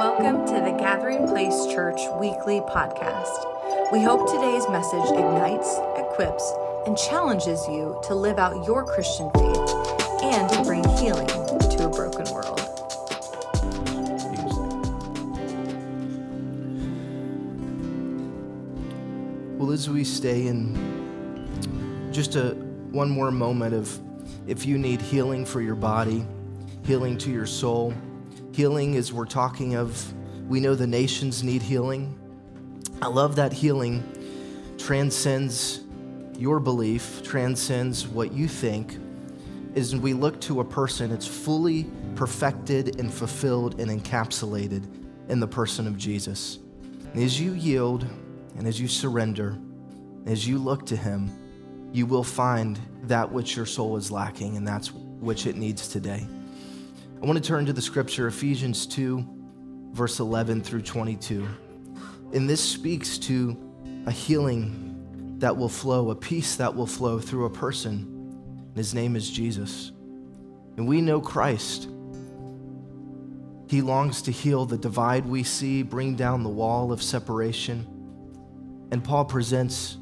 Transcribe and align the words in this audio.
Welcome 0.00 0.46
to 0.46 0.54
the 0.54 0.74
Gathering 0.78 1.28
Place 1.28 1.66
Church 1.66 2.00
weekly 2.18 2.60
podcast. 2.60 3.92
We 3.92 4.02
hope 4.02 4.32
today's 4.32 4.66
message 4.70 5.04
ignites, 5.10 5.78
equips, 5.98 6.54
and 6.86 6.96
challenges 6.96 7.68
you 7.68 8.00
to 8.04 8.14
live 8.14 8.38
out 8.38 8.66
your 8.66 8.82
Christian 8.82 9.30
faith 9.32 9.74
and 10.22 10.48
to 10.52 10.62
bring 10.64 10.82
healing 10.96 11.26
to 11.26 11.84
a 11.84 11.90
broken 11.90 12.24
world. 12.32 12.60
Well, 19.58 19.70
as 19.70 19.90
we 19.90 20.02
stay 20.04 20.46
in 20.46 22.08
just 22.10 22.36
a 22.36 22.52
one 22.90 23.10
more 23.10 23.30
moment 23.30 23.74
of 23.74 24.00
if 24.46 24.64
you 24.64 24.78
need 24.78 25.02
healing 25.02 25.44
for 25.44 25.60
your 25.60 25.74
body, 25.74 26.24
healing 26.86 27.18
to 27.18 27.30
your 27.30 27.44
soul, 27.44 27.92
healing 28.52 28.96
as 28.96 29.12
we're 29.12 29.26
talking 29.26 29.76
of, 29.76 30.14
we 30.48 30.60
know 30.60 30.74
the 30.74 30.86
nations 30.86 31.42
need 31.42 31.62
healing. 31.62 32.18
I 33.00 33.06
love 33.06 33.36
that 33.36 33.52
healing 33.52 34.02
transcends 34.78 35.80
your 36.36 36.58
belief, 36.58 37.22
transcends 37.22 38.06
what 38.06 38.32
you 38.32 38.48
think, 38.48 38.96
is 39.74 39.94
we 39.94 40.12
look 40.12 40.40
to 40.40 40.60
a 40.60 40.64
person, 40.64 41.12
it's 41.12 41.26
fully 41.26 41.86
perfected 42.16 42.98
and 42.98 43.12
fulfilled 43.12 43.80
and 43.80 43.90
encapsulated 43.90 44.84
in 45.28 45.38
the 45.38 45.46
person 45.46 45.86
of 45.86 45.96
Jesus. 45.96 46.58
And 47.12 47.22
as 47.22 47.40
you 47.40 47.52
yield 47.52 48.04
and 48.56 48.66
as 48.66 48.80
you 48.80 48.88
surrender, 48.88 49.56
as 50.26 50.46
you 50.46 50.58
look 50.58 50.86
to 50.86 50.96
Him, 50.96 51.30
you 51.92 52.06
will 52.06 52.24
find 52.24 52.78
that 53.04 53.30
which 53.30 53.56
your 53.56 53.66
soul 53.66 53.96
is 53.96 54.10
lacking, 54.10 54.56
and 54.56 54.66
that's 54.66 54.92
which 54.92 55.46
it 55.46 55.56
needs 55.56 55.88
today. 55.88 56.26
I 57.22 57.26
want 57.26 57.36
to 57.36 57.46
turn 57.46 57.66
to 57.66 57.74
the 57.74 57.82
scripture, 57.82 58.28
Ephesians 58.28 58.86
2, 58.86 59.22
verse 59.92 60.20
11 60.20 60.62
through 60.62 60.80
22. 60.80 61.46
And 62.32 62.48
this 62.48 62.64
speaks 62.64 63.18
to 63.18 63.58
a 64.06 64.10
healing 64.10 65.36
that 65.38 65.54
will 65.54 65.68
flow, 65.68 66.10
a 66.12 66.14
peace 66.14 66.56
that 66.56 66.74
will 66.74 66.86
flow 66.86 67.18
through 67.18 67.44
a 67.44 67.50
person. 67.50 68.62
And 68.68 68.76
His 68.76 68.94
name 68.94 69.16
is 69.16 69.28
Jesus. 69.28 69.92
And 70.78 70.88
we 70.88 71.02
know 71.02 71.20
Christ. 71.20 71.90
He 73.68 73.82
longs 73.82 74.22
to 74.22 74.30
heal 74.30 74.64
the 74.64 74.78
divide 74.78 75.26
we 75.26 75.42
see, 75.42 75.82
bring 75.82 76.14
down 76.14 76.42
the 76.42 76.48
wall 76.48 76.90
of 76.90 77.02
separation. 77.02 77.86
And 78.92 79.04
Paul 79.04 79.26
presents 79.26 79.98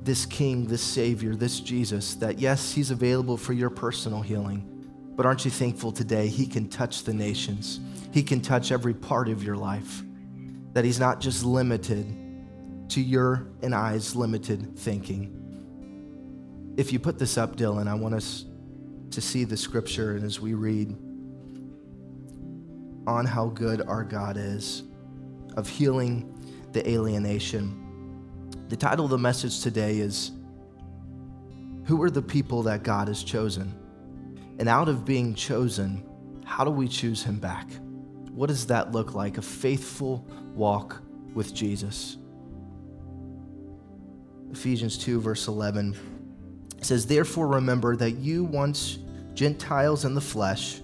this 0.00 0.24
King, 0.24 0.66
this 0.68 0.82
Savior, 0.82 1.34
this 1.34 1.60
Jesus, 1.60 2.14
that 2.14 2.38
yes, 2.38 2.72
He's 2.72 2.90
available 2.90 3.36
for 3.36 3.52
your 3.52 3.68
personal 3.68 4.22
healing. 4.22 4.71
But 5.14 5.26
aren't 5.26 5.44
you 5.44 5.50
thankful 5.50 5.92
today 5.92 6.28
He 6.28 6.46
can 6.46 6.68
touch 6.68 7.04
the 7.04 7.14
nations? 7.14 7.80
He 8.12 8.22
can 8.22 8.40
touch 8.40 8.72
every 8.72 8.94
part 8.94 9.28
of 9.28 9.42
your 9.42 9.56
life. 9.56 10.02
That 10.72 10.84
He's 10.84 10.98
not 10.98 11.20
just 11.20 11.44
limited 11.44 12.06
to 12.90 13.00
your 13.00 13.46
and 13.62 13.74
I's 13.74 14.16
limited 14.16 14.78
thinking. 14.78 15.38
If 16.76 16.92
you 16.92 16.98
put 16.98 17.18
this 17.18 17.36
up, 17.36 17.56
Dylan, 17.56 17.88
I 17.88 17.94
want 17.94 18.14
us 18.14 18.46
to 19.10 19.20
see 19.20 19.44
the 19.44 19.56
scripture 19.56 20.16
and 20.16 20.24
as 20.24 20.40
we 20.40 20.54
read 20.54 20.96
on 23.06 23.26
how 23.26 23.48
good 23.48 23.82
our 23.82 24.04
God 24.04 24.36
is 24.36 24.84
of 25.56 25.68
healing 25.68 26.32
the 26.72 26.88
alienation. 26.88 27.78
The 28.68 28.76
title 28.76 29.04
of 29.04 29.10
the 29.10 29.18
message 29.18 29.60
today 29.60 29.98
is 29.98 30.32
Who 31.84 32.02
are 32.02 32.10
the 32.10 32.22
people 32.22 32.62
that 32.62 32.82
God 32.82 33.08
has 33.08 33.22
chosen? 33.22 33.81
And 34.58 34.68
out 34.68 34.88
of 34.88 35.04
being 35.04 35.34
chosen, 35.34 36.06
how 36.44 36.64
do 36.64 36.70
we 36.70 36.88
choose 36.88 37.22
Him 37.22 37.38
back? 37.38 37.68
What 38.30 38.46
does 38.46 38.66
that 38.66 38.92
look 38.92 39.14
like? 39.14 39.38
A 39.38 39.42
faithful 39.42 40.26
walk 40.54 41.02
with 41.34 41.54
Jesus. 41.54 42.16
Ephesians 44.50 44.98
2, 44.98 45.20
verse 45.20 45.48
11 45.48 45.96
says, 46.82 47.06
Therefore 47.06 47.46
remember 47.46 47.96
that 47.96 48.12
you 48.12 48.44
once 48.44 48.98
Gentiles 49.34 50.04
in 50.04 50.14
the 50.14 50.20
flesh, 50.20 50.80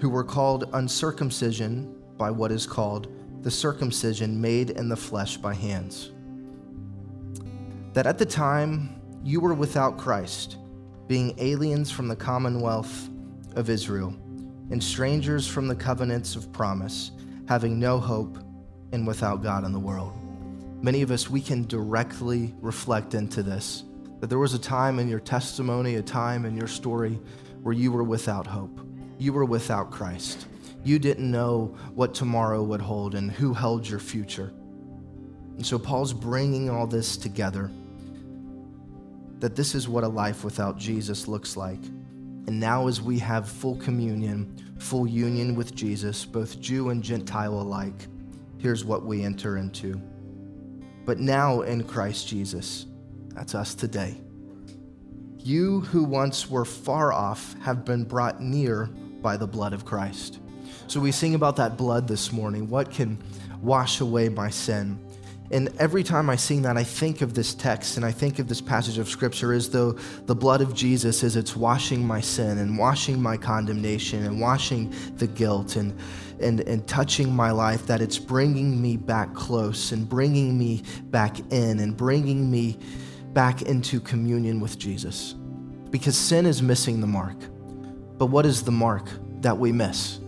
who 0.00 0.08
were 0.08 0.24
called 0.24 0.70
uncircumcision 0.72 1.94
by 2.16 2.30
what 2.30 2.52
is 2.52 2.66
called 2.66 3.08
the 3.42 3.50
circumcision 3.50 4.40
made 4.40 4.70
in 4.70 4.88
the 4.88 4.96
flesh 4.96 5.36
by 5.36 5.54
hands. 5.54 6.10
That 7.92 8.06
at 8.06 8.18
the 8.18 8.26
time 8.26 9.00
you 9.22 9.40
were 9.40 9.54
without 9.54 9.96
Christ, 9.96 10.56
being 11.08 11.34
aliens 11.38 11.90
from 11.90 12.06
the 12.06 12.14
commonwealth 12.14 13.08
of 13.56 13.70
Israel, 13.70 14.14
and 14.70 14.82
strangers 14.82 15.48
from 15.48 15.66
the 15.66 15.74
covenants 15.74 16.36
of 16.36 16.52
promise, 16.52 17.10
having 17.48 17.78
no 17.78 17.98
hope 17.98 18.38
and 18.92 19.06
without 19.06 19.42
God 19.42 19.64
in 19.64 19.72
the 19.72 19.80
world. 19.80 20.12
Many 20.82 21.02
of 21.02 21.10
us, 21.10 21.28
we 21.28 21.40
can 21.40 21.66
directly 21.66 22.54
reflect 22.60 23.14
into 23.14 23.42
this 23.42 23.84
that 24.20 24.26
there 24.26 24.38
was 24.38 24.52
a 24.52 24.58
time 24.58 24.98
in 24.98 25.08
your 25.08 25.20
testimony, 25.20 25.94
a 25.94 26.02
time 26.02 26.44
in 26.44 26.56
your 26.56 26.66
story 26.66 27.20
where 27.62 27.74
you 27.74 27.92
were 27.92 28.02
without 28.02 28.46
hope. 28.46 28.80
You 29.16 29.32
were 29.32 29.44
without 29.44 29.92
Christ. 29.92 30.46
You 30.84 30.98
didn't 30.98 31.30
know 31.30 31.76
what 31.94 32.14
tomorrow 32.14 32.62
would 32.62 32.80
hold 32.80 33.14
and 33.14 33.30
who 33.30 33.54
held 33.54 33.88
your 33.88 34.00
future. 34.00 34.52
And 35.56 35.64
so 35.64 35.78
Paul's 35.78 36.12
bringing 36.12 36.68
all 36.68 36.86
this 36.86 37.16
together 37.16 37.70
that 39.40 39.56
this 39.56 39.74
is 39.74 39.88
what 39.88 40.04
a 40.04 40.08
life 40.08 40.44
without 40.44 40.78
Jesus 40.78 41.28
looks 41.28 41.56
like. 41.56 41.82
And 42.46 42.58
now, 42.58 42.88
as 42.88 43.02
we 43.02 43.18
have 43.18 43.48
full 43.48 43.76
communion, 43.76 44.74
full 44.78 45.06
union 45.06 45.54
with 45.54 45.74
Jesus, 45.74 46.24
both 46.24 46.60
Jew 46.60 46.88
and 46.88 47.02
Gentile 47.02 47.60
alike, 47.60 48.06
here's 48.58 48.84
what 48.84 49.04
we 49.04 49.22
enter 49.22 49.58
into. 49.58 50.00
But 51.04 51.18
now 51.18 51.62
in 51.62 51.84
Christ 51.84 52.26
Jesus, 52.28 52.86
that's 53.34 53.54
us 53.54 53.74
today. 53.74 54.20
You 55.38 55.80
who 55.80 56.04
once 56.04 56.50
were 56.50 56.64
far 56.64 57.12
off 57.12 57.54
have 57.60 57.84
been 57.84 58.04
brought 58.04 58.42
near 58.42 58.86
by 59.22 59.36
the 59.36 59.46
blood 59.46 59.72
of 59.72 59.84
Christ. 59.84 60.40
So 60.86 61.00
we 61.00 61.12
sing 61.12 61.34
about 61.34 61.56
that 61.56 61.76
blood 61.76 62.08
this 62.08 62.32
morning. 62.32 62.68
What 62.68 62.90
can 62.90 63.18
wash 63.62 64.00
away 64.00 64.28
my 64.28 64.50
sin? 64.50 64.98
And 65.50 65.70
every 65.78 66.02
time 66.02 66.28
I 66.28 66.36
sing 66.36 66.62
that, 66.62 66.76
I 66.76 66.84
think 66.84 67.22
of 67.22 67.32
this 67.32 67.54
text 67.54 67.96
and 67.96 68.04
I 68.04 68.12
think 68.12 68.38
of 68.38 68.48
this 68.48 68.60
passage 68.60 68.98
of 68.98 69.08
scripture 69.08 69.54
as 69.54 69.70
though 69.70 69.92
the 70.26 70.34
blood 70.34 70.60
of 70.60 70.74
Jesus 70.74 71.22
is 71.22 71.36
it's 71.36 71.56
washing 71.56 72.06
my 72.06 72.20
sin 72.20 72.58
and 72.58 72.76
washing 72.76 73.20
my 73.20 73.38
condemnation 73.38 74.24
and 74.26 74.40
washing 74.40 74.92
the 75.16 75.26
guilt 75.26 75.76
and, 75.76 75.98
and, 76.40 76.60
and 76.60 76.86
touching 76.86 77.34
my 77.34 77.50
life, 77.50 77.86
that 77.86 78.02
it's 78.02 78.18
bringing 78.18 78.80
me 78.80 78.98
back 78.98 79.34
close 79.34 79.92
and 79.92 80.06
bringing 80.06 80.58
me 80.58 80.82
back 81.04 81.38
in 81.50 81.78
and 81.78 81.96
bringing 81.96 82.50
me 82.50 82.78
back 83.32 83.62
into 83.62 84.00
communion 84.00 84.60
with 84.60 84.78
Jesus. 84.78 85.34
Because 85.90 86.16
sin 86.16 86.44
is 86.44 86.60
missing 86.60 87.00
the 87.00 87.06
mark. 87.06 87.38
But 88.18 88.26
what 88.26 88.44
is 88.44 88.62
the 88.62 88.72
mark 88.72 89.08
that 89.40 89.56
we 89.56 89.72
miss? 89.72 90.20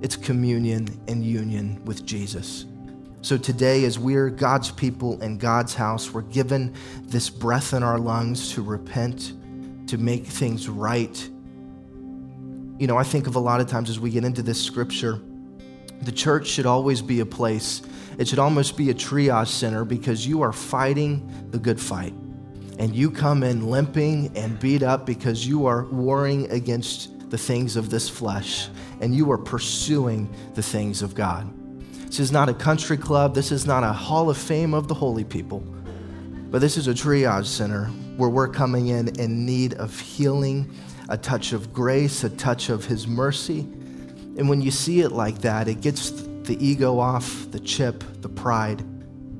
It's 0.00 0.14
communion 0.14 1.00
and 1.08 1.24
union 1.24 1.84
with 1.84 2.06
Jesus. 2.06 2.66
So 3.22 3.36
today, 3.36 3.84
as 3.84 3.98
we're 3.98 4.30
God's 4.30 4.70
people 4.70 5.20
in 5.22 5.36
God's 5.36 5.74
house, 5.74 6.10
we're 6.10 6.22
given 6.22 6.74
this 7.02 7.28
breath 7.28 7.74
in 7.74 7.82
our 7.82 7.98
lungs 7.98 8.52
to 8.54 8.62
repent, 8.62 9.34
to 9.88 9.98
make 9.98 10.24
things 10.24 10.70
right. 10.70 11.28
You 12.78 12.86
know, 12.86 12.96
I 12.96 13.04
think 13.04 13.26
of 13.26 13.36
a 13.36 13.38
lot 13.38 13.60
of 13.60 13.68
times 13.68 13.90
as 13.90 14.00
we 14.00 14.10
get 14.10 14.24
into 14.24 14.42
this 14.42 14.62
scripture, 14.62 15.20
the 16.00 16.12
church 16.12 16.46
should 16.46 16.64
always 16.64 17.02
be 17.02 17.20
a 17.20 17.26
place, 17.26 17.82
it 18.16 18.26
should 18.26 18.38
almost 18.38 18.78
be 18.78 18.88
a 18.88 18.94
triage 18.94 19.48
center 19.48 19.84
because 19.84 20.26
you 20.26 20.40
are 20.40 20.52
fighting 20.52 21.30
the 21.50 21.58
good 21.58 21.78
fight. 21.78 22.14
And 22.78 22.96
you 22.96 23.10
come 23.10 23.42
in 23.42 23.68
limping 23.68 24.34
and 24.34 24.58
beat 24.58 24.82
up 24.82 25.04
because 25.04 25.46
you 25.46 25.66
are 25.66 25.84
warring 25.84 26.50
against 26.50 27.28
the 27.28 27.36
things 27.36 27.76
of 27.76 27.90
this 27.90 28.08
flesh 28.08 28.68
and 29.02 29.14
you 29.14 29.30
are 29.30 29.38
pursuing 29.38 30.34
the 30.54 30.62
things 30.62 31.02
of 31.02 31.14
God. 31.14 31.52
This 32.10 32.18
is 32.18 32.32
not 32.32 32.48
a 32.48 32.54
country 32.54 32.96
club. 32.96 33.36
This 33.36 33.52
is 33.52 33.66
not 33.66 33.84
a 33.84 33.92
hall 33.92 34.30
of 34.30 34.36
fame 34.36 34.74
of 34.74 34.88
the 34.88 34.94
holy 34.94 35.22
people. 35.22 35.60
But 36.50 36.60
this 36.60 36.76
is 36.76 36.88
a 36.88 36.92
triage 36.92 37.46
center 37.46 37.84
where 38.16 38.28
we're 38.28 38.48
coming 38.48 38.88
in 38.88 39.20
in 39.20 39.46
need 39.46 39.74
of 39.74 39.96
healing, 39.96 40.74
a 41.08 41.16
touch 41.16 41.52
of 41.52 41.72
grace, 41.72 42.24
a 42.24 42.30
touch 42.30 42.68
of 42.68 42.84
His 42.84 43.06
mercy. 43.06 43.60
And 43.60 44.48
when 44.48 44.60
you 44.60 44.72
see 44.72 45.02
it 45.02 45.12
like 45.12 45.38
that, 45.42 45.68
it 45.68 45.82
gets 45.82 46.10
the 46.10 46.56
ego 46.58 46.98
off, 46.98 47.48
the 47.52 47.60
chip, 47.60 48.02
the 48.22 48.28
pride. 48.28 48.80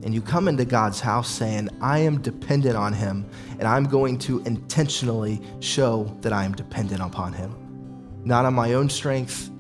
And 0.05 0.15
you 0.15 0.23
come 0.23 0.47
into 0.47 0.65
God's 0.65 1.01
house 1.01 1.29
saying, 1.29 1.71
I 1.81 1.99
am 1.99 2.23
dependent 2.23 2.77
on 2.77 2.93
Him, 2.93 3.29
and 3.59 3.65
I'm 3.65 3.83
going 3.83 4.17
to 4.19 4.43
intentionally 4.43 5.43
show 5.59 6.17
that 6.21 6.33
I 6.33 6.45
am 6.45 6.53
dependent 6.53 7.03
upon 7.03 7.33
Him. 7.33 7.53
Not 8.25 8.45
on 8.45 8.55
my 8.55 8.75
own 8.75 8.89
strength, 8.89 9.51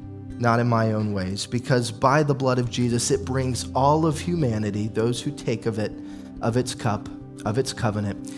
not 0.40 0.58
in 0.58 0.66
my 0.66 0.92
own 0.92 1.12
ways, 1.12 1.46
because 1.46 1.90
by 1.90 2.22
the 2.22 2.34
blood 2.34 2.58
of 2.58 2.70
Jesus, 2.70 3.10
it 3.10 3.25
brings 3.25 3.70
all 3.75 4.06
of 4.06 4.19
humanity, 4.19 4.88
those 4.88 5.20
who 5.20 5.31
take 5.31 5.66
of 5.66 5.78
it, 5.78 5.92
of 6.40 6.56
its 6.56 6.75
cup, 6.75 7.08
of 7.44 7.58
its 7.58 7.72
covenant, 7.72 8.32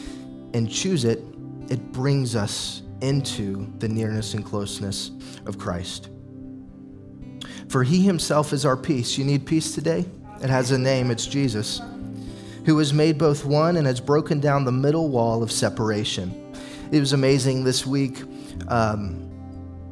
and 0.52 0.70
choose 0.70 1.04
it, 1.04 1.20
it 1.70 1.92
brings 1.92 2.34
us 2.34 2.82
into 3.00 3.72
the 3.78 3.88
nearness 3.88 4.34
and 4.34 4.44
closeness 4.44 5.12
of 5.46 5.58
Christ. 5.58 6.08
For 7.68 7.84
he 7.84 8.02
himself 8.02 8.52
is 8.52 8.66
our 8.66 8.76
peace. 8.76 9.16
You 9.16 9.24
need 9.24 9.46
peace 9.46 9.72
today? 9.74 10.04
It 10.42 10.50
has 10.50 10.72
a 10.72 10.78
name, 10.78 11.10
it's 11.10 11.26
Jesus, 11.26 11.80
who 12.66 12.76
has 12.78 12.92
made 12.92 13.16
both 13.16 13.44
one 13.44 13.76
and 13.76 13.86
has 13.86 14.00
broken 14.00 14.40
down 14.40 14.64
the 14.64 14.72
middle 14.72 15.08
wall 15.08 15.42
of 15.42 15.52
separation. 15.52 16.52
It 16.90 16.98
was 16.98 17.12
amazing 17.12 17.64
this 17.64 17.86
week. 17.86 18.22
Um, 18.68 19.28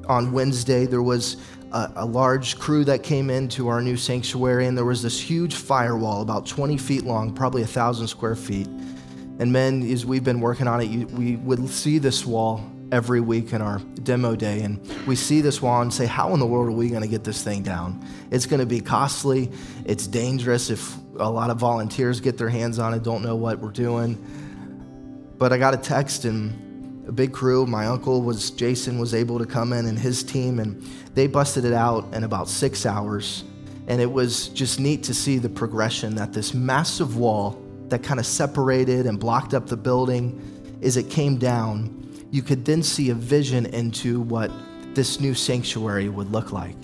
on 0.09 0.33
Wednesday, 0.33 0.87
there 0.87 1.03
was 1.03 1.37
a, 1.73 1.93
a, 1.97 2.07
large 2.07 2.59
crew 2.59 2.85
that 2.85 3.03
came 3.03 3.31
into 3.31 3.69
our 3.69 3.81
new 3.81 3.97
sanctuary, 3.97 4.67
and 4.67 4.77
there 4.77 4.85
was 4.85 5.03
this 5.03 5.21
huge 5.21 5.55
firewall, 5.55 6.23
about 6.23 6.47
20 6.47 6.77
feet 6.77 7.05
long, 7.05 7.33
probably 7.33 7.63
a 7.63 7.67
thousand 7.67 8.09
square 8.09 8.35
feet. 8.35 8.67
And 9.39 9.53
men, 9.53 9.83
as 9.91 10.05
we've 10.05 10.25
been 10.25 10.41
working 10.41 10.67
on 10.67 10.81
it, 10.81 10.85
you, 10.89 11.07
we 11.09 11.37
would 11.37 11.69
see 11.69 11.99
this 11.99 12.27
wall 12.27 12.69
every 12.93 13.21
week 13.21 13.53
in 13.53 13.63
our 13.63 13.79
demo 14.03 14.35
day, 14.35 14.63
and 14.63 14.85
we 15.07 15.15
see 15.17 15.41
this 15.41 15.63
wall 15.63 15.83
and 15.83 15.93
say, 15.93 16.07
How 16.07 16.35
in 16.35 16.41
the 16.41 16.47
world 16.47 16.69
are 16.69 16.73
we 16.73 16.89
going 16.89 17.03
to 17.03 17.09
get 17.09 17.25
this 17.25 17.43
thing 17.43 17.63
down? 17.63 18.05
It's 18.31 18.47
going 18.47 18.61
to 18.61 18.67
be 18.67 18.81
costly, 18.81 19.51
it's 19.85 20.07
dangerous 20.07 20.71
if 20.71 20.97
a 21.19 21.31
lot 21.31 21.51
of 21.51 21.59
volunteers 21.59 22.21
get 22.21 22.37
their 22.37 22.49
hands 22.49 22.79
on 22.79 22.95
it, 22.95 23.03
don't 23.03 23.23
know 23.23 23.37
what 23.37 23.61
we're 23.61 23.71
doing. 23.71 24.19
But 25.39 25.53
I 25.53 25.59
got 25.59 25.73
a 25.73 25.79
text 25.79 26.25
and 26.25 27.09
a 27.09 27.13
big 27.13 27.33
crew. 27.33 27.67
My 27.67 27.87
uncle 27.87 28.23
was 28.23 28.51
Jason 28.51 28.99
was 28.99 29.15
able 29.15 29.39
to 29.39 29.47
come 29.47 29.73
in 29.73 29.87
and 29.87 29.99
his 29.99 30.23
team 30.23 30.59
and 30.59 30.87
they 31.15 31.27
busted 31.27 31.65
it 31.65 31.73
out 31.73 32.13
in 32.15 32.25
about 32.25 32.49
6 32.49 32.87
hours. 32.87 33.45
And 33.87 34.01
it 34.01 34.11
was 34.11 34.49
just 34.49 34.79
neat 34.79 35.03
to 35.05 35.15
see 35.15 35.39
the 35.39 35.49
progression 35.49 36.15
that 36.15 36.33
this 36.33 36.55
massive 36.55 37.17
wall 37.17 37.61
that 37.89 38.03
kind 38.03 38.21
of 38.21 38.27
separated 38.27 39.07
and 39.07 39.19
blocked 39.19 39.53
up 39.53 39.67
the 39.67 39.77
building 39.77 40.41
as 40.83 40.97
it 40.97 41.11
came 41.11 41.37
down, 41.37 41.97
you 42.31 42.43
could 42.43 42.65
then 42.65 42.83
see 42.83 43.11
a 43.11 43.15
vision 43.15 43.67
into 43.67 44.21
what 44.21 44.53
this 44.95 45.21
new 45.21 45.35
sanctuary 45.35 46.09
would 46.09 46.31
look 46.31 46.53
like. 46.53 46.77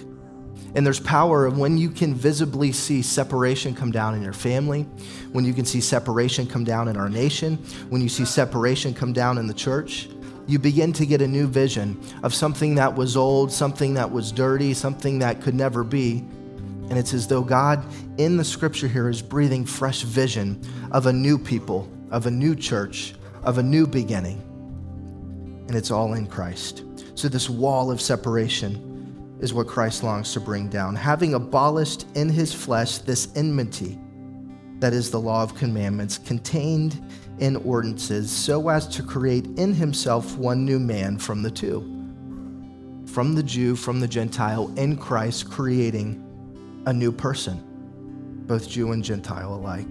And 0.74 0.84
there's 0.84 1.00
power 1.00 1.46
of 1.46 1.56
when 1.56 1.78
you 1.78 1.88
can 1.88 2.12
visibly 2.12 2.70
see 2.72 3.00
separation 3.00 3.74
come 3.74 3.90
down 3.90 4.14
in 4.14 4.22
your 4.22 4.34
family, 4.34 4.82
when 5.32 5.44
you 5.44 5.54
can 5.54 5.64
see 5.64 5.80
separation 5.80 6.46
come 6.46 6.64
down 6.64 6.88
in 6.88 6.96
our 6.96 7.08
nation, 7.08 7.56
when 7.88 8.02
you 8.02 8.08
see 8.08 8.24
separation 8.24 8.92
come 8.92 9.12
down 9.12 9.38
in 9.38 9.46
the 9.46 9.54
church 9.54 10.08
you 10.46 10.58
begin 10.58 10.92
to 10.94 11.06
get 11.06 11.20
a 11.22 11.26
new 11.26 11.46
vision 11.46 12.00
of 12.22 12.32
something 12.32 12.76
that 12.76 12.94
was 12.94 13.16
old, 13.16 13.50
something 13.50 13.94
that 13.94 14.10
was 14.10 14.30
dirty, 14.30 14.74
something 14.74 15.18
that 15.18 15.40
could 15.40 15.54
never 15.54 15.82
be. 15.82 16.24
And 16.88 16.96
it's 16.96 17.12
as 17.12 17.26
though 17.26 17.42
God 17.42 17.84
in 18.18 18.36
the 18.36 18.44
scripture 18.44 18.86
here 18.86 19.08
is 19.08 19.20
breathing 19.20 19.64
fresh 19.64 20.02
vision 20.02 20.60
of 20.92 21.06
a 21.06 21.12
new 21.12 21.36
people, 21.36 21.90
of 22.10 22.26
a 22.26 22.30
new 22.30 22.54
church, 22.54 23.14
of 23.42 23.58
a 23.58 23.62
new 23.62 23.86
beginning. 23.86 24.40
And 25.66 25.74
it's 25.74 25.90
all 25.90 26.14
in 26.14 26.26
Christ. 26.26 26.84
So, 27.16 27.28
this 27.28 27.50
wall 27.50 27.90
of 27.90 28.00
separation 28.00 29.36
is 29.40 29.52
what 29.52 29.66
Christ 29.66 30.04
longs 30.04 30.32
to 30.34 30.40
bring 30.40 30.68
down, 30.68 30.94
having 30.94 31.34
abolished 31.34 32.06
in 32.14 32.28
his 32.28 32.54
flesh 32.54 32.98
this 32.98 33.28
enmity 33.34 33.98
that 34.78 34.92
is 34.92 35.10
the 35.10 35.20
law 35.20 35.42
of 35.42 35.54
commandments 35.54 36.18
contained 36.18 37.02
in 37.38 37.56
ordinances 37.56 38.30
so 38.30 38.68
as 38.68 38.86
to 38.88 39.02
create 39.02 39.46
in 39.58 39.74
himself 39.74 40.36
one 40.36 40.64
new 40.64 40.78
man 40.78 41.18
from 41.18 41.42
the 41.42 41.50
two, 41.50 41.80
from 43.06 43.34
the 43.34 43.42
Jew, 43.42 43.76
from 43.76 44.00
the 44.00 44.08
Gentile, 44.08 44.72
in 44.76 44.96
Christ, 44.96 45.50
creating 45.50 46.22
a 46.86 46.92
new 46.92 47.12
person, 47.12 47.62
both 48.46 48.68
Jew 48.68 48.92
and 48.92 49.04
Gentile 49.04 49.54
alike. 49.54 49.86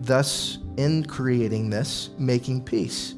Thus, 0.00 0.58
in 0.76 1.04
creating 1.04 1.70
this, 1.70 2.10
making 2.18 2.64
peace, 2.64 3.14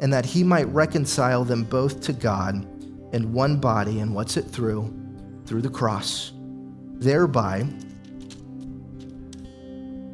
and 0.00 0.12
that 0.12 0.26
he 0.26 0.42
might 0.42 0.68
reconcile 0.68 1.44
them 1.44 1.64
both 1.64 2.00
to 2.02 2.12
God 2.12 2.66
in 3.14 3.32
one 3.32 3.58
body, 3.58 4.00
and 4.00 4.14
what's 4.14 4.36
it 4.36 4.44
through? 4.44 4.92
Through 5.46 5.62
the 5.62 5.70
cross, 5.70 6.32
thereby 6.94 7.66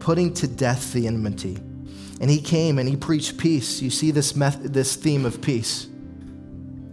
putting 0.02 0.34
to 0.34 0.48
death 0.48 0.92
the 0.92 1.06
enmity. 1.06 1.56
And 2.20 2.28
he 2.28 2.40
came 2.40 2.80
and 2.80 2.88
he 2.88 2.96
preached 2.96 3.38
peace. 3.38 3.80
You 3.80 3.88
see 3.88 4.10
this, 4.10 4.34
method, 4.34 4.74
this 4.74 4.96
theme 4.96 5.24
of 5.24 5.40
peace. 5.40 5.86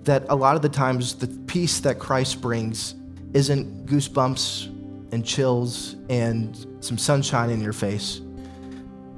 That 0.03 0.25
a 0.29 0.35
lot 0.35 0.55
of 0.55 0.61
the 0.61 0.69
times, 0.69 1.15
the 1.15 1.27
peace 1.47 1.79
that 1.79 1.97
Christ 1.97 2.39
brings 2.39 2.93
isn't 3.33 3.87
goosebumps 3.87 4.67
and 5.11 5.25
chills 5.25 5.95
and 6.07 6.55
some 6.81 6.99
sunshine 6.99 7.49
in 7.49 7.61
your 7.61 7.73
face. 7.73 8.21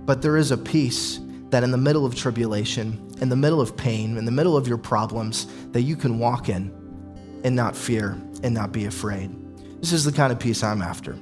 But 0.05 0.21
there 0.21 0.37
is 0.37 0.51
a 0.51 0.57
peace 0.57 1.19
that 1.49 1.61
in 1.61 1.71
the 1.71 1.77
middle 1.77 2.05
of 2.05 2.15
tribulation, 2.15 3.13
in 3.19 3.27
the 3.27 3.35
middle 3.35 3.59
of 3.59 3.75
pain, 3.75 4.17
in 4.17 4.23
the 4.23 4.31
middle 4.31 4.55
of 4.55 4.69
your 4.69 4.77
problems, 4.77 5.47
that 5.73 5.81
you 5.81 5.97
can 5.97 6.17
walk 6.17 6.47
in 6.47 6.71
and 7.43 7.57
not 7.57 7.75
fear 7.75 8.11
and 8.41 8.53
not 8.53 8.71
be 8.71 8.85
afraid. 8.85 9.35
This 9.81 9.91
is 9.91 10.05
the 10.05 10.13
kind 10.13 10.31
of 10.31 10.39
peace 10.39 10.63
I'm 10.63 10.81
after. 10.81 11.17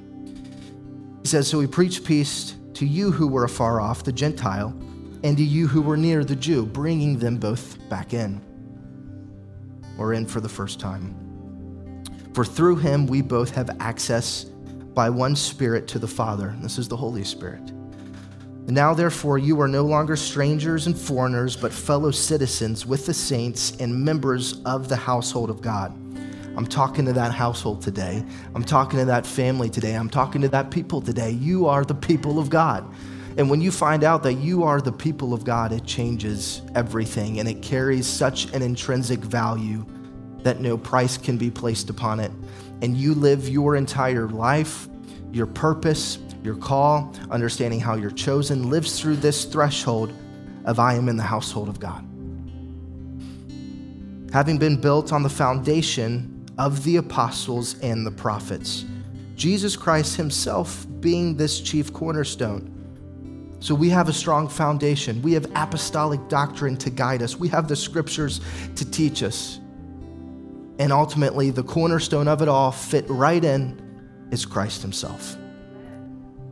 He 1.22 1.26
says, 1.26 1.48
So 1.48 1.58
we 1.58 1.66
preach 1.66 2.04
peace 2.04 2.54
to 2.80 2.86
you 2.86 3.10
who 3.12 3.28
were 3.28 3.44
afar 3.44 3.78
off, 3.78 4.04
the 4.04 4.10
Gentile, 4.10 4.74
and 5.22 5.36
to 5.36 5.42
you 5.42 5.68
who 5.68 5.82
were 5.82 5.98
near, 5.98 6.24
the 6.24 6.34
Jew, 6.34 6.64
bringing 6.64 7.18
them 7.18 7.36
both 7.36 7.76
back 7.90 8.14
in, 8.14 8.40
or 9.98 10.14
in 10.14 10.24
for 10.24 10.40
the 10.40 10.48
first 10.48 10.80
time. 10.80 11.14
For 12.32 12.42
through 12.42 12.76
him 12.76 13.06
we 13.06 13.20
both 13.20 13.50
have 13.50 13.76
access 13.80 14.44
by 14.94 15.10
one 15.10 15.36
Spirit 15.36 15.86
to 15.88 15.98
the 15.98 16.08
Father. 16.08 16.56
This 16.62 16.78
is 16.78 16.88
the 16.88 16.96
Holy 16.96 17.22
Spirit. 17.22 17.70
Now, 18.66 18.94
therefore, 18.94 19.36
you 19.36 19.60
are 19.60 19.68
no 19.68 19.82
longer 19.82 20.16
strangers 20.16 20.86
and 20.86 20.98
foreigners, 20.98 21.56
but 21.56 21.74
fellow 21.74 22.10
citizens 22.10 22.86
with 22.86 23.04
the 23.04 23.12
saints 23.12 23.76
and 23.78 23.94
members 23.94 24.62
of 24.64 24.88
the 24.88 24.96
household 24.96 25.50
of 25.50 25.60
God 25.60 25.92
I'm 26.56 26.66
talking 26.66 27.04
to 27.06 27.12
that 27.12 27.32
household 27.32 27.80
today. 27.80 28.24
I'm 28.54 28.64
talking 28.64 28.98
to 28.98 29.04
that 29.06 29.24
family 29.24 29.70
today. 29.70 29.94
I'm 29.94 30.10
talking 30.10 30.40
to 30.42 30.48
that 30.48 30.70
people 30.70 31.00
today. 31.00 31.30
You 31.30 31.66
are 31.66 31.84
the 31.84 31.94
people 31.94 32.38
of 32.38 32.50
God. 32.50 32.92
And 33.38 33.48
when 33.48 33.60
you 33.60 33.70
find 33.70 34.02
out 34.02 34.22
that 34.24 34.34
you 34.34 34.64
are 34.64 34.80
the 34.80 34.92
people 34.92 35.32
of 35.32 35.44
God, 35.44 35.72
it 35.72 35.84
changes 35.84 36.62
everything 36.74 37.38
and 37.38 37.48
it 37.48 37.62
carries 37.62 38.06
such 38.06 38.52
an 38.52 38.62
intrinsic 38.62 39.20
value 39.20 39.86
that 40.42 40.60
no 40.60 40.76
price 40.76 41.16
can 41.16 41.38
be 41.38 41.50
placed 41.50 41.88
upon 41.88 42.18
it. 42.18 42.32
And 42.82 42.96
you 42.96 43.14
live 43.14 43.48
your 43.48 43.76
entire 43.76 44.28
life, 44.28 44.88
your 45.32 45.46
purpose, 45.46 46.18
your 46.42 46.56
call, 46.56 47.14
understanding 47.30 47.78
how 47.78 47.94
you're 47.94 48.10
chosen, 48.10 48.68
lives 48.70 48.98
through 48.98 49.16
this 49.16 49.44
threshold 49.44 50.12
of 50.64 50.78
I 50.78 50.94
am 50.94 51.08
in 51.08 51.16
the 51.16 51.22
household 51.22 51.68
of 51.68 51.78
God. 51.78 52.04
Having 54.32 54.58
been 54.58 54.80
built 54.80 55.12
on 55.12 55.22
the 55.22 55.28
foundation 55.28 56.39
of 56.60 56.84
the 56.84 56.98
apostles 56.98 57.80
and 57.80 58.06
the 58.06 58.10
prophets. 58.10 58.84
Jesus 59.34 59.76
Christ 59.76 60.16
himself 60.16 60.86
being 61.00 61.34
this 61.34 61.58
chief 61.58 61.90
cornerstone. 61.90 62.76
So 63.60 63.74
we 63.74 63.88
have 63.88 64.10
a 64.10 64.12
strong 64.12 64.46
foundation. 64.46 65.22
We 65.22 65.32
have 65.32 65.46
apostolic 65.54 66.28
doctrine 66.28 66.76
to 66.76 66.90
guide 66.90 67.22
us. 67.22 67.34
We 67.34 67.48
have 67.48 67.66
the 67.66 67.76
scriptures 67.76 68.42
to 68.76 68.88
teach 68.90 69.22
us. 69.22 69.58
And 70.78 70.92
ultimately, 70.92 71.48
the 71.48 71.62
cornerstone 71.62 72.28
of 72.28 72.42
it 72.42 72.48
all, 72.48 72.72
fit 72.72 73.06
right 73.08 73.42
in, 73.42 74.28
is 74.30 74.44
Christ 74.44 74.82
himself. 74.82 75.38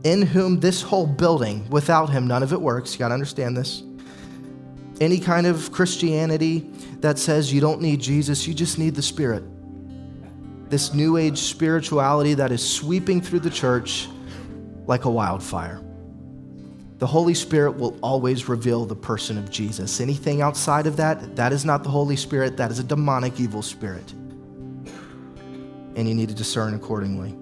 In 0.03 0.23
whom 0.23 0.59
this 0.59 0.81
whole 0.81 1.05
building, 1.05 1.69
without 1.69 2.09
him, 2.09 2.25
none 2.25 2.41
of 2.41 2.51
it 2.51 2.59
works. 2.59 2.93
You 2.93 2.99
got 2.99 3.09
to 3.09 3.13
understand 3.13 3.55
this. 3.55 3.83
Any 4.99 5.19
kind 5.19 5.45
of 5.45 5.71
Christianity 5.71 6.67
that 7.01 7.19
says 7.19 7.53
you 7.53 7.61
don't 7.61 7.79
need 7.79 8.01
Jesus, 8.01 8.47
you 8.47 8.55
just 8.55 8.79
need 8.79 8.95
the 8.95 9.03
Spirit 9.03 9.43
this 10.69 10.93
new 10.93 11.17
age 11.17 11.39
spirituality 11.39 12.33
that 12.35 12.51
is 12.51 12.67
sweeping 12.67 13.21
through 13.21 13.39
the 13.39 13.49
church 13.49 14.07
like 14.85 15.05
a 15.05 15.09
wildfire. 15.09 15.81
The 16.99 17.07
Holy 17.07 17.33
Spirit 17.33 17.77
will 17.77 17.97
always 18.01 18.49
reveal 18.49 18.85
the 18.85 18.95
person 18.95 19.37
of 19.37 19.49
Jesus. 19.49 20.01
Anything 20.01 20.41
outside 20.41 20.85
of 20.85 20.97
that, 20.97 21.35
that 21.37 21.53
is 21.53 21.63
not 21.63 21.83
the 21.83 21.89
Holy 21.89 22.17
Spirit, 22.17 22.57
that 22.57 22.71
is 22.71 22.79
a 22.79 22.83
demonic 22.83 23.39
evil 23.39 23.61
spirit. 23.61 24.11
And 25.95 26.07
you 26.07 26.13
need 26.13 26.29
to 26.29 26.35
discern 26.35 26.73
accordingly. 26.73 27.35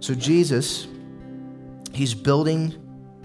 So, 0.00 0.14
Jesus, 0.14 0.86
He's 1.92 2.14
building, 2.14 2.74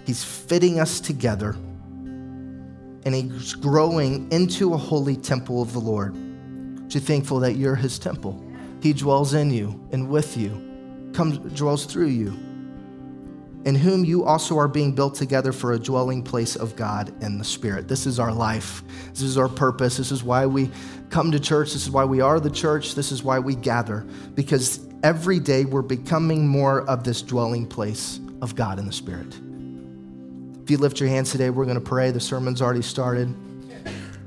He's 0.04 0.24
fitting 0.24 0.80
us 0.80 0.98
together, 0.98 1.50
and 1.50 3.14
He's 3.14 3.54
growing 3.54 4.30
into 4.32 4.74
a 4.74 4.76
holy 4.76 5.16
temple 5.16 5.62
of 5.62 5.72
the 5.72 5.78
Lord. 5.78 6.14
Aren't 6.16 6.94
you 6.94 7.00
thankful 7.00 7.38
that 7.40 7.54
you're 7.54 7.76
His 7.76 7.98
temple? 8.00 8.45
He 8.80 8.92
dwells 8.92 9.34
in 9.34 9.50
you 9.50 9.80
and 9.92 10.08
with 10.08 10.36
you, 10.36 11.10
comes 11.12 11.38
dwells 11.58 11.86
through 11.86 12.08
you, 12.08 12.28
in 13.64 13.74
whom 13.74 14.04
you 14.04 14.24
also 14.24 14.56
are 14.58 14.68
being 14.68 14.94
built 14.94 15.14
together 15.16 15.52
for 15.52 15.72
a 15.72 15.78
dwelling 15.78 16.22
place 16.22 16.54
of 16.54 16.76
God 16.76 17.12
in 17.22 17.38
the 17.38 17.44
Spirit. 17.44 17.88
This 17.88 18.06
is 18.06 18.20
our 18.20 18.32
life. 18.32 18.84
This 19.10 19.22
is 19.22 19.36
our 19.36 19.48
purpose. 19.48 19.96
This 19.96 20.12
is 20.12 20.22
why 20.22 20.46
we 20.46 20.70
come 21.10 21.32
to 21.32 21.40
church. 21.40 21.72
This 21.72 21.82
is 21.82 21.90
why 21.90 22.04
we 22.04 22.20
are 22.20 22.38
the 22.38 22.50
church. 22.50 22.94
This 22.94 23.10
is 23.10 23.24
why 23.24 23.40
we 23.40 23.56
gather, 23.56 24.06
because 24.34 24.86
every 25.02 25.40
day 25.40 25.64
we're 25.64 25.82
becoming 25.82 26.46
more 26.46 26.88
of 26.88 27.02
this 27.02 27.22
dwelling 27.22 27.66
place 27.66 28.20
of 28.40 28.54
God 28.54 28.78
in 28.78 28.86
the 28.86 28.92
Spirit. 28.92 29.34
If 30.62 30.70
you 30.70 30.78
lift 30.78 31.00
your 31.00 31.08
hands 31.08 31.32
today, 31.32 31.50
we're 31.50 31.64
going 31.64 31.76
to 31.76 31.80
pray. 31.80 32.10
The 32.10 32.20
sermon's 32.20 32.60
already 32.60 32.82
started. 32.82 33.34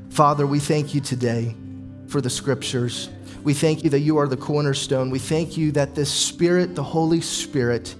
Father, 0.09 0.47
we 0.47 0.59
thank 0.59 0.93
you 0.93 1.01
today 1.01 1.55
for 2.07 2.19
the 2.19 2.29
scriptures. 2.29 3.09
We 3.43 3.53
thank 3.53 3.83
you 3.83 3.89
that 3.91 3.99
you 3.99 4.17
are 4.17 4.27
the 4.27 4.37
cornerstone. 4.37 5.09
We 5.09 5.19
thank 5.19 5.55
you 5.55 5.71
that 5.71 5.95
this 5.95 6.11
Spirit, 6.11 6.75
the 6.75 6.83
Holy 6.83 7.21
Spirit, 7.21 7.95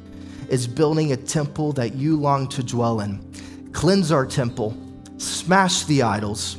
is 0.50 0.68
building 0.68 1.12
a 1.14 1.18
temple 1.18 1.72
that 1.74 1.96
you 1.96 2.18
long 2.18 2.48
to 2.50 2.64
dwell 2.64 3.00
in. 3.00 3.24
Cleanse 3.72 4.12
our 4.12 4.26
temple, 4.26 4.76
smash 5.18 5.84
the 5.86 6.02
idols, 6.02 6.58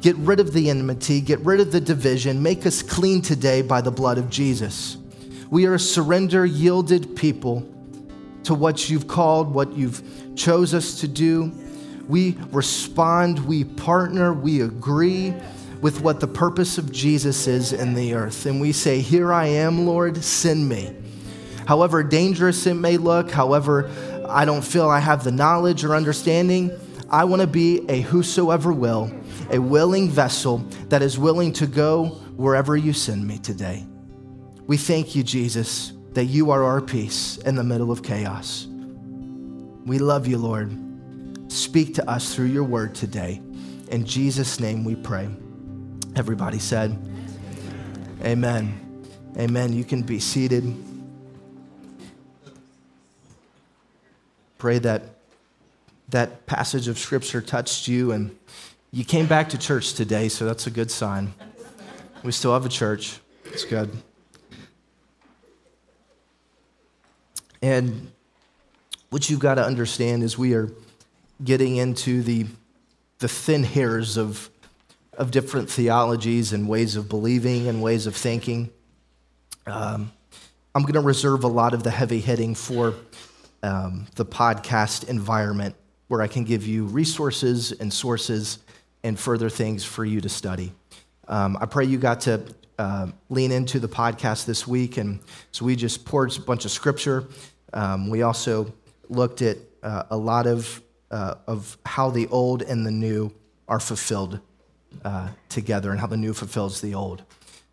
get 0.00 0.16
rid 0.16 0.40
of 0.40 0.52
the 0.52 0.68
enmity, 0.68 1.20
get 1.20 1.38
rid 1.40 1.60
of 1.60 1.72
the 1.72 1.80
division, 1.80 2.42
make 2.42 2.66
us 2.66 2.82
clean 2.82 3.22
today 3.22 3.62
by 3.62 3.80
the 3.80 3.90
blood 3.90 4.18
of 4.18 4.28
Jesus. 4.28 4.98
We 5.50 5.66
are 5.66 5.74
a 5.74 5.80
surrender, 5.80 6.44
yielded 6.44 7.16
people 7.16 7.66
to 8.44 8.54
what 8.54 8.90
you've 8.90 9.08
called, 9.08 9.54
what 9.54 9.72
you've 9.72 10.02
chose 10.36 10.74
us 10.74 11.00
to 11.00 11.08
do. 11.08 11.52
We 12.08 12.36
respond, 12.50 13.38
we 13.46 13.64
partner, 13.64 14.32
we 14.32 14.62
agree 14.62 15.34
with 15.80 16.00
what 16.00 16.20
the 16.20 16.26
purpose 16.26 16.78
of 16.78 16.90
Jesus 16.90 17.46
is 17.46 17.72
in 17.72 17.94
the 17.94 18.14
earth. 18.14 18.46
And 18.46 18.60
we 18.60 18.72
say, 18.72 19.00
Here 19.00 19.32
I 19.32 19.46
am, 19.46 19.86
Lord, 19.86 20.22
send 20.22 20.68
me. 20.68 20.94
However 21.66 22.02
dangerous 22.02 22.66
it 22.66 22.74
may 22.74 22.96
look, 22.96 23.30
however 23.30 23.90
I 24.28 24.44
don't 24.44 24.64
feel 24.64 24.88
I 24.88 25.00
have 25.00 25.24
the 25.24 25.32
knowledge 25.32 25.84
or 25.84 25.94
understanding, 25.94 26.70
I 27.10 27.24
want 27.24 27.40
to 27.42 27.46
be 27.46 27.84
a 27.88 28.00
whosoever 28.00 28.72
will, 28.72 29.10
a 29.50 29.58
willing 29.58 30.10
vessel 30.10 30.58
that 30.88 31.02
is 31.02 31.18
willing 31.18 31.52
to 31.54 31.66
go 31.66 32.06
wherever 32.36 32.76
you 32.76 32.92
send 32.92 33.26
me 33.26 33.38
today. 33.38 33.86
We 34.66 34.76
thank 34.76 35.14
you, 35.16 35.22
Jesus, 35.22 35.92
that 36.12 36.24
you 36.24 36.50
are 36.50 36.62
our 36.62 36.80
peace 36.80 37.38
in 37.38 37.54
the 37.54 37.64
middle 37.64 37.90
of 37.90 38.02
chaos. 38.02 38.66
We 39.86 39.98
love 39.98 40.26
you, 40.26 40.36
Lord. 40.36 40.76
Speak 41.50 41.94
to 41.94 42.10
us 42.10 42.34
through 42.34 42.46
your 42.46 42.64
word 42.64 42.94
today. 42.94 43.40
In 43.90 44.04
Jesus' 44.04 44.60
name 44.60 44.84
we 44.84 44.94
pray. 44.96 45.30
Everybody 46.18 46.58
said, 46.58 46.98
Amen. 48.24 49.04
Amen. 49.38 49.72
You 49.72 49.84
can 49.84 50.02
be 50.02 50.18
seated. 50.18 50.74
Pray 54.58 54.80
that 54.80 55.02
that 56.08 56.44
passage 56.46 56.88
of 56.88 56.98
scripture 56.98 57.40
touched 57.40 57.86
you 57.86 58.10
and 58.10 58.36
you 58.90 59.04
came 59.04 59.26
back 59.26 59.50
to 59.50 59.58
church 59.58 59.92
today, 59.94 60.28
so 60.28 60.44
that's 60.44 60.66
a 60.66 60.70
good 60.70 60.90
sign. 60.90 61.34
We 62.24 62.32
still 62.32 62.52
have 62.52 62.66
a 62.66 62.68
church. 62.68 63.20
It's 63.44 63.64
good. 63.64 63.88
And 67.62 68.10
what 69.10 69.30
you've 69.30 69.38
got 69.38 69.54
to 69.54 69.64
understand 69.64 70.24
is 70.24 70.36
we 70.36 70.54
are 70.54 70.68
getting 71.44 71.76
into 71.76 72.24
the, 72.24 72.46
the 73.20 73.28
thin 73.28 73.62
hairs 73.62 74.16
of, 74.16 74.50
of 75.18 75.32
different 75.32 75.68
theologies 75.68 76.52
and 76.52 76.68
ways 76.68 76.94
of 76.94 77.08
believing 77.08 77.66
and 77.66 77.82
ways 77.82 78.06
of 78.06 78.14
thinking. 78.14 78.70
Um, 79.66 80.12
I'm 80.74 80.82
going 80.82 80.94
to 80.94 81.00
reserve 81.00 81.42
a 81.42 81.48
lot 81.48 81.74
of 81.74 81.82
the 81.82 81.90
heavy 81.90 82.20
hitting 82.20 82.54
for 82.54 82.94
um, 83.64 84.06
the 84.14 84.24
podcast 84.24 85.08
environment 85.08 85.74
where 86.06 86.22
I 86.22 86.28
can 86.28 86.44
give 86.44 86.66
you 86.66 86.84
resources 86.84 87.72
and 87.72 87.92
sources 87.92 88.60
and 89.02 89.18
further 89.18 89.50
things 89.50 89.84
for 89.84 90.04
you 90.04 90.20
to 90.20 90.28
study. 90.28 90.72
Um, 91.26 91.58
I 91.60 91.66
pray 91.66 91.84
you 91.84 91.98
got 91.98 92.20
to 92.22 92.42
uh, 92.78 93.08
lean 93.28 93.50
into 93.50 93.80
the 93.80 93.88
podcast 93.88 94.46
this 94.46 94.68
week. 94.68 94.98
And 94.98 95.18
so 95.50 95.64
we 95.64 95.74
just 95.74 96.04
poured 96.04 96.34
a 96.38 96.40
bunch 96.40 96.64
of 96.64 96.70
scripture. 96.70 97.26
Um, 97.72 98.08
we 98.08 98.22
also 98.22 98.72
looked 99.08 99.42
at 99.42 99.58
uh, 99.82 100.04
a 100.10 100.16
lot 100.16 100.46
of, 100.46 100.80
uh, 101.10 101.34
of 101.48 101.76
how 101.84 102.10
the 102.10 102.28
old 102.28 102.62
and 102.62 102.86
the 102.86 102.92
new 102.92 103.34
are 103.66 103.80
fulfilled 103.80 104.40
uh, 105.04 105.28
together 105.48 105.90
and 105.90 106.00
how 106.00 106.06
the 106.06 106.16
new 106.16 106.32
fulfills 106.32 106.80
the 106.80 106.94
old. 106.94 107.22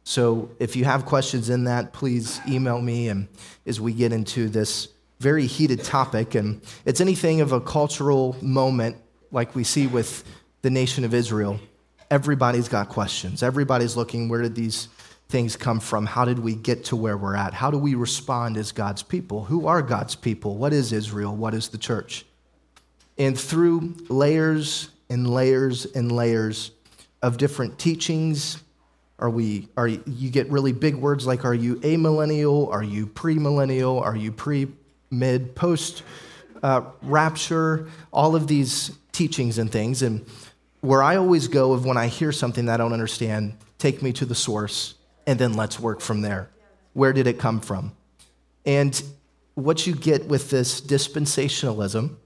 So 0.04 0.50
if 0.60 0.76
you 0.76 0.86
have 0.86 1.06
questions 1.06 1.50
in 1.50 1.64
that, 1.64 1.92
please 1.92 2.40
email 2.48 2.80
me. 2.80 3.10
And 3.10 3.28
as 3.66 3.82
we 3.82 3.94
get 3.94 4.14
into 4.14 4.50
this 4.50 4.90
very 5.20 5.48
heated 5.48 5.84
topic, 5.84 6.36
and 6.36 6.62
it's 6.86 7.02
anything 7.02 7.42
of 7.42 7.52
a 7.52 7.62
cultural 7.62 8.36
moment 8.42 8.98
like 9.32 9.56
we 9.56 9.64
see 9.64 9.88
with 9.88 10.24
the 10.62 10.70
nation 10.70 11.04
of 11.04 11.14
Israel. 11.14 11.60
Everybody's 12.12 12.70
got 12.70 12.90
questions. 12.90 13.42
Everybody's 13.42 13.96
looking 13.96 14.30
where 14.30 14.42
did 14.42 14.56
these 14.56 14.90
things 15.30 15.56
come 15.56 15.80
from? 15.80 16.06
How 16.06 16.26
did 16.26 16.40
we 16.40 16.56
get 16.56 16.86
to 16.86 16.96
where 16.96 17.18
we're 17.18 17.36
at? 17.36 17.54
How 17.54 17.72
do 17.72 17.78
we 17.78 17.96
respond 17.96 18.58
as 18.58 18.72
God's 18.72 19.04
people? 19.04 19.46
Who 19.46 19.68
are 19.68 19.82
God's 19.82 20.16
people? 20.16 20.58
What 20.58 20.74
is 20.74 20.94
Israel? 20.94 21.36
What 21.36 21.54
is 21.54 21.70
the 21.70 21.78
church? 21.78 22.26
And 23.18 23.40
through 23.40 23.96
layers 24.10 24.90
and 25.10 25.30
layers 25.30 25.86
and 25.86 26.12
layers 26.12 26.72
of 27.26 27.38
different 27.38 27.80
teachings, 27.80 28.62
are 29.18 29.30
we 29.30 29.68
are 29.78 29.88
you 29.88 30.30
get 30.30 30.50
really 30.52 30.74
big 30.74 30.96
words 30.96 31.26
like 31.26 31.44
are 31.44 31.54
you 31.54 31.78
amillennial? 31.78 32.70
Are 32.72 32.84
you 32.84 33.08
premillennial? 33.08 34.02
Are 34.02 34.16
you 34.16 34.32
pre 34.32 34.68
mid, 35.10 35.56
post 35.56 36.04
uh, 36.62 36.82
rapture, 37.02 37.88
all 38.14 38.36
of 38.36 38.48
these 38.48 38.92
teachings 39.12 39.58
and 39.58 39.72
things. 39.72 40.04
And 40.04 40.26
where 40.82 41.02
I 41.02 41.16
always 41.16 41.48
go 41.48 41.74
of 41.74 41.86
when 41.86 41.98
I 41.98 42.08
hear 42.08 42.32
something 42.32 42.66
that 42.66 42.76
I 42.76 42.78
don't 42.84 42.94
understand, 42.94 43.58
take 43.80 44.04
me 44.04 44.14
to 44.14 44.26
the 44.26 44.36
source 44.36 44.96
and 45.26 45.40
then 45.40 45.54
let's 45.54 45.80
work 45.80 46.02
from 46.02 46.22
there. 46.22 46.50
Where 46.94 47.12
did 47.12 47.26
it 47.26 47.40
come 47.40 47.60
from? 47.60 47.94
And 48.66 49.02
what 49.56 49.88
you 49.88 49.96
get 49.96 50.26
with 50.26 50.50
this 50.50 50.80
dispensationalism, 50.80 52.18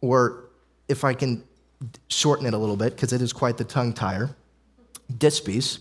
or 0.00 0.44
if 0.88 1.04
I 1.04 1.12
can 1.12 1.44
shorten 2.08 2.46
it 2.46 2.54
a 2.54 2.58
little 2.58 2.76
bit, 2.76 2.94
because 2.94 3.12
it 3.12 3.22
is 3.22 3.32
quite 3.32 3.56
the 3.56 3.64
tongue 3.64 3.92
tire, 3.92 4.34
dispies. 5.12 5.80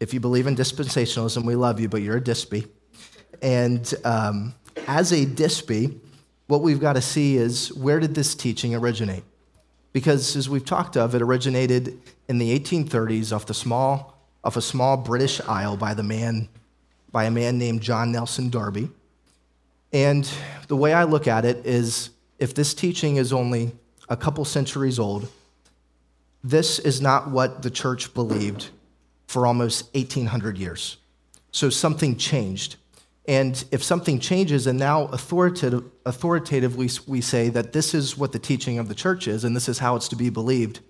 If 0.00 0.14
you 0.14 0.20
believe 0.20 0.46
in 0.46 0.54
dispensationalism, 0.54 1.44
we 1.44 1.56
love 1.56 1.80
you, 1.80 1.88
but 1.88 2.02
you're 2.02 2.18
a 2.18 2.20
dispy. 2.20 2.68
And 3.42 3.92
um, 4.04 4.54
as 4.86 5.12
a 5.12 5.24
dispy, 5.24 6.00
what 6.46 6.62
we've 6.62 6.80
got 6.80 6.94
to 6.94 7.02
see 7.02 7.36
is 7.36 7.72
where 7.74 8.00
did 8.00 8.14
this 8.14 8.34
teaching 8.34 8.74
originate? 8.74 9.24
Because 9.92 10.36
as 10.36 10.48
we've 10.48 10.64
talked 10.64 10.96
of, 10.96 11.14
it 11.14 11.22
originated 11.22 11.98
in 12.28 12.38
the 12.38 12.58
1830s 12.58 13.34
off 13.34 13.46
the 13.46 13.54
small 13.54 14.14
off 14.44 14.56
a 14.56 14.62
small 14.62 14.96
British 14.96 15.40
isle 15.42 15.76
by 15.76 15.94
the 15.94 16.02
man 16.02 16.48
by 17.10 17.24
a 17.24 17.30
man 17.30 17.58
named 17.58 17.80
John 17.80 18.12
Nelson 18.12 18.50
Darby. 18.50 18.90
And 19.92 20.30
the 20.68 20.76
way 20.76 20.92
I 20.92 21.04
look 21.04 21.26
at 21.26 21.44
it 21.44 21.66
is 21.66 22.10
if 22.38 22.54
this 22.54 22.74
teaching 22.74 23.16
is 23.16 23.32
only 23.32 23.72
a 24.08 24.16
couple 24.16 24.44
centuries 24.44 24.98
old, 24.98 25.28
this 26.42 26.78
is 26.78 27.00
not 27.00 27.30
what 27.30 27.62
the 27.62 27.70
church 27.70 28.14
believed 28.14 28.68
for 29.26 29.46
almost 29.46 29.92
1800 29.94 30.56
years. 30.56 30.96
So 31.50 31.70
something 31.70 32.16
changed. 32.16 32.76
And 33.26 33.62
if 33.70 33.84
something 33.84 34.20
changes, 34.20 34.66
and 34.66 34.78
now 34.78 35.04
authoritative, 35.06 35.84
authoritatively 36.06 36.88
we 37.06 37.20
say 37.20 37.50
that 37.50 37.72
this 37.72 37.92
is 37.92 38.16
what 38.16 38.32
the 38.32 38.38
teaching 38.38 38.78
of 38.78 38.88
the 38.88 38.94
church 38.94 39.28
is 39.28 39.44
and 39.44 39.54
this 39.54 39.68
is 39.68 39.78
how 39.78 39.96
it's 39.96 40.08
to 40.08 40.16
be 40.16 40.30
believed, 40.30 40.80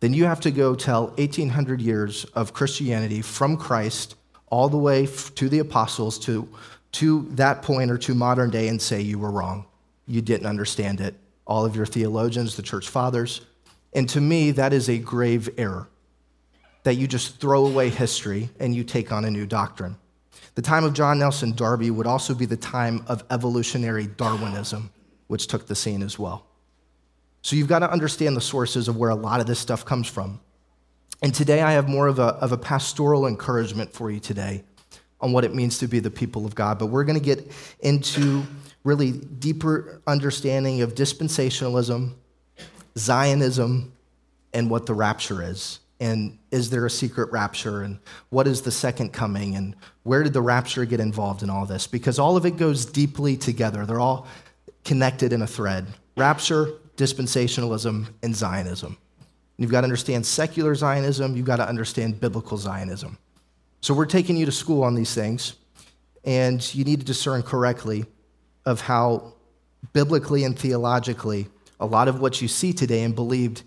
then 0.00 0.12
you 0.12 0.24
have 0.24 0.40
to 0.40 0.50
go 0.50 0.74
tell 0.74 1.08
1800 1.16 1.80
years 1.80 2.24
of 2.34 2.52
Christianity 2.52 3.22
from 3.22 3.56
Christ 3.56 4.16
all 4.48 4.68
the 4.68 4.76
way 4.76 5.06
to 5.06 5.48
the 5.48 5.60
apostles 5.60 6.18
to, 6.20 6.48
to 6.92 7.22
that 7.32 7.62
point 7.62 7.90
or 7.90 7.98
to 7.98 8.14
modern 8.14 8.50
day 8.50 8.68
and 8.68 8.82
say 8.82 9.00
you 9.00 9.18
were 9.18 9.30
wrong. 9.30 9.66
You 10.06 10.22
didn't 10.22 10.46
understand 10.46 11.00
it. 11.00 11.14
All 11.46 11.64
of 11.64 11.76
your 11.76 11.86
theologians, 11.86 12.56
the 12.56 12.62
church 12.62 12.88
fathers. 12.88 13.40
And 13.92 14.08
to 14.10 14.20
me, 14.20 14.50
that 14.52 14.72
is 14.72 14.88
a 14.88 14.98
grave 14.98 15.48
error 15.56 15.88
that 16.82 16.94
you 16.94 17.06
just 17.06 17.40
throw 17.40 17.66
away 17.66 17.88
history 17.88 18.48
and 18.60 18.74
you 18.74 18.84
take 18.84 19.10
on 19.10 19.24
a 19.24 19.30
new 19.30 19.46
doctrine. 19.46 19.96
The 20.54 20.62
time 20.62 20.84
of 20.84 20.94
John 20.94 21.18
Nelson 21.18 21.52
Darby 21.52 21.90
would 21.90 22.06
also 22.06 22.34
be 22.34 22.46
the 22.46 22.56
time 22.56 23.04
of 23.08 23.24
evolutionary 23.30 24.06
Darwinism, 24.06 24.90
which 25.26 25.48
took 25.48 25.66
the 25.66 25.74
scene 25.74 26.02
as 26.02 26.18
well. 26.18 26.46
So 27.42 27.56
you've 27.56 27.68
got 27.68 27.80
to 27.80 27.90
understand 27.90 28.36
the 28.36 28.40
sources 28.40 28.88
of 28.88 28.96
where 28.96 29.10
a 29.10 29.14
lot 29.14 29.40
of 29.40 29.46
this 29.46 29.58
stuff 29.58 29.84
comes 29.84 30.08
from. 30.08 30.40
And 31.22 31.34
today 31.34 31.62
I 31.62 31.72
have 31.72 31.88
more 31.88 32.06
of 32.06 32.18
a, 32.18 32.34
of 32.36 32.52
a 32.52 32.58
pastoral 32.58 33.26
encouragement 33.26 33.92
for 33.92 34.10
you 34.10 34.20
today 34.20 34.64
on 35.20 35.32
what 35.32 35.44
it 35.44 35.54
means 35.54 35.78
to 35.78 35.86
be 35.86 35.98
the 35.98 36.10
people 36.10 36.44
of 36.44 36.54
God. 36.54 36.78
But 36.78 36.86
we're 36.86 37.04
going 37.04 37.18
to 37.18 37.24
get 37.24 37.50
into 37.80 38.44
really 38.86 39.10
deeper 39.10 40.00
understanding 40.06 40.80
of 40.80 40.94
dispensationalism, 40.94 42.14
Zionism, 42.96 43.92
and 44.54 44.70
what 44.70 44.86
the 44.86 44.94
rapture 44.94 45.42
is. 45.42 45.80
And 45.98 46.38
is 46.52 46.70
there 46.70 46.86
a 46.86 46.90
secret 46.90 47.32
rapture? 47.32 47.82
And 47.82 47.98
what 48.30 48.46
is 48.46 48.62
the 48.62 48.70
second 48.70 49.12
coming? 49.12 49.56
And 49.56 49.74
where 50.04 50.22
did 50.22 50.32
the 50.32 50.40
rapture 50.40 50.84
get 50.84 51.00
involved 51.00 51.42
in 51.42 51.50
all 51.50 51.66
this? 51.66 51.86
Because 51.86 52.18
all 52.18 52.36
of 52.36 52.46
it 52.46 52.58
goes 52.58 52.86
deeply 52.86 53.36
together. 53.36 53.84
They're 53.84 54.00
all 54.00 54.28
connected 54.84 55.32
in 55.32 55.42
a 55.42 55.46
thread. 55.46 55.86
Rapture 56.16 56.74
dispensationalism 56.96 58.06
and 58.22 58.34
zionism. 58.34 58.96
You've 59.58 59.70
got 59.70 59.80
to 59.80 59.86
understand 59.86 60.24
secular 60.24 60.74
zionism. 60.74 61.36
You've 61.36 61.46
got 61.46 61.56
to 61.56 61.68
understand 61.68 62.20
biblical 62.20 62.56
zionism. 62.56 63.18
So 63.80 63.94
we're 63.94 64.06
taking 64.06 64.36
you 64.36 64.46
to 64.46 64.52
school 64.52 64.84
on 64.84 64.94
these 64.94 65.14
things 65.14 65.56
and 66.24 66.74
you 66.74 66.84
need 66.84 67.00
to 67.00 67.06
discern 67.06 67.42
correctly 67.42 68.04
of 68.66 68.82
how 68.82 69.32
biblically 69.92 70.44
and 70.44 70.58
theologically 70.58 71.48
a 71.80 71.86
lot 71.86 72.08
of 72.08 72.20
what 72.20 72.42
you 72.42 72.48
see 72.48 72.72
today 72.72 73.02
and 73.02 73.14
believed 73.14 73.62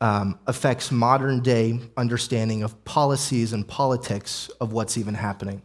um, 0.00 0.38
affects 0.46 0.90
modern 0.90 1.40
day 1.40 1.78
understanding 1.96 2.62
of 2.62 2.84
policies 2.84 3.52
and 3.52 3.66
politics 3.68 4.50
of 4.60 4.72
what's 4.72 4.96
even 4.96 5.14
happening. 5.14 5.62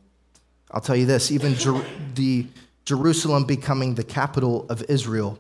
I'll 0.72 0.82
tell 0.82 0.96
you 0.96 1.06
this 1.06 1.32
even 1.32 1.56
Jer- 1.56 1.86
the 2.16 2.48
Jerusalem 2.84 3.46
becoming 3.46 3.96
the 3.96 4.04
capital 4.04 4.66
of 4.70 4.84
Israel 4.90 5.40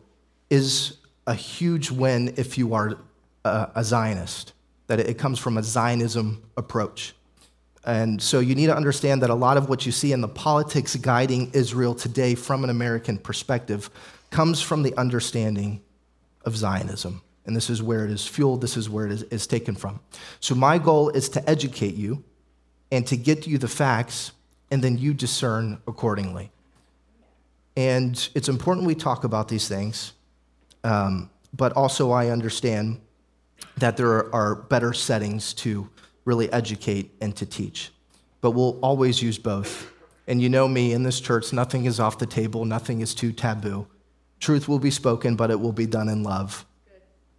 is 0.50 0.98
a 1.28 1.34
huge 1.34 1.92
win 1.92 2.34
if 2.38 2.58
you 2.58 2.74
are 2.74 2.98
a, 3.44 3.70
a 3.76 3.84
Zionist, 3.84 4.54
that 4.88 5.00
it 5.00 5.18
comes 5.18 5.40
from 5.40 5.58
a 5.58 5.64
Zionism 5.64 6.44
approach. 6.58 7.14
And 7.86 8.20
so 8.22 8.40
you 8.40 8.56
need 8.56 8.66
to 8.66 8.76
understand 8.76 9.22
that 9.22 9.30
a 9.30 9.36
lot 9.36 9.58
of 9.58 9.70
what 9.70 9.86
you 9.86 9.92
see 9.92 10.12
in 10.12 10.22
the 10.22 10.28
politics 10.28 10.96
guiding 10.96 11.52
Israel 11.54 11.94
today 11.94 12.34
from 12.34 12.64
an 12.64 12.70
American 12.70 13.18
perspective 13.18 13.90
comes 14.32 14.62
from 14.62 14.82
the 14.82 14.96
understanding 14.98 15.82
of 16.46 16.58
Zionism. 16.58 17.22
And 17.46 17.56
this 17.56 17.70
is 17.70 17.84
where 17.84 18.04
it 18.04 18.12
is 18.12 18.26
fueled, 18.26 18.62
this 18.62 18.76
is 18.76 18.90
where 18.90 19.06
it 19.06 19.12
is, 19.12 19.24
is 19.24 19.46
taken 19.46 19.76
from. 19.76 20.00
So 20.40 20.56
my 20.56 20.80
goal 20.80 21.10
is 21.10 21.30
to 21.30 21.48
educate 21.50 21.94
you 21.94 22.24
and 22.92 23.06
to 23.08 23.16
get 23.16 23.46
you 23.46 23.58
the 23.58 23.68
facts, 23.68 24.32
and 24.72 24.84
then 24.84 24.98
you 24.98 25.14
discern 25.14 25.80
accordingly. 25.88 26.52
And 27.78 28.30
it's 28.34 28.50
important 28.50 28.88
we 28.88 28.96
talk 28.96 29.24
about 29.24 29.48
these 29.48 29.68
things, 29.68 30.14
um, 30.84 31.30
but 31.54 31.74
also 31.74 32.12
I 32.12 32.30
understand 32.30 33.00
that 33.78 33.98
there 33.98 34.34
are 34.34 34.56
better 34.56 34.94
settings 34.94 35.54
to 35.56 35.90
really 36.26 36.52
educate 36.52 37.12
and 37.22 37.36
to 37.38 37.46
teach. 37.46 37.92
But 38.42 38.52
we'll 38.52 38.80
always 38.82 39.22
use 39.22 39.38
both. 39.38 39.92
And 40.28 40.42
you 40.42 40.50
know 40.50 40.68
me 40.68 40.92
in 40.92 41.04
this 41.04 41.20
church, 41.20 41.54
nothing 41.54 41.86
is 41.86 42.00
off 42.00 42.18
the 42.18 42.26
table, 42.26 42.66
nothing 42.66 43.02
is 43.02 43.14
too 43.14 43.32
taboo. 43.32 43.88
Truth 44.40 44.68
will 44.68 44.80
be 44.80 44.92
spoken, 44.92 45.36
but 45.36 45.52
it 45.52 45.60
will 45.60 45.72
be 45.72 45.86
done 45.86 46.10
in 46.10 46.24
love. 46.24 46.66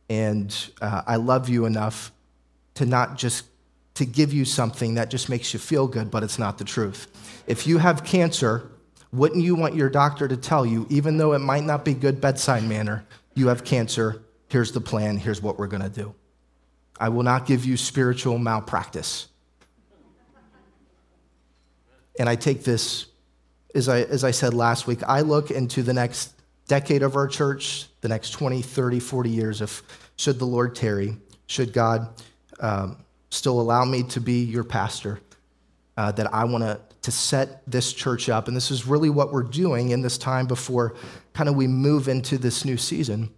And 0.08 0.56
uh, 0.80 1.02
I 1.06 1.16
love 1.16 1.48
you 1.48 1.66
enough 1.66 2.12
to 2.74 2.86
not 2.86 3.18
just 3.18 3.44
to 3.94 4.04
give 4.04 4.32
you 4.32 4.44
something 4.44 4.94
that 4.94 5.10
just 5.10 5.28
makes 5.28 5.52
you 5.52 5.58
feel 5.58 5.88
good, 5.88 6.10
but 6.10 6.22
it's 6.22 6.38
not 6.38 6.58
the 6.58 6.64
truth. 6.64 7.08
If 7.46 7.66
you 7.66 7.78
have 7.78 8.04
cancer, 8.04 8.70
wouldn't 9.12 9.42
you 9.42 9.54
want 9.54 9.74
your 9.74 9.88
doctor 9.88 10.28
to 10.28 10.36
tell 10.36 10.66
you, 10.66 10.86
even 10.90 11.16
though 11.16 11.32
it 11.32 11.38
might 11.38 11.64
not 11.64 11.84
be 11.84 11.94
good 11.94 12.20
bedside 12.20 12.62
manner, 12.62 13.04
you 13.34 13.48
have 13.48 13.64
cancer, 13.64 14.22
here's 14.48 14.72
the 14.72 14.80
plan, 14.80 15.16
here's 15.16 15.40
what 15.40 15.58
we're 15.58 15.66
gonna 15.66 15.88
do? 15.88 16.14
I 16.98 17.08
will 17.08 17.22
not 17.22 17.46
give 17.46 17.64
you 17.64 17.76
spiritual 17.76 18.38
malpractice. 18.38 19.28
And 22.18 22.28
I 22.28 22.34
take 22.34 22.64
this, 22.64 23.06
as 23.74 23.88
I, 23.88 24.00
as 24.02 24.24
I 24.24 24.30
said 24.30 24.54
last 24.54 24.86
week, 24.86 25.00
I 25.06 25.20
look 25.20 25.50
into 25.50 25.82
the 25.82 25.92
next 25.92 26.32
decade 26.66 27.02
of 27.02 27.14
our 27.14 27.28
church, 27.28 27.86
the 28.00 28.08
next 28.08 28.30
20, 28.30 28.62
30, 28.62 29.00
40 29.00 29.30
years, 29.30 29.60
if 29.60 29.82
should 30.16 30.38
the 30.38 30.46
Lord 30.46 30.74
tarry, 30.74 31.16
should 31.46 31.74
God 31.74 32.08
um, 32.60 32.96
still 33.30 33.60
allow 33.60 33.84
me 33.84 34.02
to 34.04 34.20
be 34.20 34.44
your 34.44 34.64
pastor, 34.64 35.20
uh, 35.98 36.12
that 36.12 36.32
I 36.32 36.44
want 36.44 36.64
to 36.64 36.80
to 37.06 37.12
set 37.12 37.62
this 37.70 37.92
church 37.92 38.28
up. 38.28 38.48
And 38.48 38.56
this 38.56 38.72
is 38.72 38.84
really 38.84 39.10
what 39.10 39.32
we're 39.32 39.44
doing 39.44 39.90
in 39.90 40.02
this 40.02 40.18
time 40.18 40.48
before 40.48 40.96
kind 41.34 41.48
of 41.48 41.54
we 41.54 41.68
move 41.68 42.08
into 42.08 42.36
this 42.36 42.64
new 42.64 42.76
season 42.76 43.30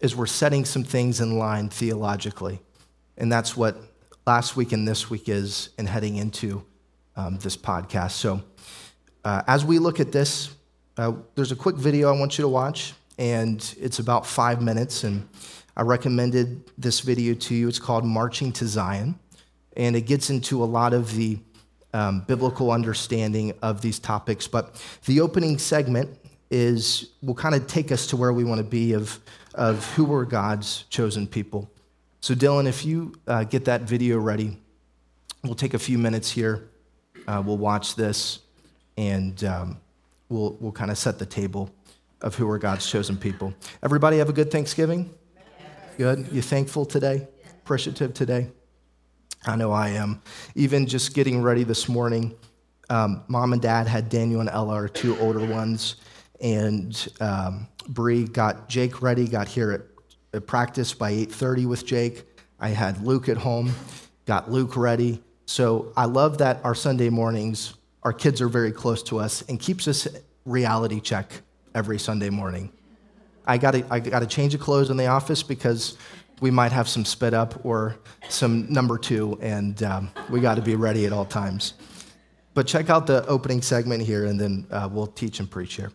is 0.00 0.14
we're 0.14 0.26
setting 0.26 0.64
some 0.64 0.84
things 0.84 1.20
in 1.20 1.36
line 1.36 1.68
theologically. 1.68 2.60
And 3.18 3.30
that's 3.30 3.56
what 3.56 3.76
last 4.26 4.56
week 4.56 4.72
and 4.72 4.86
this 4.86 5.10
week 5.10 5.28
is 5.28 5.70
in 5.76 5.86
heading 5.86 6.16
into 6.16 6.64
um, 7.16 7.36
this 7.38 7.56
podcast. 7.56 8.12
So 8.12 8.42
uh, 9.24 9.42
as 9.48 9.64
we 9.64 9.80
look 9.80 9.98
at 9.98 10.12
this, 10.12 10.54
uh, 10.96 11.12
there's 11.34 11.50
a 11.50 11.56
quick 11.56 11.76
video 11.76 12.14
I 12.14 12.18
want 12.18 12.38
you 12.38 12.42
to 12.42 12.48
watch, 12.48 12.94
and 13.18 13.74
it's 13.78 13.98
about 13.98 14.24
five 14.24 14.62
minutes. 14.62 15.02
And 15.02 15.28
I 15.76 15.82
recommended 15.82 16.70
this 16.78 17.00
video 17.00 17.34
to 17.34 17.54
you. 17.54 17.68
It's 17.68 17.80
called 17.80 18.04
Marching 18.04 18.52
to 18.52 18.66
Zion, 18.66 19.18
and 19.76 19.96
it 19.96 20.02
gets 20.02 20.30
into 20.30 20.62
a 20.62 20.66
lot 20.66 20.92
of 20.92 21.14
the 21.16 21.38
um, 21.92 22.20
biblical 22.20 22.70
understanding 22.70 23.52
of 23.62 23.80
these 23.80 23.98
topics. 23.98 24.46
But 24.46 24.80
the 25.06 25.20
opening 25.20 25.58
segment 25.58 26.16
is 26.50 27.10
will 27.20 27.34
kind 27.34 27.56
of 27.56 27.66
take 27.66 27.90
us 27.90 28.06
to 28.08 28.16
where 28.16 28.32
we 28.32 28.44
want 28.44 28.58
to 28.58 28.64
be 28.64 28.92
of, 28.92 29.18
of 29.54 29.84
who 29.94 30.04
were 30.04 30.24
God's 30.24 30.84
chosen 30.84 31.26
people. 31.26 31.68
So, 32.20 32.34
Dylan, 32.34 32.66
if 32.66 32.84
you 32.84 33.14
uh, 33.26 33.44
get 33.44 33.64
that 33.66 33.82
video 33.82 34.18
ready, 34.18 34.58
we'll 35.44 35.54
take 35.54 35.74
a 35.74 35.78
few 35.78 35.98
minutes 35.98 36.30
here. 36.30 36.68
Uh, 37.26 37.42
we'll 37.44 37.58
watch 37.58 37.94
this, 37.94 38.40
and 38.96 39.42
um, 39.44 39.78
we'll, 40.28 40.56
we'll 40.60 40.72
kind 40.72 40.90
of 40.90 40.98
set 40.98 41.18
the 41.18 41.26
table 41.26 41.70
of 42.20 42.34
who 42.34 42.50
are 42.50 42.58
God's 42.58 42.90
chosen 42.90 43.16
people. 43.16 43.54
Everybody 43.82 44.18
have 44.18 44.28
a 44.28 44.32
good 44.32 44.50
Thanksgiving? 44.50 45.14
Good? 45.96 46.28
You 46.32 46.42
thankful 46.42 46.84
today? 46.84 47.28
Appreciative 47.62 48.14
today? 48.14 48.48
I 49.46 49.54
know 49.56 49.70
I 49.70 49.90
am. 49.90 50.20
Even 50.56 50.86
just 50.86 51.14
getting 51.14 51.42
ready 51.42 51.62
this 51.62 51.88
morning, 51.88 52.34
um, 52.90 53.22
mom 53.28 53.52
and 53.52 53.62
dad 53.62 53.86
had 53.86 54.08
Daniel 54.08 54.40
and 54.40 54.48
Ella, 54.48 54.74
our 54.74 54.88
two 54.88 55.16
older 55.18 55.44
ones, 55.44 55.96
and 56.40 57.08
um, 57.20 57.68
Bree 57.88 58.24
got 58.24 58.68
Jake 58.68 59.02
ready. 59.02 59.28
Got 59.28 59.46
here 59.46 59.72
at, 59.72 59.82
practice 60.40 60.94
by 60.94 61.10
8:30 61.12 61.66
with 61.66 61.86
Jake. 61.86 62.24
I 62.60 62.70
had 62.70 63.04
Luke 63.04 63.28
at 63.28 63.36
home, 63.36 63.72
got 64.26 64.50
Luke 64.50 64.76
ready. 64.76 65.22
So 65.46 65.92
I 65.96 66.04
love 66.04 66.38
that 66.38 66.60
our 66.64 66.74
Sunday 66.74 67.08
mornings, 67.08 67.74
our 68.02 68.12
kids 68.12 68.40
are 68.40 68.48
very 68.48 68.72
close 68.72 69.02
to 69.04 69.18
us 69.18 69.42
and 69.48 69.58
keeps 69.58 69.88
us 69.88 70.06
reality 70.44 71.00
check 71.00 71.32
every 71.74 71.98
Sunday 71.98 72.30
morning. 72.30 72.70
I 73.46 73.56
got 73.58 73.74
I 73.90 74.00
got 74.00 74.20
to 74.20 74.26
change 74.26 74.54
of 74.54 74.60
clothes 74.60 74.90
in 74.90 74.96
the 74.96 75.06
office 75.06 75.42
because 75.42 75.96
we 76.40 76.50
might 76.50 76.72
have 76.72 76.88
some 76.88 77.04
spit 77.04 77.34
up 77.34 77.64
or 77.64 77.96
some 78.28 78.70
number 78.72 78.98
two, 78.98 79.38
and 79.40 79.82
um, 79.82 80.10
we 80.30 80.40
got 80.40 80.54
to 80.56 80.62
be 80.62 80.76
ready 80.76 81.06
at 81.06 81.12
all 81.12 81.24
times. 81.24 81.74
But 82.54 82.66
check 82.66 82.90
out 82.90 83.06
the 83.06 83.26
opening 83.26 83.62
segment 83.62 84.02
here, 84.02 84.26
and 84.26 84.38
then 84.38 84.66
uh, 84.70 84.88
we'll 84.90 85.06
teach 85.06 85.40
and 85.40 85.50
preach 85.50 85.74
here. 85.74 85.92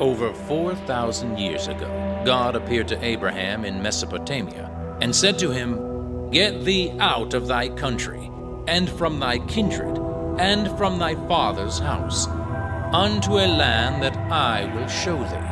Over 0.00 0.32
4,000 0.32 1.38
years 1.38 1.68
ago, 1.68 2.22
God 2.24 2.56
appeared 2.56 2.88
to 2.88 3.04
Abraham 3.04 3.66
in 3.66 3.82
Mesopotamia 3.82 4.70
and 5.02 5.14
said 5.14 5.38
to 5.40 5.50
him, 5.50 6.30
Get 6.30 6.64
thee 6.64 6.96
out 6.98 7.34
of 7.34 7.46
thy 7.46 7.68
country, 7.68 8.30
and 8.66 8.88
from 8.88 9.20
thy 9.20 9.40
kindred, 9.40 9.98
and 10.38 10.74
from 10.78 10.98
thy 10.98 11.16
father's 11.28 11.78
house 11.78 12.26
unto 12.94 13.32
a 13.32 13.46
land 13.46 14.02
that 14.02 14.16
I 14.32 14.74
will 14.74 14.88
show 14.88 15.22
thee, 15.22 15.46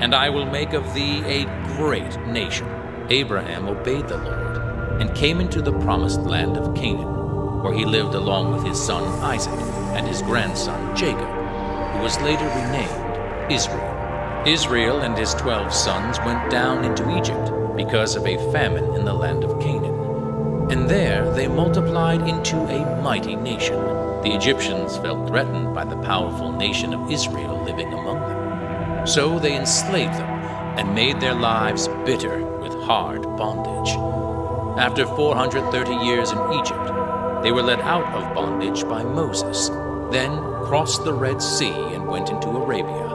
and 0.00 0.14
I 0.14 0.30
will 0.30 0.46
make 0.46 0.72
of 0.72 0.94
thee 0.94 1.24
a 1.24 1.44
great 1.76 2.16
nation. 2.28 2.68
Abraham 3.08 3.66
obeyed 3.66 4.06
the 4.06 4.18
Lord, 4.18 5.00
and 5.00 5.12
came 5.16 5.40
into 5.40 5.60
the 5.60 5.76
promised 5.80 6.20
land 6.20 6.56
of 6.56 6.76
Canaan, 6.76 7.62
where 7.64 7.74
he 7.74 7.84
lived 7.84 8.14
along 8.14 8.52
with 8.52 8.64
his 8.64 8.80
son 8.80 9.02
Isaac 9.24 9.58
and 9.96 10.06
his 10.06 10.22
grandson 10.22 10.96
Jacob, 10.96 11.28
who 11.28 12.02
was 12.02 12.20
later 12.20 12.46
renamed 12.46 13.09
Israel. 13.50 14.44
Israel 14.46 15.00
and 15.00 15.16
his 15.16 15.34
twelve 15.34 15.72
sons 15.72 16.18
went 16.20 16.50
down 16.50 16.84
into 16.84 17.16
Egypt 17.16 17.76
because 17.76 18.16
of 18.16 18.26
a 18.26 18.50
famine 18.52 18.94
in 18.94 19.04
the 19.04 19.14
land 19.14 19.44
of 19.44 19.60
Canaan. 19.60 20.70
And 20.70 20.88
there 20.88 21.30
they 21.34 21.48
multiplied 21.48 22.28
into 22.28 22.56
a 22.56 23.02
mighty 23.02 23.36
nation 23.36 24.00
the 24.22 24.34
Egyptians 24.34 24.98
felt 24.98 25.28
threatened 25.28 25.74
by 25.74 25.82
the 25.82 25.96
powerful 26.02 26.52
nation 26.52 26.92
of 26.92 27.10
Israel 27.10 27.64
living 27.64 27.90
among 27.90 28.20
them. 28.20 29.06
So 29.06 29.38
they 29.38 29.56
enslaved 29.56 30.12
them 30.12 30.28
and 30.78 30.94
made 30.94 31.18
their 31.20 31.32
lives 31.32 31.88
bitter 32.04 32.44
with 32.58 32.74
hard 32.82 33.22
bondage. 33.38 33.96
After 34.78 35.06
430 35.06 36.04
years 36.04 36.32
in 36.32 36.38
Egypt, 36.52 37.42
they 37.42 37.50
were 37.50 37.62
led 37.62 37.80
out 37.80 38.04
of 38.12 38.34
bondage 38.34 38.84
by 38.84 39.02
Moses, 39.02 39.70
then 40.12 40.36
crossed 40.66 41.04
the 41.04 41.14
Red 41.14 41.40
Sea 41.40 41.94
and 41.94 42.06
went 42.06 42.28
into 42.28 42.48
Arabia, 42.48 43.09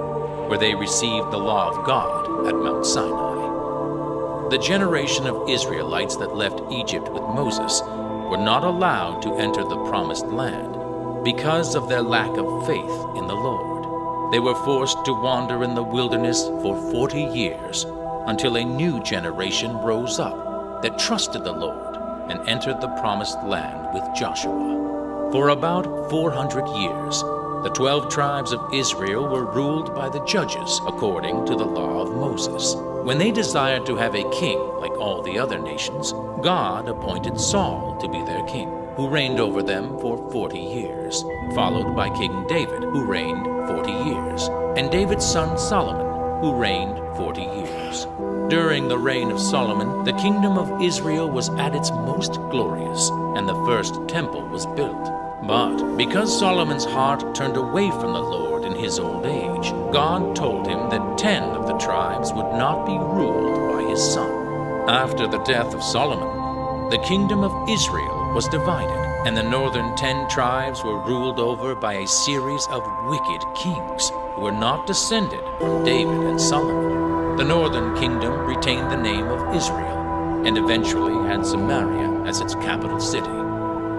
where 0.47 0.59
they 0.59 0.75
received 0.75 1.31
the 1.31 1.37
law 1.37 1.69
of 1.69 1.85
God 1.85 2.47
at 2.47 2.55
Mount 2.55 2.85
Sinai. 2.85 4.49
The 4.49 4.57
generation 4.59 5.25
of 5.25 5.49
Israelites 5.49 6.15
that 6.17 6.35
left 6.35 6.61
Egypt 6.71 7.09
with 7.11 7.23
Moses 7.23 7.81
were 7.81 8.37
not 8.37 8.63
allowed 8.63 9.21
to 9.23 9.35
enter 9.35 9.63
the 9.63 9.83
promised 9.89 10.27
land 10.27 11.23
because 11.23 11.75
of 11.75 11.89
their 11.89 12.01
lack 12.01 12.29
of 12.37 12.65
faith 12.67 13.17
in 13.17 13.27
the 13.27 13.35
Lord. 13.35 14.31
They 14.31 14.39
were 14.39 14.55
forced 14.63 15.03
to 15.05 15.13
wander 15.13 15.63
in 15.63 15.75
the 15.75 15.83
wilderness 15.83 16.43
for 16.61 16.75
40 16.91 17.21
years 17.21 17.85
until 18.27 18.57
a 18.57 18.63
new 18.63 19.01
generation 19.03 19.77
rose 19.77 20.19
up 20.19 20.81
that 20.81 20.99
trusted 20.99 21.43
the 21.43 21.51
Lord 21.51 21.95
and 22.29 22.47
entered 22.47 22.81
the 22.81 22.95
promised 22.99 23.41
land 23.43 23.93
with 23.93 24.03
Joshua. 24.15 25.29
For 25.31 25.49
about 25.49 26.09
400 26.09 26.67
years, 26.77 27.23
the 27.65 27.71
12 27.71 28.13
tribes 28.13 28.53
of 28.53 28.71
Israel 28.71 29.27
were 29.27 29.43
ruled 29.43 29.95
by 29.95 30.07
the 30.07 30.23
judges 30.23 30.79
according 30.85 31.47
to 31.47 31.55
the 31.55 31.65
law 31.65 32.03
of 32.03 32.15
Moses. 32.15 32.75
When 32.75 33.17
they 33.17 33.31
desired 33.31 33.87
to 33.87 33.95
have 33.95 34.13
a 34.13 34.29
king 34.29 34.59
like 34.77 34.91
all 34.99 35.23
the 35.23 35.39
other 35.39 35.57
nations, 35.57 36.11
God 36.43 36.87
appointed 36.87 37.39
Saul 37.39 37.97
to 37.99 38.07
be 38.07 38.23
their 38.23 38.43
king 38.43 38.69
who 38.95 39.09
reigned 39.09 39.39
over 39.39 39.63
them 39.63 39.97
for 39.97 40.15
forty 40.31 40.59
years, 40.59 41.23
followed 41.55 41.95
by 41.95 42.15
King 42.15 42.45
David, 42.47 42.83
who 42.83 43.03
reigned 43.03 43.47
forty 43.67 43.93
years, 43.93 44.47
and 44.77 44.91
David's 44.91 45.25
son 45.25 45.57
Solomon, 45.57 46.41
who 46.41 46.53
reigned 46.53 46.99
40 47.17 47.41
years. 47.41 48.05
During 48.47 48.89
the 48.89 48.99
reign 48.99 49.31
of 49.31 49.39
Solomon, 49.39 50.03
the 50.03 50.13
kingdom 50.13 50.59
of 50.59 50.83
Israel 50.83 51.27
was 51.27 51.49
at 51.57 51.73
its 51.73 51.89
most 51.89 52.33
glorious, 52.51 53.09
and 53.35 53.49
the 53.49 53.65
first 53.65 53.95
temple 54.07 54.47
was 54.49 54.67
built. 54.67 55.24
But 55.47 55.95
because 55.95 56.39
Solomon's 56.39 56.85
heart 56.85 57.35
turned 57.35 57.55
away 57.55 57.91
from 57.91 58.13
the 58.13 58.19
Lord 58.19 58.65
in 58.65 58.73
his 58.73 58.97
old 58.97 59.25
age, 59.25 59.71
God 59.93 60.35
told 60.35 60.65
him 60.65 60.89
that 60.89 61.19
ten 61.19 61.43
of 61.43 61.67
the 61.67 61.77
tribes 61.77 62.33
would 62.33 62.51
not 62.53 62.85
be 62.85 62.97
ruled 62.97 63.71
by 63.71 63.87
his 63.87 64.01
son. 64.01 64.89
After 64.89 65.27
the 65.27 65.43
death 65.43 65.75
of 65.75 65.83
Solomon, 65.83 66.89
the 66.89 67.03
kingdom 67.07 67.43
of 67.43 67.69
Israel 67.69 68.33
was 68.33 68.47
divided 68.47 69.05
and 69.25 69.35
the 69.37 69.43
northern 69.43 69.95
ten 69.95 70.27
tribes 70.29 70.83
were 70.83 70.99
ruled 70.99 71.39
over 71.39 71.75
by 71.75 71.93
a 71.93 72.07
series 72.07 72.67
of 72.67 72.83
wicked 73.05 73.41
kings 73.55 74.09
who 74.33 74.41
were 74.41 74.51
not 74.51 74.85
descended 74.87 75.43
from 75.59 75.83
David 75.83 76.21
and 76.25 76.41
Solomon. 76.41 77.35
The 77.37 77.43
northern 77.43 77.95
kingdom 77.95 78.33
retained 78.45 78.91
the 78.91 78.97
name 78.97 79.27
of 79.27 79.55
Israel 79.55 80.43
and 80.45 80.57
eventually 80.57 81.13
had 81.27 81.45
Samaria 81.45 82.23
as 82.25 82.39
its 82.39 82.53
capital 82.55 82.99
city. 82.99 83.44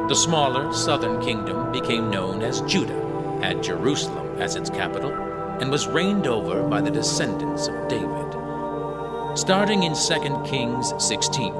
The 0.08 0.14
smaller 0.14 0.72
southern 0.72 1.20
kingdom 1.20 1.72
became 1.72 2.10
known 2.10 2.40
as 2.40 2.60
Judah, 2.60 3.40
had 3.42 3.60
Jerusalem 3.60 4.40
as 4.40 4.54
its 4.54 4.70
capital, 4.70 5.12
and 5.60 5.68
was 5.68 5.88
reigned 5.88 6.28
over 6.28 6.62
by 6.62 6.80
the 6.80 6.92
descendants 6.92 7.66
of 7.66 7.88
David. 7.88 9.36
Starting 9.36 9.82
in 9.82 9.94
2 9.94 10.44
Kings 10.44 10.94
16, 11.04 11.52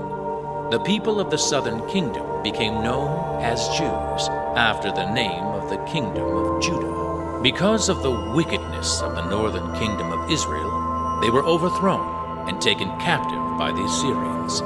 the 0.71 0.83
people 0.87 1.19
of 1.19 1.29
the 1.29 1.37
southern 1.37 1.85
kingdom 1.89 2.43
became 2.45 2.85
known 2.85 3.43
as 3.43 3.67
Jews 3.71 4.29
after 4.57 4.93
the 4.93 5.13
name 5.13 5.45
of 5.45 5.69
the 5.69 5.79
kingdom 5.91 6.25
of 6.25 6.63
Judah. 6.63 7.41
Because 7.43 7.89
of 7.89 8.05
the 8.05 8.33
wickedness 8.33 9.03
of 9.03 9.17
the 9.17 9.29
northern 9.29 9.75
kingdom 9.75 10.13
of 10.13 10.31
Israel, 10.31 11.19
they 11.21 11.31
were 11.31 11.45
overthrown 11.45 12.49
and 12.49 12.61
taken 12.63 12.97
captive 13.01 13.59
by 13.59 13.73
the 13.73 13.83
Assyrians. 13.83 14.63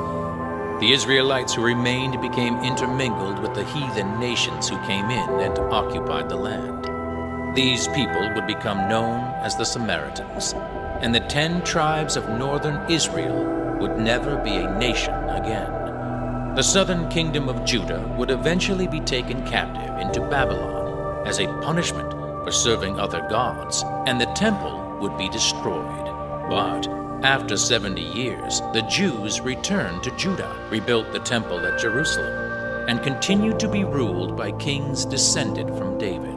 The 0.81 0.93
Israelites 0.93 1.53
who 1.53 1.63
remained 1.63 2.19
became 2.23 2.57
intermingled 2.61 3.39
with 3.41 3.53
the 3.53 3.65
heathen 3.65 4.19
nations 4.19 4.67
who 4.67 4.79
came 4.87 5.11
in 5.11 5.29
and 5.41 5.59
occupied 5.59 6.31
the 6.31 6.37
land. 6.37 7.55
These 7.55 7.87
people 7.89 8.33
would 8.35 8.47
become 8.47 8.89
known 8.89 9.21
as 9.45 9.55
the 9.55 9.65
Samaritans, 9.67 10.55
and 11.03 11.15
the 11.15 11.21
ten 11.21 11.63
tribes 11.65 12.17
of 12.17 12.31
northern 12.31 12.91
Israel 12.91 13.77
would 13.79 13.99
never 13.99 14.39
be 14.39 14.57
a 14.57 14.79
nation 14.79 15.13
again. 15.29 16.55
The 16.55 16.63
southern 16.63 17.11
kingdom 17.11 17.51
of 17.51 17.67
Judah 17.67 18.01
would 18.17 18.31
eventually 18.31 18.87
be 18.87 19.01
taken 19.01 19.47
captive 19.47 19.99
into 19.99 20.27
Babylon 20.31 21.27
as 21.27 21.41
a 21.41 21.61
punishment 21.61 22.11
for 22.43 22.51
serving 22.51 22.99
other 22.99 23.21
gods, 23.29 23.85
and 24.07 24.19
the 24.19 24.33
temple 24.35 24.97
would 24.99 25.19
be 25.19 25.29
destroyed. 25.29 26.07
But 26.49 27.00
after 27.23 27.55
70 27.55 28.01
years, 28.01 28.61
the 28.73 28.87
Jews 28.89 29.43
returned 29.43 30.03
to 30.03 30.17
Judah, 30.17 30.57
rebuilt 30.71 31.13
the 31.13 31.19
temple 31.19 31.59
at 31.59 31.79
Jerusalem, 31.79 32.89
and 32.89 33.03
continued 33.03 33.61
to 33.61 33.69
be 33.69 33.85
ruled 33.85 34.39
by 34.39 34.53
kings 34.53 35.05
descended 35.05 35.69
from 35.77 35.99
David. 35.99 36.37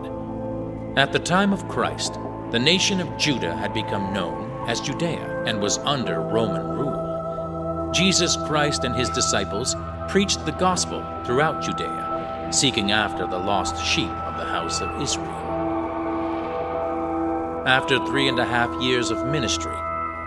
At 0.98 1.14
the 1.14 1.20
time 1.20 1.54
of 1.54 1.70
Christ, 1.70 2.16
the 2.52 2.60
nation 2.60 3.00
of 3.00 3.18
Judah 3.18 3.56
had 3.56 3.74
become 3.74 4.14
known 4.14 4.52
as 4.68 4.82
Judea 4.82 5.46
and 5.48 5.62
was 5.62 5.78
under 5.80 6.20
Roman 6.20 6.68
rule. 6.78 7.92
Jesus 7.94 8.36
Christ 8.46 8.84
and 8.84 8.94
his 8.94 9.10
disciples 9.10 9.78
preached 10.10 10.46
the 10.46 10.52
gospel 10.52 11.02
throughout 11.26 11.64
Judea, 11.64 12.50
seeking 12.52 12.92
after 12.92 13.26
the 13.26 13.40
lost 13.40 13.82
sheep 13.84 14.10
of 14.10 14.36
the 14.38 14.46
house 14.46 14.82
of 14.82 15.02
Israel. 15.02 15.30
After 17.66 18.06
three 18.06 18.28
and 18.28 18.38
a 18.38 18.46
half 18.46 18.70
years 18.82 19.12
of 19.12 19.26
ministry, 19.26 19.78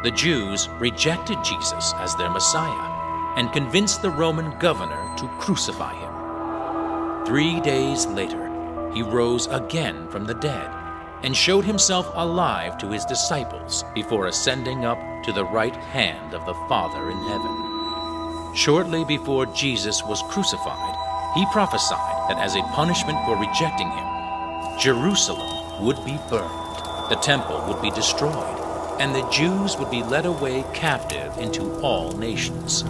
the 0.03 0.11
Jews 0.11 0.69
rejected 0.79 1.43
Jesus 1.43 1.93
as 1.97 2.15
their 2.17 2.31
Messiah 2.31 3.35
and 3.37 3.53
convinced 3.53 4.03
the 4.03 4.11
Roman 4.11 4.59
governor 4.59 5.15
to 5.19 5.29
crucify 5.39 5.95
him. 5.95 7.27
Three 7.27 7.61
days 7.61 8.07
later, 8.07 8.91
he 8.93 9.03
rose 9.03 9.47
again 9.49 10.09
from 10.09 10.25
the 10.25 10.35
dead 10.35 10.71
and 11.23 11.37
showed 11.37 11.65
himself 11.65 12.09
alive 12.15 12.79
to 12.79 12.91
his 12.91 13.05
disciples 13.05 13.85
before 13.95 14.27
ascending 14.27 14.85
up 14.85 14.99
to 15.25 15.33
the 15.33 15.45
right 15.45 15.75
hand 15.77 16.35
of 16.35 16.45
the 16.47 16.55
Father 16.69 17.11
in 17.11 17.19
heaven. 17.29 18.55
Shortly 18.55 19.05
before 19.05 19.47
Jesus 19.47 20.03
was 20.05 20.23
crucified, 20.31 20.95
he 21.35 21.45
prophesied 21.53 22.31
that 22.31 22.39
as 22.39 22.55
a 22.55 22.63
punishment 22.75 23.19
for 23.25 23.37
rejecting 23.37 23.91
him, 23.91 24.07
Jerusalem 24.79 25.85
would 25.85 26.03
be 26.05 26.19
burned, 26.31 27.11
the 27.11 27.19
temple 27.21 27.63
would 27.69 27.83
be 27.83 27.91
destroyed, 27.91 28.57
and 28.99 29.15
the 29.15 29.29
Jews 29.31 29.77
would 29.77 29.91
be 29.91 30.03
led 30.03 30.27
away 30.27 30.65
captive 30.73 31.37
into 31.39 31.81
all 31.81 32.13
nations. 32.13 32.85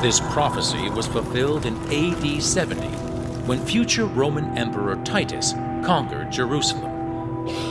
This 0.00 0.20
prophecy 0.32 0.90
was 0.90 1.06
fulfilled 1.06 1.64
in 1.64 1.76
AD 1.92 2.42
70 2.42 2.88
when 3.46 3.64
future 3.64 4.06
Roman 4.06 4.56
Emperor 4.58 4.96
Titus 5.04 5.52
conquered 5.84 6.32
Jerusalem. 6.32 6.90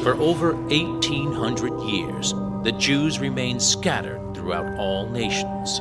For 0.03 0.13
over 0.15 0.53
1800 0.53 1.81
years, 1.81 2.33
the 2.63 2.73
Jews 2.77 3.19
remained 3.19 3.61
scattered 3.61 4.33
throughout 4.33 4.77
all 4.79 5.09
nations. 5.09 5.79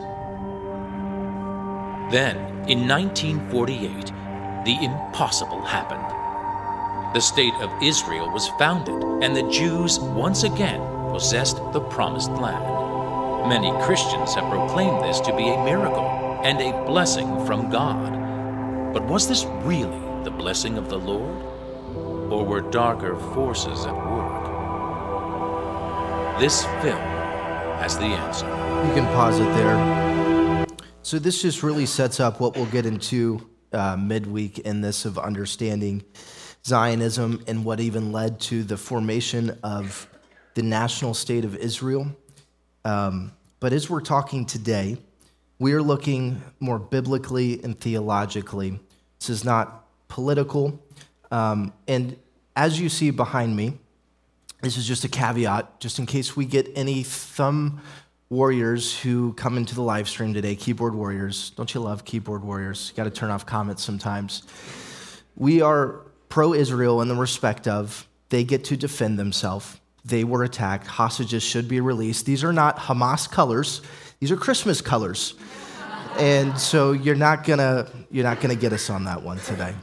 Then, 2.10 2.36
in 2.68 2.88
1948, 2.88 4.06
the 4.64 4.84
impossible 4.84 5.62
happened. 5.62 6.06
The 7.14 7.20
state 7.20 7.54
of 7.60 7.70
Israel 7.82 8.30
was 8.30 8.48
founded, 8.50 9.02
and 9.22 9.34
the 9.36 9.48
Jews 9.50 9.98
once 10.00 10.44
again 10.44 10.80
possessed 11.12 11.56
the 11.72 11.80
promised 11.80 12.30
land. 12.32 13.48
Many 13.48 13.70
Christians 13.84 14.34
have 14.34 14.50
proclaimed 14.50 15.02
this 15.04 15.20
to 15.20 15.36
be 15.36 15.48
a 15.48 15.64
miracle 15.64 16.06
and 16.44 16.60
a 16.60 16.84
blessing 16.84 17.44
from 17.46 17.70
God. 17.70 18.92
But 18.92 19.04
was 19.04 19.28
this 19.28 19.44
really 19.62 19.98
the 20.24 20.30
blessing 20.30 20.76
of 20.78 20.88
the 20.88 20.98
Lord? 20.98 21.42
Or 22.32 22.44
were 22.44 22.60
darker 22.60 23.16
forces 23.34 23.86
at 23.86 23.94
work? 23.94 24.40
This 26.38 26.64
film 26.82 27.00
has 27.80 27.96
the 27.98 28.04
answer. 28.04 28.46
You 28.46 28.94
can 28.94 29.06
pause 29.14 29.38
it 29.38 29.52
there. 29.54 30.66
So, 31.02 31.18
this 31.18 31.42
just 31.42 31.62
really 31.62 31.86
sets 31.86 32.20
up 32.20 32.40
what 32.40 32.56
we'll 32.56 32.66
get 32.66 32.86
into 32.86 33.48
uh, 33.72 33.96
midweek 33.96 34.58
in 34.58 34.80
this 34.80 35.04
of 35.04 35.18
understanding 35.18 36.04
Zionism 36.66 37.42
and 37.46 37.64
what 37.64 37.80
even 37.80 38.12
led 38.12 38.40
to 38.40 38.62
the 38.62 38.76
formation 38.76 39.58
of 39.62 40.09
the 40.60 40.66
national 40.66 41.14
state 41.14 41.46
of 41.46 41.56
Israel. 41.56 42.14
Um, 42.84 43.32
but 43.60 43.72
as 43.72 43.88
we're 43.88 44.02
talking 44.02 44.44
today, 44.44 44.98
we 45.58 45.72
are 45.72 45.80
looking 45.80 46.42
more 46.60 46.78
biblically 46.78 47.64
and 47.64 47.80
theologically. 47.80 48.78
This 49.18 49.30
is 49.30 49.42
not 49.42 49.86
political. 50.08 50.78
Um, 51.30 51.72
and 51.88 52.14
as 52.54 52.78
you 52.78 52.90
see 52.90 53.10
behind 53.10 53.56
me, 53.56 53.78
this 54.60 54.76
is 54.76 54.86
just 54.86 55.02
a 55.04 55.08
caveat, 55.08 55.80
just 55.80 55.98
in 55.98 56.04
case 56.04 56.36
we 56.36 56.44
get 56.44 56.70
any 56.76 57.04
thumb 57.04 57.80
warriors 58.28 58.98
who 59.00 59.32
come 59.32 59.56
into 59.56 59.74
the 59.74 59.82
live 59.82 60.10
stream 60.10 60.34
today, 60.34 60.54
keyboard 60.54 60.94
warriors. 60.94 61.50
Don't 61.56 61.72
you 61.72 61.80
love 61.80 62.04
keyboard 62.04 62.44
warriors? 62.44 62.90
You 62.90 63.02
got 63.02 63.04
to 63.04 63.18
turn 63.18 63.30
off 63.30 63.46
comments 63.46 63.82
sometimes. 63.82 64.42
We 65.36 65.62
are 65.62 66.02
pro 66.28 66.52
Israel 66.52 67.00
in 67.00 67.08
the 67.08 67.16
respect 67.16 67.66
of 67.66 68.06
they 68.28 68.44
get 68.44 68.64
to 68.64 68.76
defend 68.76 69.18
themselves. 69.18 69.79
They 70.04 70.24
were 70.24 70.44
attacked. 70.44 70.86
Hostages 70.86 71.42
should 71.42 71.68
be 71.68 71.80
released. 71.80 72.26
These 72.26 72.42
are 72.44 72.52
not 72.52 72.78
Hamas 72.78 73.30
colors. 73.30 73.82
These 74.18 74.30
are 74.30 74.36
Christmas 74.36 74.80
colors. 74.80 75.34
And 76.18 76.58
so 76.58 76.92
you're 76.92 77.14
not 77.14 77.44
gonna 77.44 77.88
you're 78.10 78.24
not 78.24 78.40
gonna 78.40 78.54
get 78.54 78.72
us 78.72 78.90
on 78.90 79.04
that 79.04 79.22
one 79.22 79.38
today. 79.38 79.74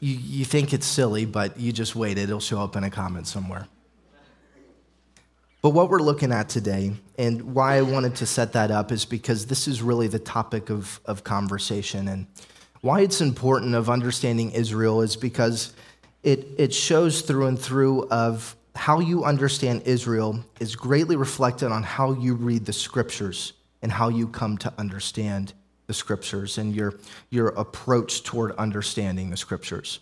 You, 0.00 0.14
you 0.14 0.44
think 0.44 0.72
it's 0.72 0.86
silly, 0.86 1.26
but 1.26 1.58
you 1.58 1.72
just 1.72 1.94
wait. 1.94 2.18
It'll 2.18 2.40
show 2.40 2.60
up 2.60 2.76
in 2.76 2.84
a 2.84 2.90
comment 2.90 3.26
somewhere. 3.26 3.66
But 5.62 5.70
what 5.70 5.90
we're 5.90 6.00
looking 6.00 6.32
at 6.32 6.48
today, 6.48 6.92
and 7.18 7.54
why 7.54 7.76
I 7.76 7.82
wanted 7.82 8.16
to 8.16 8.26
set 8.26 8.54
that 8.54 8.70
up, 8.70 8.90
is 8.90 9.04
because 9.04 9.46
this 9.46 9.68
is 9.68 9.82
really 9.82 10.08
the 10.08 10.18
topic 10.18 10.70
of, 10.70 11.00
of 11.04 11.22
conversation. 11.22 12.08
And 12.08 12.26
why 12.80 13.00
it's 13.00 13.20
important 13.20 13.74
of 13.74 13.90
understanding 13.90 14.52
Israel 14.52 15.02
is 15.02 15.16
because 15.16 15.74
it, 16.22 16.46
it 16.58 16.74
shows 16.74 17.22
through 17.22 17.46
and 17.46 17.58
through 17.58 18.08
of 18.08 18.56
how 18.74 19.00
you 19.00 19.24
understand 19.24 19.82
Israel 19.84 20.44
is 20.60 20.76
greatly 20.76 21.16
reflected 21.16 21.72
on 21.72 21.82
how 21.82 22.12
you 22.12 22.34
read 22.34 22.66
the 22.66 22.72
scriptures 22.72 23.52
and 23.82 23.90
how 23.90 24.08
you 24.08 24.28
come 24.28 24.58
to 24.58 24.72
understand 24.78 25.52
the 25.86 25.94
scriptures 25.94 26.58
and 26.58 26.74
your, 26.74 26.94
your 27.30 27.48
approach 27.48 28.22
toward 28.22 28.52
understanding 28.52 29.30
the 29.30 29.36
scriptures. 29.36 30.00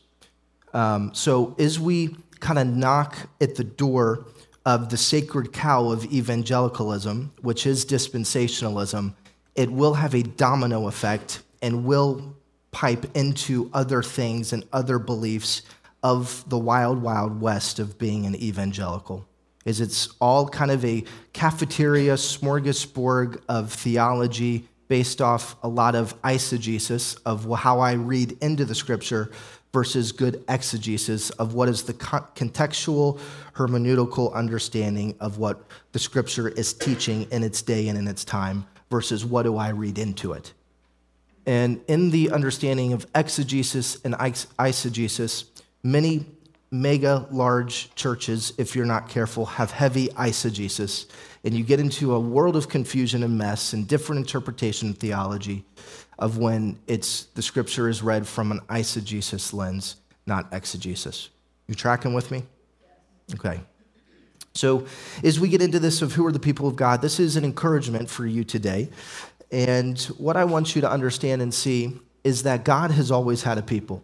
Um, 0.75 1.15
so 1.15 1.57
as 1.59 1.81
we 1.81 2.17
kind 2.41 2.59
of 2.59 2.67
knock 2.67 3.17
at 3.41 3.55
the 3.55 3.65
door 3.65 4.27
of 4.67 4.91
the 4.91 4.97
sacred 4.97 5.53
cow 5.53 5.91
of 5.91 6.05
evangelicalism, 6.13 7.33
which 7.41 7.67
is 7.67 7.87
dispensationalism, 7.87 9.15
it 9.55 9.73
will 9.73 9.95
have 9.95 10.15
a 10.15 10.23
domino 10.23 10.89
effect 10.89 11.43
and 11.63 11.85
will 11.85 12.37
pipe 12.71 13.17
into 13.17 13.71
other 13.73 14.03
things 14.03 14.53
and 14.53 14.65
other 14.73 14.99
beliefs 14.99 15.63
of 16.03 16.49
the 16.49 16.59
wild, 16.59 17.03
wild 17.03 17.41
west 17.41 17.79
of 17.79 17.99
being 17.99 18.27
an 18.27 18.35
evangelical. 18.37 19.27
is 19.65 19.81
it's 19.81 20.09
all 20.21 20.49
kind 20.49 20.71
of 20.71 20.85
a 20.85 21.05
cafeteria 21.33 22.15
smorgasbord 22.15 23.43
of 23.49 23.73
theology 23.73 24.69
based 24.87 25.21
off 25.21 25.57
a 25.63 25.69
lot 25.69 25.95
of 25.95 26.21
eisegesis 26.23 27.19
of 27.27 27.51
how 27.59 27.81
I 27.81 27.93
read 27.93 28.39
into 28.41 28.65
the 28.65 28.75
scripture 28.75 29.31
versus 29.73 30.13
good 30.13 30.43
exegesis 30.49 31.31
of 31.31 31.53
what 31.53 31.69
is 31.69 31.83
the 31.83 31.93
contextual 31.93 33.21
hermeneutical 33.55 34.33
understanding 34.33 35.15
of 35.21 35.39
what 35.39 35.63
the 35.93 35.99
scripture 35.99 36.49
is 36.49 36.73
teaching 36.73 37.27
in 37.31 37.43
its 37.43 37.61
day 37.61 37.89
and 37.89 37.99
in 37.99 38.09
its 38.09 38.25
time 38.25 38.67
versus 38.91 39.25
what 39.25 39.43
do 39.43 39.59
I 39.59 39.69
read 39.69 39.99
into 39.99 40.33
it. 40.33 40.55
And 41.45 41.83
in 41.87 42.11
the 42.11 42.31
understanding 42.31 42.93
of 42.93 43.07
exegesis 43.15 43.99
and 44.05 44.15
eisegesis, 44.15 45.45
many 45.91 46.27
mega 46.71 47.27
large 47.31 47.95
churches, 47.95 48.53
if 48.59 48.77
you're 48.77 48.87
not 48.87 49.09
careful, 49.09 49.47
have 49.47 49.71
heavy 49.71 50.09
eisegesis. 50.09 51.07
And 51.45 51.55
you 51.55 51.65
get 51.65 51.81
into 51.81 52.15
a 52.15 52.21
world 52.21 52.57
of 52.57 52.69
confusion 52.69 53.23
and 53.23 53.39
mess 53.39 53.73
and 53.73 53.89
different 53.89 54.21
interpretation 54.21 54.91
of 54.91 54.99
theology 54.99 55.65
of 56.19 56.39
when 56.39 56.79
it's 56.87 57.25
the 57.35 57.43
scripture 57.43 57.89
is 57.89 58.03
read 58.03 58.27
from 58.27 58.51
an 58.51 58.61
eisegesis 58.69 59.53
lens, 59.53 59.97
not 60.27 60.53
exegesis. 60.53 61.31
You 61.69 61.75
tracking 61.75 62.13
with 62.13 62.31
me? 62.31 62.45
Okay. 63.35 63.61
So, 64.55 64.87
as 65.23 65.39
we 65.39 65.49
get 65.49 65.63
into 65.63 65.79
this 65.79 66.03
of 66.03 66.15
who 66.15 66.27
are 66.27 66.33
the 66.33 66.41
people 66.41 66.67
of 66.67 66.75
God, 66.75 67.01
this 67.01 67.21
is 67.21 67.37
an 67.37 67.45
encouragement 67.45 68.11
for 68.11 68.27
you 68.27 68.43
today. 68.43 68.91
And 69.53 70.01
what 70.19 70.37
I 70.37 70.45
want 70.45 70.75
you 70.75 70.81
to 70.81 70.91
understand 70.91 71.41
and 71.41 71.55
see 71.55 71.97
is 72.25 72.43
that 72.43 72.65
God 72.65 72.91
has 72.91 73.11
always 73.11 73.45
had 73.45 73.59
a 73.59 73.63
people. 73.63 74.03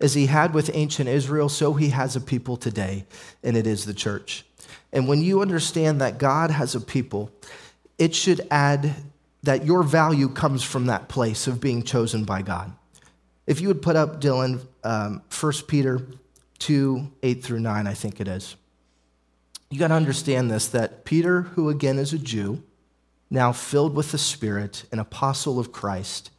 As 0.00 0.14
he 0.14 0.26
had 0.26 0.54
with 0.54 0.70
ancient 0.74 1.08
Israel, 1.08 1.48
so 1.48 1.74
he 1.74 1.88
has 1.88 2.14
a 2.14 2.20
people 2.20 2.56
today, 2.56 3.04
and 3.42 3.56
it 3.56 3.66
is 3.66 3.84
the 3.84 3.94
church. 3.94 4.44
And 4.92 5.08
when 5.08 5.20
you 5.20 5.42
understand 5.42 6.00
that 6.00 6.18
God 6.18 6.50
has 6.50 6.74
a 6.74 6.80
people, 6.80 7.30
it 7.98 8.14
should 8.14 8.46
add 8.50 8.94
that 9.42 9.64
your 9.64 9.82
value 9.82 10.28
comes 10.28 10.62
from 10.62 10.86
that 10.86 11.08
place 11.08 11.46
of 11.46 11.60
being 11.60 11.82
chosen 11.82 12.24
by 12.24 12.42
God. 12.42 12.72
If 13.46 13.60
you 13.60 13.68
would 13.68 13.82
put 13.82 13.96
up, 13.96 14.20
Dylan, 14.20 14.60
um, 14.84 15.22
1 15.38 15.52
Peter 15.66 16.06
2 16.58 17.12
8 17.22 17.42
through 17.42 17.60
9, 17.60 17.86
I 17.86 17.94
think 17.94 18.20
it 18.20 18.28
is. 18.28 18.56
You 19.70 19.78
got 19.78 19.88
to 19.88 19.94
understand 19.94 20.50
this 20.50 20.68
that 20.68 21.04
Peter, 21.04 21.42
who 21.42 21.68
again 21.68 21.98
is 21.98 22.12
a 22.12 22.18
Jew, 22.18 22.62
now 23.30 23.52
filled 23.52 23.94
with 23.94 24.12
the 24.12 24.18
Spirit, 24.18 24.84
an 24.92 24.98
apostle 24.98 25.58
of 25.58 25.72
Christ, 25.72 26.30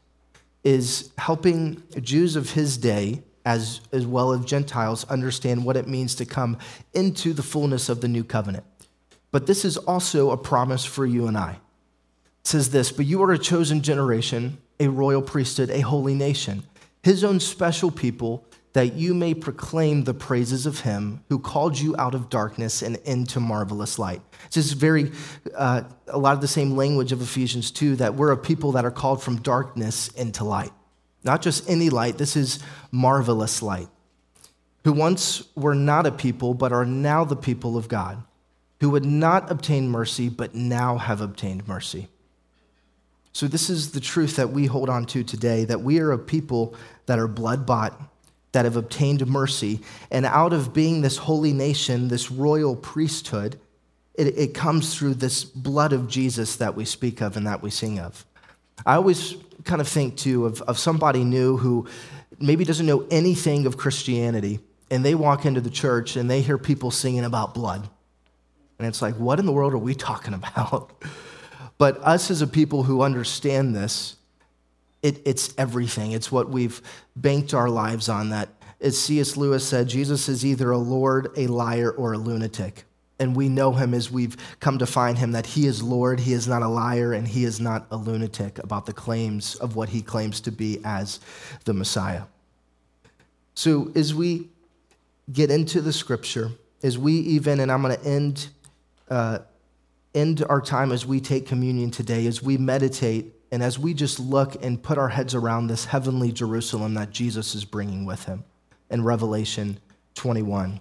is 0.64 1.12
helping 1.18 1.84
Jews 2.02 2.36
of 2.36 2.52
his 2.52 2.78
day 2.78 3.24
as, 3.50 3.82
as 3.92 4.06
well 4.06 4.32
as 4.32 4.46
Gentiles 4.46 5.06
understand 5.06 5.66
what 5.66 5.76
it 5.76 5.88
means 5.88 6.14
to 6.14 6.24
come 6.24 6.56
into 6.94 7.34
the 7.34 7.42
fullness 7.42 7.90
of 7.90 8.00
the 8.00 8.08
new 8.08 8.24
covenant. 8.24 8.64
But 9.32 9.48
this 9.48 9.66
is 9.66 9.76
also 9.76 10.30
a 10.30 10.38
promise 10.38 10.86
for 10.86 11.04
you 11.04 11.26
and 11.26 11.36
I. 11.36 11.54
It 12.42 12.48
says 12.48 12.70
this, 12.70 12.92
but 12.92 13.08
you 13.08 13.24
are 13.24 13.32
a 13.32 13.40
chosen 13.40 13.82
generation, 13.82 14.60
a 14.80 14.88
royal 14.88 15.24
priesthood, 15.24 15.72
a 15.72 15.80
holy 15.80 16.14
nation, 16.14 16.62
his 17.02 17.24
own 17.24 17.40
special 17.40 17.90
people 17.90 18.46
that 18.74 18.94
you 18.94 19.16
may 19.16 19.34
proclaim 19.34 20.04
the 20.04 20.14
praises 20.14 20.68
of 20.68 20.82
him 20.82 21.24
who 21.30 21.40
called 21.40 21.80
you 21.80 21.96
out 21.98 22.14
of 22.14 22.30
darkness 22.30 22.84
and 22.84 22.98
into 22.98 23.40
marvelous 23.40 23.98
light. 23.98 24.22
It's 24.46 24.56
just 24.56 24.76
very, 24.76 25.12
uh, 25.56 25.82
a 26.08 26.20
lot 26.20 26.36
of 26.36 26.42
the 26.42 26.48
same 26.48 26.76
language 26.76 27.12
of 27.12 27.20
Ephesians 27.20 27.72
2 27.72 27.96
that 27.96 28.14
we're 28.14 28.32
a 28.32 28.38
people 28.38 28.74
that 28.74 28.86
are 28.86 28.92
called 28.92 29.24
from 29.24 29.38
darkness 29.38 30.10
into 30.10 30.44
light. 30.44 30.72
Not 31.24 31.42
just 31.42 31.70
any 31.70 31.90
light, 31.90 32.18
this 32.18 32.36
is 32.36 32.60
marvelous 32.92 33.62
light. 33.62 33.90
Who 34.86 34.94
once 34.94 35.44
were 35.56 35.76
not 35.76 36.06
a 36.06 36.12
people, 36.12 36.54
but 36.54 36.72
are 36.72 36.86
now 36.86 37.26
the 37.26 37.36
people 37.36 37.78
of 37.78 37.90
God, 37.90 38.24
who 38.80 38.90
would 38.92 39.06
not 39.06 39.52
obtain 39.52 39.90
mercy, 39.90 40.30
but 40.30 40.56
now 40.56 40.98
have 40.98 41.20
obtained 41.20 41.68
mercy. 41.68 42.08
So, 43.34 43.48
this 43.48 43.70
is 43.70 43.92
the 43.92 44.00
truth 44.00 44.38
that 44.38 44.52
we 44.52 44.66
hold 44.66 44.90
on 44.90 45.06
to 45.08 45.24
today 45.24 45.66
that 45.66 45.82
we 45.82 46.00
are 46.00 46.12
a 46.12 46.18
people 46.18 46.76
that 47.06 47.20
are 47.20 47.28
blood 47.28 47.66
bought 47.66 48.02
that 48.52 48.66
have 48.66 48.76
obtained 48.76 49.26
mercy. 49.28 49.82
And 50.10 50.26
out 50.26 50.54
of 50.54 50.74
being 50.74 51.02
this 51.02 51.18
holy 51.18 51.54
nation, 51.54 52.08
this 52.08 52.32
royal 52.32 52.76
priesthood, 52.76 53.60
it, 54.16 54.38
it, 54.38 54.54
comes 54.54 54.96
through 54.96 55.16
this 55.16 55.44
blood 55.44 55.94
of 55.94 56.08
Jesus 56.08 56.56
that 56.58 56.76
we 56.76 56.84
speak 56.84 57.22
of 57.22 57.38
and 57.38 57.46
that 57.48 57.62
we 57.62 57.70
sing 57.70 58.00
of. 58.00 58.26
I 58.86 58.96
always 58.96 59.36
kind 59.64 59.82
of 59.82 59.88
think, 59.88 60.18
too, 60.18 60.46
of, 60.46 60.62
of 60.64 60.78
somebody 60.78 61.24
new 61.24 61.58
who 61.58 61.88
maybe 62.40 62.64
doesn't 62.64 62.86
know 62.86 63.06
anything 63.12 63.66
of 63.66 63.78
Christianity, 63.78 64.60
and 64.92 65.04
they 65.04 65.16
walk 65.16 65.46
into 65.46 65.62
the 65.62 65.70
church 65.70 66.16
and 66.16 66.30
they 66.30 66.42
hear 66.42 66.58
people 66.58 66.92
singing 66.92 67.24
about 67.24 67.54
blood. 67.54 67.90
And 68.80 68.88
it's 68.88 69.02
like, 69.02 69.16
what 69.16 69.40
in 69.40 69.46
the 69.46 69.52
world 69.52 69.74
are 69.74 69.78
we 69.78 69.94
talking 69.94 70.34
about? 70.34 70.92
but 71.78 71.98
us 72.00 72.32
as 72.32 72.42
a 72.42 72.48
people 72.48 72.84
who 72.84 73.02
understand 73.02 73.76
this, 73.76 74.16
it, 75.04 75.22
it's 75.26 75.54
everything. 75.58 76.12
It's 76.12 76.32
what 76.32 76.50
we've 76.50 76.82
banked 77.16 77.54
our 77.54 77.70
lives 77.70 78.10
on. 78.10 78.30
That, 78.30 78.50
as 78.82 78.98
C.S. 78.98 79.38
Lewis 79.38 79.68
said, 79.68 79.88
Jesus 79.88 80.30
is 80.30 80.46
either 80.46 80.72
a 80.72 80.78
Lord, 80.78 81.30
a 81.38 81.48
liar, 81.48 81.92
or 81.92 82.14
a 82.14 82.18
lunatic. 82.18 82.86
And 83.20 83.36
we 83.36 83.50
know 83.50 83.74
him 83.74 83.94
as 83.94 84.10
we've 84.10 84.38
come 84.60 84.78
to 84.80 84.86
find 84.86 85.18
him 85.18 85.34
that 85.34 85.46
he 85.46 85.66
is 85.66 85.84
Lord, 85.84 86.22
he 86.22 86.34
is 86.34 86.48
not 86.48 86.62
a 86.62 86.68
liar, 86.68 87.12
and 87.12 87.28
he 87.28 87.44
is 87.44 87.60
not 87.60 87.86
a 87.92 87.98
lunatic 87.98 88.60
about 88.60 88.86
the 88.86 88.94
claims 88.94 89.56
of 89.56 89.76
what 89.76 89.90
he 89.90 90.02
claims 90.02 90.40
to 90.42 90.52
be 90.52 90.80
as 90.86 91.20
the 91.66 91.74
Messiah. 91.74 92.24
So, 93.56 93.92
as 93.94 94.16
we 94.16 94.48
get 95.32 95.52
into 95.52 95.82
the 95.82 95.92
scripture, 95.92 96.52
as 96.82 96.98
we 96.98 97.14
even, 97.14 97.60
and 97.60 97.72
I'm 97.72 97.82
going 97.82 97.98
to 97.98 98.06
end, 98.06 98.48
uh, 99.10 99.40
end 100.16 100.44
our 100.48 100.62
time 100.62 100.92
as 100.92 101.06
we 101.06 101.20
take 101.20 101.46
communion 101.46 101.92
today, 101.92 102.26
as 102.26 102.42
we 102.42 102.58
meditate 102.58 103.34
and 103.52 103.64
as 103.64 103.80
we 103.80 103.94
just 103.94 104.20
look 104.20 104.64
and 104.64 104.82
put 104.82 104.98
our 104.98 105.10
heads 105.10 105.36
around 105.36 105.68
this 105.68 105.86
heavenly 105.86 106.32
Jerusalem 106.32 106.94
that 106.94 107.12
Jesus 107.12 107.56
is 107.56 107.66
bringing 107.66 108.06
with 108.06 108.24
him 108.26 108.44
in 108.90 109.04
Revelation 109.04 109.80
21, 110.16 110.80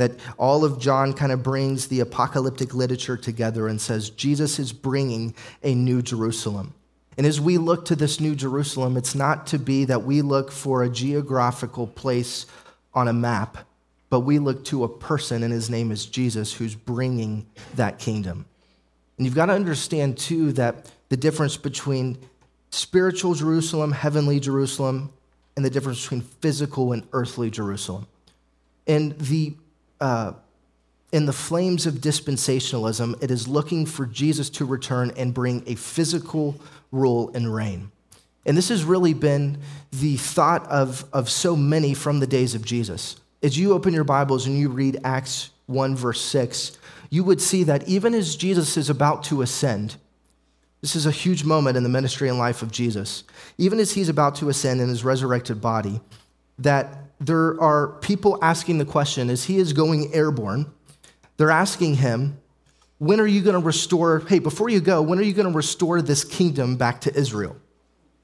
that 0.00 0.12
all 0.38 0.64
of 0.64 0.78
John 0.78 1.12
kind 1.12 1.30
of 1.30 1.42
brings 1.42 1.88
the 1.88 2.00
apocalyptic 2.00 2.74
literature 2.74 3.16
together 3.16 3.68
and 3.68 3.80
says 3.80 4.10
Jesus 4.10 4.58
is 4.58 4.72
bringing 4.72 5.34
a 5.62 5.74
new 5.74 6.02
Jerusalem. 6.02 6.74
And 7.18 7.26
as 7.26 7.40
we 7.40 7.58
look 7.58 7.84
to 7.86 7.96
this 7.96 8.18
new 8.18 8.34
Jerusalem, 8.34 8.96
it's 8.96 9.14
not 9.14 9.46
to 9.48 9.58
be 9.58 9.84
that 9.84 10.04
we 10.04 10.22
look 10.22 10.50
for 10.50 10.82
a 10.82 10.88
geographical 10.88 11.86
place 11.86 12.46
on 12.94 13.08
a 13.08 13.12
map, 13.12 13.58
but 14.08 14.20
we 14.20 14.38
look 14.38 14.64
to 14.66 14.84
a 14.84 14.88
person, 14.88 15.42
and 15.42 15.52
his 15.52 15.68
name 15.68 15.90
is 15.92 16.06
Jesus, 16.06 16.52
who's 16.52 16.74
bringing 16.74 17.46
that 17.74 17.98
kingdom. 17.98 18.46
And 19.18 19.26
you've 19.26 19.34
got 19.34 19.46
to 19.46 19.52
understand, 19.52 20.16
too, 20.16 20.52
that 20.52 20.90
the 21.10 21.16
difference 21.16 21.58
between 21.58 22.16
spiritual 22.70 23.34
Jerusalem, 23.34 23.92
heavenly 23.92 24.40
Jerusalem, 24.40 25.12
and 25.56 25.64
the 25.64 25.70
difference 25.70 26.02
between 26.02 26.22
physical 26.22 26.92
and 26.92 27.06
earthly 27.12 27.50
Jerusalem. 27.50 28.06
And 28.86 29.18
the 29.18 29.54
uh, 30.00 30.32
in 31.12 31.26
the 31.26 31.32
flames 31.32 31.86
of 31.86 31.94
dispensationalism, 31.94 33.20
it 33.22 33.30
is 33.30 33.48
looking 33.48 33.84
for 33.84 34.06
Jesus 34.06 34.48
to 34.50 34.64
return 34.64 35.12
and 35.16 35.34
bring 35.34 35.62
a 35.66 35.74
physical 35.74 36.60
rule 36.92 37.30
and 37.34 37.52
reign. 37.52 37.90
And 38.46 38.56
this 38.56 38.68
has 38.68 38.84
really 38.84 39.14
been 39.14 39.58
the 39.90 40.16
thought 40.16 40.66
of, 40.68 41.04
of 41.12 41.28
so 41.28 41.56
many 41.56 41.94
from 41.94 42.20
the 42.20 42.26
days 42.26 42.54
of 42.54 42.64
Jesus. 42.64 43.16
As 43.42 43.58
you 43.58 43.72
open 43.72 43.92
your 43.92 44.04
Bibles 44.04 44.46
and 44.46 44.58
you 44.58 44.68
read 44.68 45.00
Acts 45.04 45.50
1, 45.66 45.96
verse 45.96 46.20
6, 46.20 46.78
you 47.10 47.24
would 47.24 47.40
see 47.40 47.64
that 47.64 47.86
even 47.88 48.14
as 48.14 48.36
Jesus 48.36 48.76
is 48.76 48.88
about 48.88 49.24
to 49.24 49.42
ascend, 49.42 49.96
this 50.80 50.96
is 50.96 51.06
a 51.06 51.10
huge 51.10 51.44
moment 51.44 51.76
in 51.76 51.82
the 51.82 51.88
ministry 51.88 52.28
and 52.28 52.38
life 52.38 52.62
of 52.62 52.70
Jesus. 52.70 53.24
Even 53.58 53.78
as 53.78 53.92
he's 53.92 54.08
about 54.08 54.36
to 54.36 54.48
ascend 54.48 54.80
in 54.80 54.88
his 54.88 55.04
resurrected 55.04 55.60
body, 55.60 56.00
that 56.58 57.09
there 57.20 57.60
are 57.60 57.98
people 58.00 58.38
asking 58.42 58.78
the 58.78 58.84
question 58.84 59.30
as 59.30 59.44
he 59.44 59.58
is 59.58 59.72
going 59.72 60.12
airborne, 60.14 60.66
they're 61.36 61.50
asking 61.50 61.96
him, 61.96 62.40
when 62.98 63.20
are 63.20 63.26
you 63.26 63.42
going 63.42 63.58
to 63.58 63.64
restore, 63.64 64.20
hey, 64.20 64.38
before 64.38 64.68
you 64.68 64.80
go, 64.80 65.00
when 65.00 65.18
are 65.18 65.22
you 65.22 65.32
going 65.32 65.48
to 65.48 65.56
restore 65.56 66.02
this 66.02 66.24
kingdom 66.24 66.76
back 66.76 67.00
to 67.02 67.14
Israel? 67.14 67.56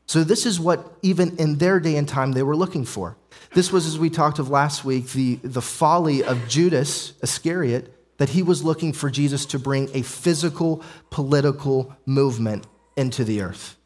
So, 0.08 0.22
this 0.22 0.46
is 0.46 0.60
what 0.60 0.96
even 1.02 1.36
in 1.36 1.58
their 1.58 1.80
day 1.80 1.96
and 1.96 2.08
time 2.08 2.32
they 2.32 2.42
were 2.42 2.54
looking 2.54 2.84
for. 2.84 3.16
This 3.54 3.72
was, 3.72 3.86
as 3.86 3.98
we 3.98 4.08
talked 4.08 4.38
of 4.38 4.48
last 4.50 4.84
week, 4.84 5.08
the, 5.08 5.36
the 5.42 5.62
folly 5.62 6.22
of 6.22 6.46
Judas 6.46 7.12
Iscariot 7.22 7.92
that 8.18 8.30
he 8.30 8.42
was 8.42 8.62
looking 8.62 8.92
for 8.92 9.10
Jesus 9.10 9.44
to 9.46 9.58
bring 9.58 9.90
a 9.94 10.02
physical 10.02 10.82
political 11.10 11.94
movement 12.06 12.66
into 12.96 13.24
the 13.24 13.42
earth. 13.42 13.76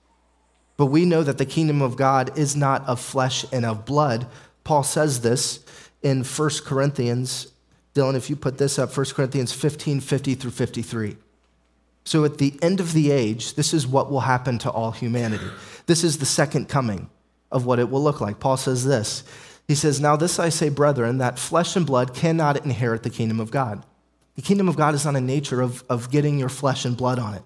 But 0.77 0.87
we 0.87 1.05
know 1.05 1.23
that 1.23 1.39
the 1.39 1.47
kingdom 1.47 1.83
of 1.83 1.97
God 1.97 2.39
is 2.39 2.55
not 2.55 2.87
of 2.87 3.01
flesh 3.01 3.45
and 3.53 3.65
of 3.65 3.85
blood. 3.85 4.27
Paul 4.65 4.83
says 4.83 5.21
this 5.21 5.65
in 6.03 6.25
1 6.25 6.51
Corinthians. 6.65 7.53
Dylan, 7.95 8.15
if 8.15 8.31
you 8.31 8.37
put 8.37 8.59
this 8.59 8.79
up, 8.79 8.97
1 8.97 9.07
Corinthians 9.07 9.53
15 9.53 10.01
50 10.01 10.35
through 10.35 10.51
53. 10.51 11.17
So 12.05 12.25
at 12.25 12.39
the 12.39 12.59
end 12.63 12.81
of 12.81 12.93
the 12.93 13.11
age, 13.11 13.55
this 13.55 13.75
is 13.75 13.87
what 13.87 14.11
will 14.11 14.21
happen 14.21 14.59
to 14.59 14.71
all 14.71 14.93
humanity. 14.93 15.47
This 15.87 16.03
is 16.03 16.19
the 16.19 16.27
second 16.27 16.69
coming 16.69 17.11
of 17.53 17.67
what 17.67 17.79
it 17.79 17.91
will 17.91 18.03
look 18.03 18.21
like. 18.21 18.41
Paul 18.41 18.57
says 18.57 18.85
this. 18.85 19.25
He 19.69 19.75
says, 19.75 20.01
Now 20.01 20.17
this 20.17 20.39
I 20.39 20.49
say, 20.49 20.69
brethren, 20.69 21.19
that 21.19 21.39
flesh 21.39 21.77
and 21.77 21.87
blood 21.87 22.15
cannot 22.15 22.65
inherit 22.65 23.03
the 23.03 23.11
kingdom 23.11 23.39
of 23.39 23.51
God 23.51 23.85
The 24.35 24.43
kingdom 24.43 24.69
of 24.69 24.77
God 24.77 24.95
is 24.95 25.05
not 25.05 25.17
a 25.17 25.21
nature 25.21 25.61
of, 25.61 25.85
of 25.89 26.11
getting 26.11 26.39
your 26.39 26.49
flesh 26.49 26.85
and 26.85 26.97
blood 26.97 27.19
on 27.19 27.35
it, 27.35 27.43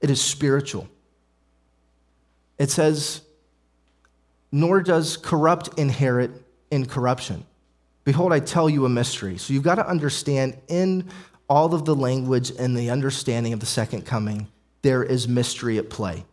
it 0.00 0.10
is 0.10 0.20
spiritual. 0.20 0.88
It 2.58 2.70
says, 2.70 3.20
nor 4.52 4.82
does 4.82 5.16
corrupt 5.16 5.78
inherit 5.78 6.30
incorruption. 6.70 7.44
Behold, 8.04 8.32
I 8.32 8.40
tell 8.40 8.70
you 8.70 8.84
a 8.84 8.88
mystery. 8.88 9.36
So 9.36 9.52
you've 9.52 9.62
got 9.62 9.76
to 9.76 9.88
understand 9.88 10.56
in 10.68 11.08
all 11.48 11.74
of 11.74 11.84
the 11.84 11.94
language 11.94 12.52
and 12.58 12.76
the 12.76 12.90
understanding 12.90 13.52
of 13.52 13.60
the 13.60 13.66
second 13.66 14.06
coming, 14.06 14.48
there 14.82 15.02
is 15.02 15.26
mystery 15.26 15.78
at 15.78 15.90
play. 15.90 16.24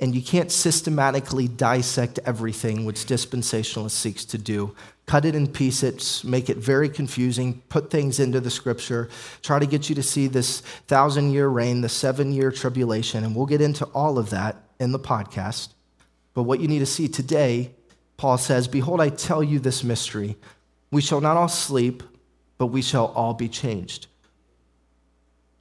And 0.00 0.14
you 0.14 0.22
can't 0.22 0.50
systematically 0.50 1.46
dissect 1.46 2.18
everything, 2.24 2.84
which 2.84 3.06
dispensationalist 3.06 3.92
seeks 3.92 4.24
to 4.26 4.38
do. 4.38 4.74
Cut 5.06 5.24
it 5.24 5.36
in 5.36 5.46
pieces, 5.46 6.24
make 6.24 6.50
it 6.50 6.56
very 6.56 6.88
confusing, 6.88 7.62
put 7.68 7.90
things 7.90 8.18
into 8.18 8.40
the 8.40 8.50
scripture, 8.50 9.08
try 9.42 9.58
to 9.58 9.66
get 9.66 9.88
you 9.88 9.94
to 9.94 10.02
see 10.02 10.26
this 10.26 10.60
thousand 10.88 11.32
year 11.32 11.46
reign, 11.46 11.80
the 11.80 11.88
seven 11.88 12.32
year 12.32 12.50
tribulation, 12.50 13.22
and 13.22 13.36
we'll 13.36 13.46
get 13.46 13.60
into 13.60 13.84
all 13.86 14.18
of 14.18 14.30
that 14.30 14.56
in 14.80 14.90
the 14.90 14.98
podcast. 14.98 15.68
But 16.34 16.42
what 16.42 16.60
you 16.60 16.68
need 16.68 16.80
to 16.80 16.86
see 16.86 17.08
today, 17.08 17.70
Paul 18.16 18.38
says, 18.38 18.68
Behold, 18.68 19.00
I 19.00 19.08
tell 19.08 19.42
you 19.42 19.58
this 19.58 19.82
mystery. 19.82 20.36
We 20.90 21.00
shall 21.00 21.20
not 21.20 21.36
all 21.36 21.48
sleep, 21.48 22.02
but 22.58 22.66
we 22.66 22.82
shall 22.82 23.06
all 23.06 23.34
be 23.34 23.48
changed 23.48 24.08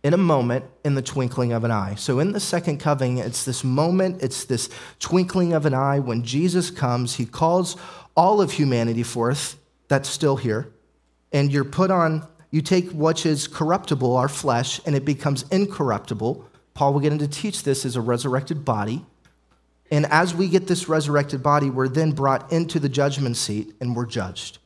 in 0.04 0.14
a 0.14 0.18
moment, 0.18 0.66
in 0.84 0.96
the 0.96 1.02
twinkling 1.02 1.54
of 1.54 1.64
an 1.64 1.72
eye. 1.72 1.96
So, 1.96 2.20
in 2.20 2.34
the 2.34 2.40
second 2.40 2.80
coming, 2.80 3.18
it's 3.20 3.46
this 3.46 3.64
moment, 3.64 4.22
it's 4.22 4.44
this 4.44 4.70
twinkling 5.00 5.54
of 5.54 5.66
an 5.66 5.74
eye. 5.74 6.00
When 6.00 6.24
Jesus 6.24 6.70
comes, 6.70 7.16
he 7.16 7.26
calls 7.26 7.78
all 8.16 8.42
of 8.42 8.52
humanity 8.52 9.04
forth 9.04 9.58
that's 9.88 10.10
still 10.10 10.36
here, 10.36 10.72
and 11.32 11.52
you're 11.52 11.64
put 11.64 11.90
on, 11.90 12.28
you 12.52 12.62
take 12.62 12.92
what 12.92 13.26
is 13.26 13.48
corruptible, 13.48 14.16
our 14.16 14.28
flesh, 14.28 14.82
and 14.86 14.96
it 14.96 15.06
becomes 15.06 15.44
incorruptible. 15.52 16.46
Paul 16.74 16.94
will 16.94 17.00
get 17.00 17.14
into 17.14 17.28
teach 17.28 17.64
this 17.64 17.86
as 17.86 17.96
a 17.96 18.02
resurrected 18.02 18.66
body. 18.66 19.06
And 19.94 20.08
as 20.08 20.34
we 20.34 20.48
get 20.48 20.66
this 20.66 20.90
resurrected 20.90 21.44
body, 21.44 21.70
we're 21.70 21.88
then 21.88 22.14
brought 22.14 22.52
into 22.52 22.80
the 22.80 22.90
judgment 22.90 23.38
seat 23.38 23.76
and 23.80 23.96
we're 23.96 24.08
judged. 24.08 24.58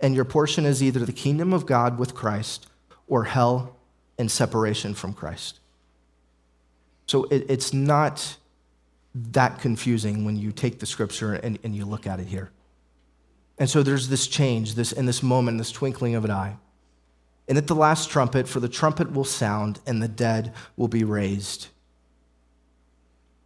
And 0.00 0.14
your 0.14 0.26
portion 0.26 0.66
is 0.66 0.82
either 0.82 1.00
the 1.06 1.14
kingdom 1.14 1.54
of 1.54 1.64
God 1.64 1.98
with 1.98 2.14
Christ 2.14 2.66
or 3.08 3.24
hell 3.24 3.74
and 4.18 4.30
separation 4.30 4.92
from 4.92 5.14
Christ. 5.14 5.60
So 7.06 7.24
it, 7.30 7.46
it's 7.48 7.72
not 7.72 8.36
that 9.14 9.60
confusing 9.60 10.26
when 10.26 10.36
you 10.36 10.52
take 10.52 10.78
the 10.78 10.84
scripture 10.84 11.32
and, 11.32 11.58
and 11.64 11.74
you 11.74 11.86
look 11.86 12.06
at 12.06 12.20
it 12.20 12.26
here. 12.26 12.50
And 13.56 13.70
so 13.70 13.82
there's 13.82 14.10
this 14.10 14.26
change, 14.26 14.74
this 14.74 14.92
in 14.92 15.06
this 15.06 15.22
moment, 15.22 15.56
this 15.56 15.72
twinkling 15.72 16.16
of 16.16 16.26
an 16.26 16.30
eye. 16.30 16.58
And 17.48 17.56
at 17.56 17.66
the 17.66 17.74
last 17.74 18.10
trumpet, 18.10 18.46
for 18.46 18.60
the 18.60 18.68
trumpet 18.68 19.10
will 19.10 19.24
sound, 19.24 19.80
and 19.86 20.02
the 20.02 20.08
dead 20.08 20.52
will 20.76 20.88
be 20.88 21.02
raised. 21.02 21.68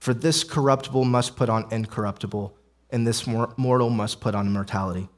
For 0.00 0.14
this 0.14 0.44
corruptible 0.44 1.04
must 1.04 1.36
put 1.36 1.48
on 1.48 1.66
incorruptible, 1.70 2.56
and 2.90 3.06
this 3.06 3.26
mortal 3.26 3.90
must 3.90 4.20
put 4.20 4.34
on 4.34 4.46
immortality. 4.46 5.08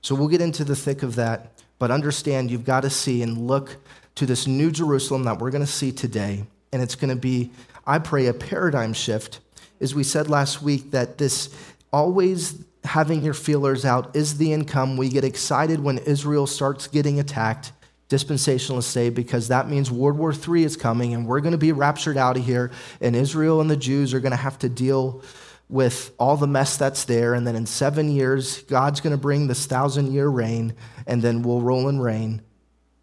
So 0.00 0.14
we'll 0.14 0.28
get 0.28 0.40
into 0.40 0.64
the 0.64 0.76
thick 0.76 1.02
of 1.02 1.16
that, 1.16 1.60
but 1.78 1.90
understand 1.90 2.50
you've 2.50 2.64
got 2.64 2.82
to 2.82 2.90
see 2.90 3.22
and 3.22 3.46
look 3.48 3.76
to 4.14 4.26
this 4.26 4.46
new 4.46 4.70
Jerusalem 4.70 5.24
that 5.24 5.38
we're 5.38 5.50
going 5.50 5.64
to 5.64 5.70
see 5.70 5.90
today. 5.90 6.44
And 6.72 6.82
it's 6.82 6.94
going 6.94 7.10
to 7.10 7.20
be, 7.20 7.50
I 7.86 7.98
pray, 7.98 8.26
a 8.26 8.34
paradigm 8.34 8.92
shift. 8.92 9.40
As 9.80 9.94
we 9.94 10.04
said 10.04 10.28
last 10.28 10.62
week, 10.62 10.92
that 10.92 11.18
this 11.18 11.54
always 11.92 12.64
having 12.84 13.22
your 13.22 13.34
feelers 13.34 13.84
out 13.84 14.14
is 14.14 14.38
the 14.38 14.52
income. 14.52 14.96
We 14.96 15.08
get 15.08 15.24
excited 15.24 15.80
when 15.80 15.98
Israel 15.98 16.46
starts 16.46 16.86
getting 16.86 17.18
attacked, 17.18 17.72
dispensationalists 18.08 18.84
say, 18.84 19.10
because 19.10 19.48
that 19.48 19.68
means 19.68 19.90
World 19.90 20.18
War 20.18 20.32
III 20.32 20.64
is 20.64 20.76
coming 20.76 21.14
and 21.14 21.26
we're 21.26 21.40
going 21.40 21.52
to 21.52 21.58
be 21.58 21.72
raptured 21.72 22.16
out 22.16 22.36
of 22.36 22.44
here, 22.44 22.70
and 23.00 23.14
Israel 23.14 23.60
and 23.60 23.70
the 23.70 23.76
Jews 23.76 24.14
are 24.14 24.20
going 24.20 24.32
to 24.32 24.36
have 24.36 24.58
to 24.60 24.68
deal 24.68 25.22
with 25.68 26.12
all 26.18 26.36
the 26.36 26.46
mess 26.46 26.76
that's 26.76 27.04
there. 27.04 27.34
And 27.34 27.46
then 27.46 27.54
in 27.54 27.66
seven 27.66 28.10
years, 28.10 28.62
God's 28.62 29.00
going 29.00 29.10
to 29.10 29.18
bring 29.20 29.46
this 29.46 29.66
thousand 29.66 30.12
year 30.12 30.28
reign, 30.28 30.74
and 31.06 31.20
then 31.20 31.42
we'll 31.42 31.60
roll 31.60 31.88
and 31.88 32.02
reign. 32.02 32.42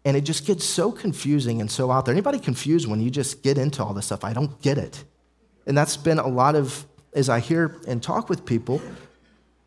And 0.04 0.16
it 0.16 0.22
just 0.22 0.46
gets 0.46 0.64
so 0.64 0.92
confusing 0.92 1.60
and 1.60 1.70
so 1.70 1.90
out 1.90 2.04
there. 2.04 2.12
Anybody 2.14 2.38
confused 2.38 2.88
when 2.88 3.00
you 3.00 3.10
just 3.10 3.42
get 3.42 3.58
into 3.58 3.82
all 3.82 3.94
this 3.94 4.06
stuff? 4.06 4.24
I 4.24 4.32
don't 4.32 4.60
get 4.62 4.78
it. 4.78 5.04
And 5.66 5.76
that's 5.76 5.96
been 5.96 6.18
a 6.18 6.28
lot 6.28 6.54
of, 6.54 6.86
as 7.12 7.28
I 7.28 7.40
hear 7.40 7.76
and 7.88 8.02
talk 8.02 8.28
with 8.28 8.44
people, 8.44 8.80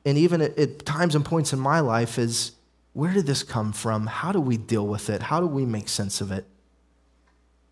and 0.05 0.17
even 0.17 0.41
at 0.41 0.85
times 0.85 1.15
and 1.15 1.25
points 1.25 1.51
in 1.51 1.59
my 1.59 1.81
life, 1.81 2.17
is 2.17 2.53
where 2.93 3.13
did 3.13 3.25
this 3.25 3.43
come 3.43 3.71
from? 3.71 4.07
How 4.07 4.31
do 4.31 4.39
we 4.39 4.57
deal 4.57 4.87
with 4.87 5.09
it? 5.09 5.23
How 5.23 5.39
do 5.39 5.47
we 5.47 5.65
make 5.65 5.89
sense 5.89 6.21
of 6.21 6.31
it? 6.31 6.45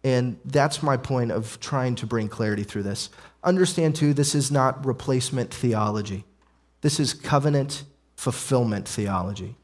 And 0.04 0.40
that's 0.46 0.84
my 0.84 0.96
point 0.96 1.32
of 1.32 1.60
trying 1.60 1.96
to 1.96 2.06
bring 2.06 2.30
clarity 2.30 2.64
through 2.64 2.84
this. 2.84 3.10
Understand, 3.44 3.96
too, 3.96 4.14
this 4.14 4.36
is 4.36 4.52
not 4.52 4.86
replacement 4.86 5.54
theology, 5.54 6.26
this 6.82 7.00
is 7.00 7.14
covenant 7.14 7.84
fulfillment 8.16 8.88
theology. 8.88 9.56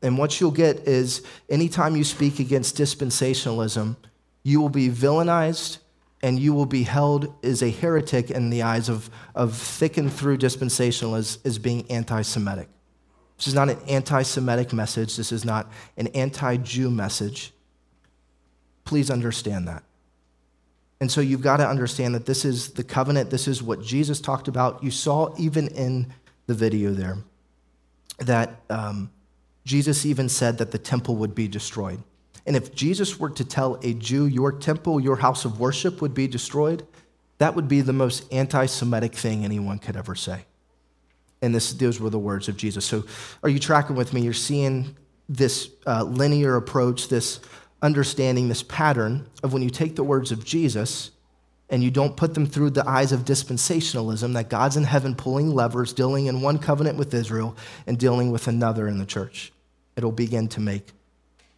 And 0.00 0.16
what 0.16 0.40
you'll 0.40 0.52
get 0.52 0.86
is 0.86 1.22
anytime 1.48 1.96
you 1.96 2.04
speak 2.04 2.38
against 2.38 2.76
dispensationalism, 2.76 3.96
you 4.44 4.60
will 4.60 4.68
be 4.68 4.88
villainized 4.88 5.78
and 6.22 6.38
you 6.38 6.54
will 6.54 6.66
be 6.66 6.84
held 6.84 7.34
as 7.44 7.62
a 7.62 7.70
heretic 7.70 8.30
in 8.30 8.50
the 8.50 8.62
eyes 8.62 8.88
of, 8.88 9.10
of 9.34 9.56
thick 9.56 9.96
and 9.96 10.12
through 10.12 10.38
dispensationalists 10.38 11.44
as 11.44 11.58
being 11.58 11.90
anti 11.90 12.22
Semitic. 12.22 12.68
This 13.38 13.46
is 13.46 13.54
not 13.54 13.70
an 13.70 13.78
anti 13.88 14.22
Semitic 14.22 14.72
message. 14.72 15.16
This 15.16 15.32
is 15.32 15.44
not 15.44 15.70
an 15.96 16.08
anti 16.08 16.56
Jew 16.58 16.90
message. 16.90 17.52
Please 18.84 19.10
understand 19.10 19.68
that. 19.68 19.84
And 21.00 21.10
so 21.10 21.20
you've 21.20 21.42
got 21.42 21.58
to 21.58 21.68
understand 21.68 22.14
that 22.16 22.26
this 22.26 22.44
is 22.44 22.70
the 22.70 22.82
covenant. 22.82 23.30
This 23.30 23.46
is 23.46 23.62
what 23.62 23.82
Jesus 23.82 24.20
talked 24.20 24.48
about. 24.48 24.82
You 24.82 24.90
saw 24.90 25.32
even 25.38 25.68
in 25.68 26.12
the 26.46 26.54
video 26.54 26.92
there 26.92 27.18
that 28.18 28.60
um, 28.68 29.10
Jesus 29.64 30.04
even 30.04 30.28
said 30.28 30.58
that 30.58 30.72
the 30.72 30.78
temple 30.78 31.14
would 31.16 31.36
be 31.36 31.46
destroyed. 31.46 32.02
And 32.46 32.56
if 32.56 32.74
Jesus 32.74 33.20
were 33.20 33.30
to 33.30 33.44
tell 33.44 33.78
a 33.82 33.94
Jew, 33.94 34.26
your 34.26 34.50
temple, 34.50 34.98
your 34.98 35.16
house 35.16 35.44
of 35.44 35.60
worship 35.60 36.00
would 36.00 36.14
be 36.14 36.26
destroyed, 36.26 36.84
that 37.36 37.54
would 37.54 37.68
be 37.68 37.82
the 37.82 37.92
most 37.92 38.24
anti 38.32 38.66
Semitic 38.66 39.14
thing 39.14 39.44
anyone 39.44 39.78
could 39.78 39.96
ever 39.96 40.16
say. 40.16 40.46
And 41.40 41.54
this, 41.54 41.72
those 41.72 42.00
were 42.00 42.10
the 42.10 42.18
words 42.18 42.48
of 42.48 42.56
Jesus. 42.56 42.84
So, 42.84 43.04
are 43.42 43.48
you 43.48 43.58
tracking 43.58 43.96
with 43.96 44.12
me? 44.12 44.22
You're 44.22 44.32
seeing 44.32 44.96
this 45.28 45.70
uh, 45.86 46.02
linear 46.02 46.56
approach, 46.56 47.08
this 47.08 47.40
understanding, 47.80 48.48
this 48.48 48.62
pattern 48.62 49.28
of 49.42 49.52
when 49.52 49.62
you 49.62 49.70
take 49.70 49.94
the 49.94 50.02
words 50.02 50.32
of 50.32 50.44
Jesus 50.44 51.12
and 51.70 51.84
you 51.84 51.90
don't 51.90 52.16
put 52.16 52.34
them 52.34 52.46
through 52.46 52.70
the 52.70 52.88
eyes 52.88 53.12
of 53.12 53.20
dispensationalism, 53.20 54.32
that 54.32 54.48
God's 54.48 54.76
in 54.76 54.84
heaven 54.84 55.14
pulling 55.14 55.54
levers, 55.54 55.92
dealing 55.92 56.26
in 56.26 56.40
one 56.40 56.58
covenant 56.58 56.98
with 56.98 57.12
Israel 57.14 57.56
and 57.86 57.98
dealing 57.98 58.32
with 58.32 58.48
another 58.48 58.88
in 58.88 58.98
the 58.98 59.06
church 59.06 59.52
it'll 59.98 60.12
begin 60.12 60.46
to 60.46 60.60
make 60.60 60.92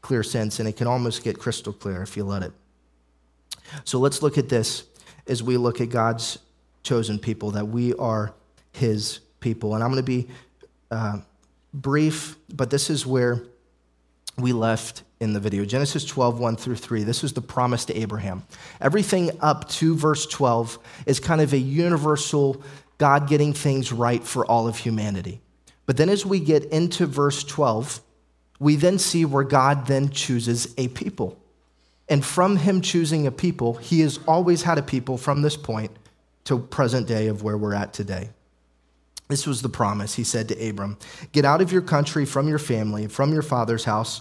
clear 0.00 0.22
sense, 0.22 0.58
and 0.58 0.66
it 0.66 0.74
can 0.74 0.86
almost 0.86 1.22
get 1.22 1.38
crystal 1.38 1.74
clear 1.74 2.02
if 2.02 2.16
you 2.16 2.24
let 2.24 2.42
it. 2.42 2.52
So 3.84 3.98
let's 3.98 4.22
look 4.22 4.38
at 4.38 4.48
this 4.48 4.84
as 5.26 5.42
we 5.42 5.58
look 5.58 5.82
at 5.82 5.90
God's 5.90 6.38
chosen 6.82 7.18
people, 7.18 7.50
that 7.50 7.68
we 7.68 7.92
are 7.94 8.32
his 8.72 9.20
people. 9.40 9.74
And 9.74 9.82
I'm 9.82 9.90
going 9.90 10.04
to 10.04 10.06
be 10.06 10.28
uh, 10.90 11.18
brief, 11.74 12.36
but 12.52 12.70
this 12.70 12.90
is 12.90 13.06
where 13.06 13.42
we 14.36 14.52
left 14.52 15.02
in 15.20 15.32
the 15.32 15.40
video. 15.40 15.64
Genesis 15.64 16.04
12, 16.04 16.38
1 16.38 16.56
through 16.56 16.76
3. 16.76 17.02
This 17.02 17.22
is 17.22 17.32
the 17.32 17.40
promise 17.40 17.84
to 17.86 17.96
Abraham. 17.96 18.42
Everything 18.80 19.30
up 19.40 19.68
to 19.70 19.94
verse 19.94 20.26
12 20.26 20.78
is 21.06 21.20
kind 21.20 21.40
of 21.40 21.52
a 21.52 21.58
universal 21.58 22.62
God 22.98 23.28
getting 23.28 23.52
things 23.52 23.92
right 23.92 24.22
for 24.22 24.46
all 24.46 24.66
of 24.66 24.78
humanity. 24.78 25.40
But 25.86 25.96
then 25.96 26.08
as 26.08 26.24
we 26.24 26.40
get 26.40 26.64
into 26.66 27.06
verse 27.06 27.44
12, 27.44 28.00
we 28.58 28.76
then 28.76 28.98
see 28.98 29.24
where 29.24 29.44
God 29.44 29.86
then 29.86 30.10
chooses 30.10 30.74
a 30.76 30.88
people. 30.88 31.38
And 32.08 32.24
from 32.24 32.56
him 32.56 32.80
choosing 32.80 33.26
a 33.26 33.30
people, 33.30 33.74
he 33.74 34.00
has 34.00 34.18
always 34.26 34.62
had 34.62 34.78
a 34.78 34.82
people 34.82 35.16
from 35.16 35.42
this 35.42 35.56
point 35.56 35.90
to 36.44 36.58
present 36.58 37.06
day 37.06 37.28
of 37.28 37.42
where 37.42 37.56
we're 37.56 37.74
at 37.74 37.92
today. 37.92 38.30
This 39.30 39.46
was 39.46 39.62
the 39.62 39.68
promise 39.68 40.14
he 40.14 40.24
said 40.24 40.48
to 40.48 40.68
Abram 40.68 40.98
Get 41.32 41.44
out 41.44 41.62
of 41.62 41.72
your 41.72 41.82
country, 41.82 42.26
from 42.26 42.48
your 42.48 42.58
family, 42.58 43.06
from 43.06 43.32
your 43.32 43.42
father's 43.42 43.84
house, 43.84 44.20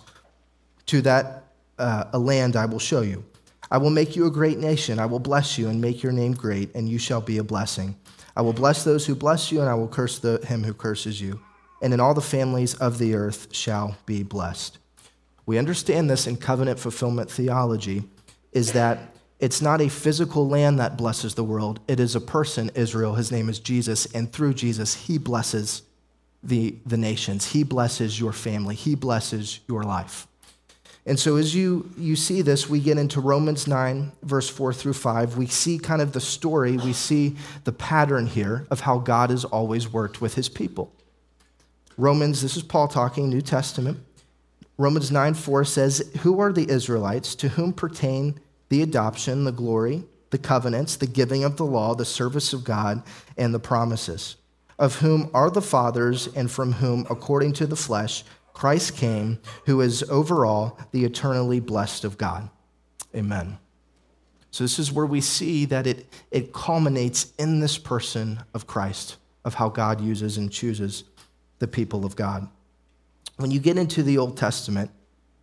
to 0.85 1.01
that 1.01 1.43
uh, 1.77 2.05
a 2.13 2.19
land 2.19 2.55
I 2.55 2.65
will 2.65 2.79
show 2.79 3.01
you. 3.01 3.25
I 3.71 3.77
will 3.77 3.89
make 3.89 4.15
you 4.15 4.25
a 4.25 4.31
great 4.31 4.57
nation. 4.57 4.99
I 4.99 5.05
will 5.05 5.19
bless 5.19 5.57
you 5.57 5.67
and 5.67 5.81
make 5.81 6.01
your 6.01 6.11
name 6.11 6.33
great, 6.33 6.73
and 6.73 6.87
you 6.87 6.97
shall 6.97 7.21
be 7.21 7.37
a 7.37 7.43
blessing. 7.43 7.97
I 8.35 8.41
will 8.41 8.53
bless 8.53 8.83
those 8.83 9.05
who 9.05 9.15
bless 9.15 9.51
you, 9.51 9.59
and 9.59 9.69
I 9.69 9.73
will 9.73 9.87
curse 9.87 10.19
the, 10.19 10.37
him 10.45 10.63
who 10.63 10.73
curses 10.73 11.19
you 11.19 11.39
and 11.81 11.93
in 11.93 11.99
all 11.99 12.13
the 12.13 12.21
families 12.21 12.73
of 12.75 12.97
the 12.97 13.15
earth 13.15 13.47
shall 13.51 13.97
be 14.05 14.23
blessed. 14.23 14.77
We 15.45 15.57
understand 15.57 16.09
this 16.09 16.27
in 16.27 16.37
covenant 16.37 16.79
fulfillment 16.79 17.31
theology 17.31 18.03
is 18.51 18.73
that 18.73 19.15
it's 19.39 19.61
not 19.61 19.81
a 19.81 19.89
physical 19.89 20.47
land 20.47 20.79
that 20.79 20.97
blesses 20.97 21.35
the 21.35 21.43
world, 21.43 21.79
it 21.87 21.99
is 21.99 22.15
a 22.15 22.21
person, 22.21 22.71
Israel. 22.75 23.15
His 23.15 23.31
name 23.31 23.49
is 23.49 23.59
Jesus, 23.59 24.05
and 24.07 24.31
through 24.31 24.53
Jesus, 24.53 24.95
he 24.95 25.17
blesses 25.17 25.83
the, 26.43 26.75
the 26.85 26.97
nations. 26.97 27.51
He 27.51 27.63
blesses 27.63 28.19
your 28.19 28.33
family, 28.33 28.75
he 28.75 28.95
blesses 28.95 29.59
your 29.67 29.83
life. 29.83 30.27
And 31.05 31.19
so 31.19 31.37
as 31.37 31.55
you, 31.55 31.89
you 31.97 32.15
see 32.15 32.41
this, 32.41 32.69
we 32.69 32.79
get 32.79 32.97
into 32.97 33.19
Romans 33.19 33.67
9, 33.67 34.11
verse 34.21 34.49
4 34.49 34.73
through 34.73 34.93
5. 34.93 35.37
We 35.37 35.47
see 35.47 35.79
kind 35.79 36.01
of 36.01 36.11
the 36.11 36.21
story, 36.21 36.77
we 36.77 36.93
see 36.93 37.35
the 37.63 37.71
pattern 37.71 38.27
here 38.27 38.67
of 38.69 38.81
how 38.81 38.99
God 38.99 39.29
has 39.29 39.45
always 39.45 39.91
worked 39.91 40.21
with 40.21 40.35
his 40.35 40.49
people. 40.49 40.93
Romans, 41.97 42.41
this 42.41 42.55
is 42.55 42.63
Paul 42.63 42.87
talking, 42.87 43.29
New 43.29 43.41
Testament. 43.41 43.99
Romans 44.77 45.11
9 45.11 45.33
4 45.33 45.65
says, 45.65 46.11
Who 46.21 46.39
are 46.39 46.53
the 46.53 46.69
Israelites 46.69 47.35
to 47.35 47.49
whom 47.49 47.73
pertain 47.73 48.39
the 48.69 48.81
adoption, 48.81 49.43
the 49.43 49.51
glory, 49.51 50.03
the 50.29 50.37
covenants, 50.37 50.95
the 50.95 51.07
giving 51.07 51.43
of 51.43 51.57
the 51.57 51.65
law, 51.65 51.95
the 51.95 52.05
service 52.05 52.53
of 52.53 52.63
God, 52.63 53.03
and 53.37 53.53
the 53.53 53.59
promises? 53.59 54.35
Of 54.77 54.95
whom 54.95 55.29
are 55.33 55.49
the 55.49 55.61
fathers, 55.61 56.27
and 56.27 56.49
from 56.49 56.73
whom, 56.73 57.05
according 57.09 57.53
to 57.53 57.67
the 57.67 57.75
flesh, 57.75 58.23
Christ 58.53 58.95
came, 58.95 59.39
who 59.65 59.81
is 59.81 60.03
over 60.03 60.45
all 60.45 60.79
the 60.91 61.05
eternally 61.05 61.59
blessed 61.59 62.03
of 62.03 62.17
God. 62.17 62.49
Amen. 63.15 63.57
So, 64.51 64.63
this 64.63 64.79
is 64.79 64.91
where 64.91 65.05
we 65.05 65.21
see 65.21 65.65
that 65.65 65.85
it, 65.85 66.07
it 66.31 66.53
culminates 66.53 67.33
in 67.37 67.59
this 67.59 67.77
person 67.77 68.41
of 68.53 68.67
Christ, 68.67 69.17
of 69.45 69.55
how 69.55 69.69
God 69.69 70.01
uses 70.01 70.37
and 70.37 70.51
chooses 70.51 71.03
the 71.59 71.67
people 71.67 72.05
of 72.05 72.15
God 72.15 72.47
when 73.39 73.51
you 73.51 73.59
get 73.59 73.77
into 73.77 74.03
the 74.03 74.17
Old 74.17 74.35
Testament 74.35 74.91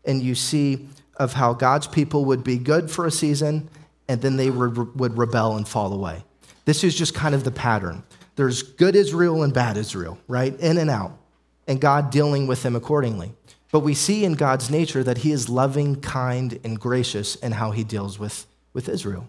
and 0.05 0.22
you 0.22 0.35
see 0.35 0.87
of 1.16 1.34
how 1.34 1.52
God's 1.52 1.86
people 1.86 2.24
would 2.26 2.44
be 2.44 2.58
good 2.58 2.90
for 2.90 3.06
a 3.06 3.10
season 3.10 3.68
and 4.08 4.20
then 4.22 4.36
they 4.36 4.50
would 4.50 5.16
rebel 5.16 5.56
and 5.56 5.66
fall 5.66 5.92
away. 5.92 6.24
This 6.64 6.84
is 6.84 6.94
just 6.94 7.14
kind 7.14 7.34
of 7.34 7.44
the 7.44 7.50
pattern. 7.50 8.02
There's 8.36 8.62
good 8.62 8.94
Israel 8.94 9.42
and 9.42 9.52
bad 9.52 9.76
Israel, 9.76 10.18
right? 10.28 10.58
In 10.60 10.78
and 10.78 10.90
out, 10.90 11.18
and 11.66 11.80
God 11.80 12.10
dealing 12.10 12.46
with 12.46 12.62
them 12.62 12.76
accordingly. 12.76 13.32
But 13.72 13.80
we 13.80 13.94
see 13.94 14.24
in 14.24 14.34
God's 14.34 14.70
nature 14.70 15.02
that 15.02 15.18
He 15.18 15.32
is 15.32 15.48
loving, 15.48 16.00
kind, 16.00 16.58
and 16.62 16.78
gracious 16.78 17.34
in 17.36 17.52
how 17.52 17.72
He 17.72 17.82
deals 17.82 18.18
with, 18.18 18.46
with 18.72 18.88
Israel. 18.88 19.28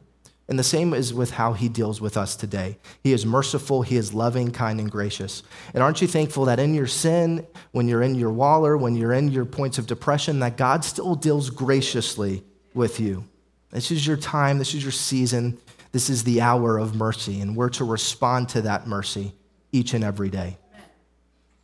And 0.50 0.58
the 0.58 0.64
same 0.64 0.94
is 0.94 1.14
with 1.14 1.32
how 1.32 1.54
he 1.54 1.68
deals 1.68 2.00
with 2.00 2.16
us 2.16 2.36
today. 2.36 2.78
He 3.04 3.12
is 3.12 3.26
merciful, 3.26 3.82
he 3.82 3.98
is 3.98 4.14
loving, 4.14 4.52
kind, 4.52 4.80
and 4.80 4.90
gracious. 4.90 5.44
And 5.74 5.84
aren't 5.84 6.02
you 6.02 6.08
thankful 6.08 6.46
that 6.46 6.60
in 6.60 6.74
your 6.74 6.88
sin, 6.88 7.46
when 7.72 7.88
you're 7.88 8.02
in 8.02 8.16
your 8.16 8.32
waller, 8.32 8.78
when 8.78 8.96
you're 8.96 9.14
in 9.14 9.30
your 9.30 9.46
points 9.46 9.78
of 9.78 9.88
depression, 9.88 10.40
that 10.40 10.56
God 10.56 10.86
still 10.86 11.16
deals 11.16 11.50
graciously 11.50 12.44
with 12.74 13.00
you? 13.00 13.26
This 13.72 13.92
is 13.92 14.08
your 14.08 14.16
time, 14.16 14.58
this 14.58 14.74
is 14.74 14.84
your 14.84 14.94
season, 14.94 15.58
this 15.92 16.10
is 16.10 16.24
the 16.24 16.40
hour 16.40 16.78
of 16.78 16.96
mercy, 16.96 17.42
and 17.42 17.56
we're 17.56 17.70
to 17.70 17.84
respond 17.84 18.48
to 18.50 18.62
that 18.62 18.88
mercy 18.88 19.34
each 19.74 19.94
and 19.94 20.04
every 20.04 20.30
day. 20.30 20.58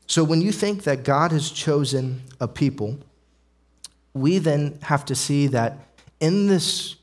So 0.07 0.25
when 0.25 0.41
you 0.41 0.51
think 0.51 0.83
that 0.83 1.05
God 1.05 1.31
has 1.31 1.49
chosen 1.49 2.23
a 2.41 2.47
people, 2.47 2.99
we 4.13 4.37
then 4.37 4.77
have 4.83 5.05
to 5.05 5.15
see 5.15 5.47
that 5.47 5.77
in 6.19 6.47
this 6.47 6.95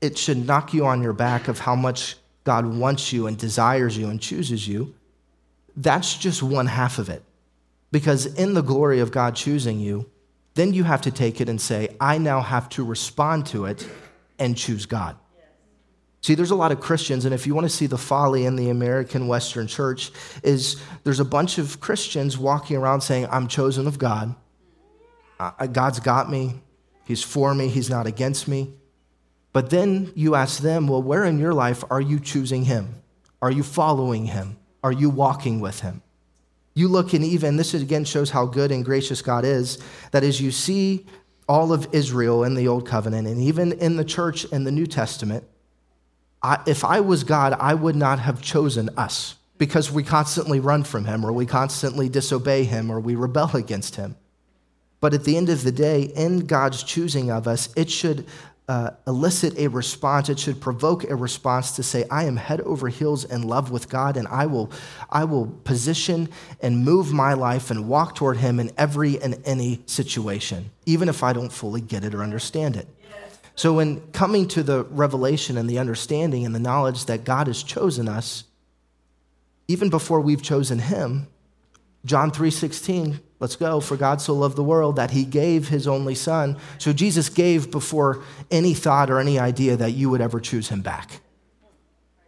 it 0.00 0.18
should 0.18 0.46
knock 0.46 0.74
you 0.74 0.86
on 0.86 1.02
your 1.02 1.12
back 1.12 1.48
of 1.48 1.60
how 1.60 1.74
much 1.74 2.16
God 2.44 2.66
wants 2.66 3.12
you 3.12 3.26
and 3.26 3.36
desires 3.36 3.96
you 3.96 4.08
and 4.08 4.20
chooses 4.20 4.66
you. 4.68 4.94
That's 5.76 6.16
just 6.16 6.42
one 6.42 6.66
half 6.66 6.98
of 6.98 7.08
it. 7.08 7.22
Because 7.92 8.26
in 8.26 8.54
the 8.54 8.62
glory 8.62 9.00
of 9.00 9.10
God 9.10 9.36
choosing 9.36 9.80
you, 9.80 10.10
then 10.54 10.72
you 10.72 10.84
have 10.84 11.02
to 11.02 11.10
take 11.10 11.40
it 11.40 11.48
and 11.48 11.60
say, 11.60 11.94
I 12.00 12.18
now 12.18 12.40
have 12.40 12.68
to 12.70 12.84
respond 12.84 13.46
to 13.46 13.66
it 13.66 13.86
and 14.38 14.56
choose 14.56 14.86
God. 14.86 15.16
See, 16.22 16.34
there's 16.34 16.50
a 16.50 16.56
lot 16.56 16.72
of 16.72 16.80
Christians, 16.80 17.24
and 17.24 17.32
if 17.32 17.46
you 17.46 17.54
want 17.54 17.66
to 17.66 17.72
see 17.72 17.86
the 17.86 17.98
folly 17.98 18.46
in 18.46 18.56
the 18.56 18.70
American 18.70 19.28
Western 19.28 19.66
church, 19.66 20.10
is 20.42 20.82
there's 21.04 21.20
a 21.20 21.24
bunch 21.24 21.58
of 21.58 21.78
Christians 21.78 22.36
walking 22.36 22.76
around 22.76 23.02
saying, 23.02 23.28
I'm 23.30 23.46
chosen 23.46 23.86
of 23.86 23.98
God. 23.98 24.34
Uh, 25.38 25.66
God's 25.66 26.00
got 26.00 26.28
me. 26.30 26.62
He's 27.04 27.22
for 27.22 27.54
me. 27.54 27.68
He's 27.68 27.88
not 27.88 28.06
against 28.06 28.48
me. 28.48 28.72
But 29.56 29.70
then 29.70 30.12
you 30.14 30.34
ask 30.34 30.60
them, 30.60 30.86
well, 30.86 31.02
where 31.02 31.24
in 31.24 31.38
your 31.38 31.54
life 31.54 31.82
are 31.88 31.98
you 31.98 32.20
choosing 32.20 32.66
Him? 32.66 32.96
Are 33.40 33.50
you 33.50 33.62
following 33.62 34.26
Him? 34.26 34.58
Are 34.84 34.92
you 34.92 35.08
walking 35.08 35.60
with 35.60 35.80
Him? 35.80 36.02
You 36.74 36.88
look 36.88 37.14
and 37.14 37.24
even, 37.24 37.56
this 37.56 37.72
again 37.72 38.04
shows 38.04 38.28
how 38.28 38.44
good 38.44 38.70
and 38.70 38.84
gracious 38.84 39.22
God 39.22 39.46
is, 39.46 39.78
that 40.10 40.24
as 40.24 40.42
you 40.42 40.50
see 40.50 41.06
all 41.48 41.72
of 41.72 41.88
Israel 41.92 42.44
in 42.44 42.54
the 42.54 42.68
Old 42.68 42.86
Covenant 42.86 43.26
and 43.26 43.40
even 43.40 43.72
in 43.72 43.96
the 43.96 44.04
church 44.04 44.44
in 44.44 44.64
the 44.64 44.70
New 44.70 44.86
Testament, 44.86 45.42
I, 46.42 46.62
if 46.66 46.84
I 46.84 47.00
was 47.00 47.24
God, 47.24 47.54
I 47.58 47.72
would 47.72 47.96
not 47.96 48.18
have 48.18 48.42
chosen 48.42 48.90
us 48.98 49.36
because 49.56 49.90
we 49.90 50.02
constantly 50.02 50.60
run 50.60 50.84
from 50.84 51.06
Him 51.06 51.24
or 51.24 51.32
we 51.32 51.46
constantly 51.46 52.10
disobey 52.10 52.64
Him 52.64 52.90
or 52.90 53.00
we 53.00 53.14
rebel 53.14 53.48
against 53.56 53.96
Him. 53.96 54.16
But 55.00 55.14
at 55.14 55.24
the 55.24 55.38
end 55.38 55.48
of 55.48 55.62
the 55.62 55.72
day, 55.72 56.02
in 56.02 56.40
God's 56.40 56.82
choosing 56.82 57.30
of 57.30 57.48
us, 57.48 57.70
it 57.74 57.90
should 57.90 58.26
uh, 58.68 58.90
elicit 59.06 59.56
a 59.58 59.68
response. 59.68 60.28
It 60.28 60.38
should 60.38 60.60
provoke 60.60 61.04
a 61.04 61.14
response 61.14 61.72
to 61.76 61.82
say, 61.82 62.04
I 62.10 62.24
am 62.24 62.36
head 62.36 62.60
over 62.62 62.88
heels 62.88 63.24
in 63.24 63.42
love 63.42 63.70
with 63.70 63.88
God, 63.88 64.16
and 64.16 64.26
I 64.28 64.46
will, 64.46 64.70
I 65.08 65.24
will 65.24 65.46
position 65.64 66.28
and 66.60 66.84
move 66.84 67.12
my 67.12 67.34
life 67.34 67.70
and 67.70 67.88
walk 67.88 68.16
toward 68.16 68.38
Him 68.38 68.58
in 68.58 68.72
every 68.76 69.20
and 69.20 69.40
any 69.44 69.82
situation, 69.86 70.70
even 70.84 71.08
if 71.08 71.22
I 71.22 71.32
don't 71.32 71.52
fully 71.52 71.80
get 71.80 72.04
it 72.04 72.14
or 72.14 72.22
understand 72.22 72.76
it. 72.76 72.88
So, 73.54 73.78
in 73.78 74.00
coming 74.12 74.48
to 74.48 74.62
the 74.62 74.84
revelation 74.84 75.56
and 75.56 75.70
the 75.70 75.78
understanding 75.78 76.44
and 76.44 76.54
the 76.54 76.60
knowledge 76.60 77.06
that 77.06 77.24
God 77.24 77.46
has 77.46 77.62
chosen 77.62 78.06
us, 78.06 78.44
even 79.68 79.88
before 79.88 80.20
we've 80.20 80.42
chosen 80.42 80.78
Him, 80.78 81.28
John 82.04 82.30
3:16 82.30 83.20
Let's 83.38 83.56
go. 83.56 83.80
For 83.80 83.96
God 83.96 84.20
so 84.20 84.34
loved 84.34 84.56
the 84.56 84.64
world 84.64 84.96
that 84.96 85.10
he 85.10 85.24
gave 85.24 85.68
his 85.68 85.86
only 85.86 86.14
son. 86.14 86.56
So 86.78 86.92
Jesus 86.92 87.28
gave 87.28 87.70
before 87.70 88.22
any 88.50 88.72
thought 88.72 89.10
or 89.10 89.18
any 89.18 89.38
idea 89.38 89.76
that 89.76 89.92
you 89.92 90.08
would 90.10 90.20
ever 90.20 90.40
choose 90.40 90.68
him 90.68 90.80
back. 90.80 91.20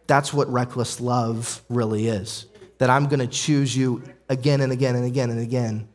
That's 0.07 0.33
what 0.33 0.51
reckless 0.51 0.99
love 0.99 1.61
really 1.69 2.07
is. 2.07 2.45
That 2.77 2.89
I'm 2.89 3.07
going 3.07 3.19
to 3.19 3.27
choose 3.27 3.75
you 3.75 4.03
again 4.29 4.61
and 4.61 4.71
again 4.71 4.95
and 4.95 5.05
again 5.05 5.29
and 5.29 5.39
again 5.39 5.87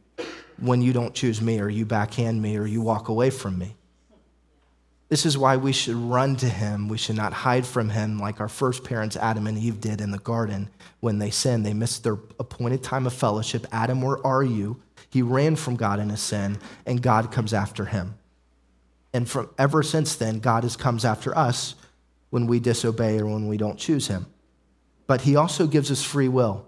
when 0.61 0.83
you 0.83 0.93
don't 0.93 1.15
choose 1.15 1.41
me 1.41 1.61
or 1.61 1.69
you 1.69 1.85
backhand 1.85 2.41
me 2.41 2.57
or 2.57 2.67
you 2.67 2.83
walk 2.83 3.09
away 3.09 3.31
from 3.31 3.59
me. 3.59 3.77
This 5.09 5.27
is 5.27 5.39
why 5.39 5.57
we 5.57 5.73
should 5.73 5.97
run 5.97 6.35
to 6.37 6.49
him. 6.49 6.89
We 6.89 6.99
should 6.99 7.17
not 7.17 7.33
hide 7.33 7.67
from 7.67 7.89
him 7.91 8.19
like 8.19 8.41
our 8.41 8.49
first 8.49 8.85
parents, 8.85 9.17
Adam 9.17 9.47
and 9.47 9.57
Eve, 9.57 9.81
did 9.81 10.01
in 10.01 10.11
the 10.11 10.19
garden 10.19 10.71
when 11.01 11.19
they 11.19 11.31
sinned. 11.31 11.65
They 11.65 11.75
missed 11.75 12.03
their 12.03 12.19
appointed 12.41 12.83
time 12.83 13.07
of 13.07 13.13
fellowship. 13.13 13.67
Adam, 13.71 14.01
where 14.01 14.25
are 14.27 14.43
you? 14.43 14.83
He 15.15 15.23
ran 15.23 15.55
from 15.55 15.77
God 15.77 16.01
in 16.01 16.09
his 16.09 16.21
sin, 16.21 16.59
and 16.85 17.01
God 17.01 17.31
comes 17.31 17.55
after 17.55 17.85
him. 17.85 18.19
And 19.13 19.31
from 19.31 19.49
ever 19.57 19.81
since 19.85 20.17
then, 20.17 20.41
God 20.41 20.65
has 20.65 20.77
comes 20.77 21.05
after 21.05 21.39
us 21.39 21.77
when 22.31 22.49
we 22.49 22.59
disobey 22.59 23.21
or 23.21 23.27
when 23.27 23.47
we 23.47 23.57
don't 23.57 23.79
choose 23.79 24.09
him. 24.09 24.27
But 25.07 25.21
he 25.21 25.37
also 25.37 25.69
gives 25.69 25.93
us 25.93 26.03
free 26.03 26.27
will. 26.27 26.67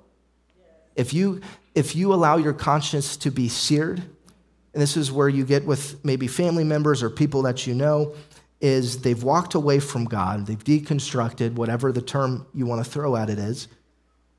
If 0.94 1.12
you 1.12 1.40
if 1.74 1.96
you 1.96 2.14
allow 2.14 2.36
your 2.36 2.52
conscience 2.52 3.16
to 3.16 3.32
be 3.32 3.48
seared, 3.48 3.98
and 3.98 4.80
this 4.80 4.96
is 4.96 5.10
where 5.10 5.28
you 5.28 5.44
get 5.44 5.66
with 5.66 6.04
maybe 6.04 6.28
family 6.28 6.62
members 6.62 7.02
or 7.02 7.10
people 7.10 7.42
that 7.42 7.66
you 7.66 7.74
know, 7.74 8.14
is 8.60 9.02
they've 9.02 9.24
walked 9.24 9.56
away 9.56 9.80
from 9.80 10.04
God, 10.04 10.46
they've 10.46 10.62
deconstructed, 10.62 11.54
whatever 11.54 11.90
the 11.90 12.00
term 12.00 12.46
you 12.54 12.64
want 12.64 12.84
to 12.84 12.88
throw 12.88 13.16
at 13.16 13.28
it 13.28 13.40
is, 13.40 13.66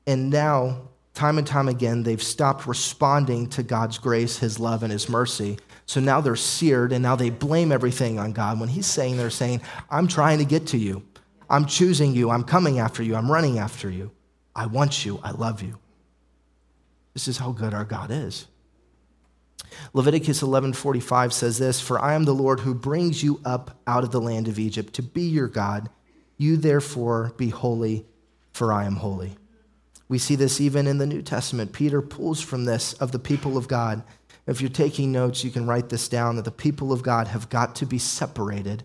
and 0.06 0.30
now 0.30 0.88
time 1.18 1.36
and 1.36 1.46
time 1.46 1.68
again, 1.68 2.04
they've 2.04 2.22
stopped 2.22 2.68
responding 2.68 3.48
to 3.48 3.64
God's 3.64 3.98
grace, 3.98 4.38
His 4.38 4.60
love, 4.60 4.84
and 4.84 4.92
His 4.92 5.08
mercy. 5.08 5.58
So 5.84 5.98
now 5.98 6.20
they're 6.20 6.36
seared 6.36 6.92
and 6.92 7.02
now 7.02 7.16
they 7.16 7.28
blame 7.28 7.72
everything 7.72 8.20
on 8.20 8.32
God. 8.32 8.60
When 8.60 8.68
He's 8.68 8.86
saying, 8.86 9.16
they're 9.16 9.28
saying, 9.28 9.60
I'm 9.90 10.06
trying 10.06 10.38
to 10.38 10.44
get 10.44 10.68
to 10.68 10.78
you. 10.78 11.02
I'm 11.50 11.66
choosing 11.66 12.14
you. 12.14 12.30
I'm 12.30 12.44
coming 12.44 12.78
after 12.78 13.02
you. 13.02 13.16
I'm 13.16 13.30
running 13.30 13.58
after 13.58 13.90
you. 13.90 14.12
I 14.54 14.66
want 14.66 15.04
you. 15.04 15.18
I 15.24 15.32
love 15.32 15.60
you. 15.60 15.78
This 17.14 17.26
is 17.26 17.38
how 17.38 17.50
good 17.50 17.74
our 17.74 17.84
God 17.84 18.12
is. 18.12 18.46
Leviticus 19.92 20.40
11:45 20.40 21.32
says 21.32 21.58
this, 21.58 21.80
"For 21.80 22.00
I 22.00 22.14
am 22.14 22.24
the 22.24 22.34
Lord 22.34 22.60
who 22.60 22.74
brings 22.74 23.24
you 23.24 23.40
up 23.44 23.80
out 23.88 24.04
of 24.04 24.12
the 24.12 24.20
land 24.20 24.46
of 24.46 24.58
Egypt 24.58 24.94
to 24.94 25.02
be 25.02 25.22
your 25.22 25.48
God. 25.48 25.90
You 26.36 26.56
therefore 26.56 27.32
be 27.36 27.48
holy, 27.48 28.06
for 28.52 28.72
I 28.72 28.84
am 28.84 28.96
holy." 28.96 29.36
We 30.08 30.18
see 30.18 30.36
this 30.36 30.60
even 30.60 30.86
in 30.86 30.98
the 30.98 31.06
New 31.06 31.22
Testament. 31.22 31.72
Peter 31.72 32.00
pulls 32.00 32.40
from 32.40 32.64
this 32.64 32.94
of 32.94 33.12
the 33.12 33.18
people 33.18 33.56
of 33.56 33.68
God. 33.68 34.02
If 34.46 34.62
you're 34.62 34.70
taking 34.70 35.12
notes, 35.12 35.44
you 35.44 35.50
can 35.50 35.66
write 35.66 35.90
this 35.90 36.08
down 36.08 36.36
that 36.36 36.46
the 36.46 36.50
people 36.50 36.92
of 36.92 37.02
God 37.02 37.28
have 37.28 37.50
got 37.50 37.76
to 37.76 37.86
be 37.86 37.98
separated 37.98 38.84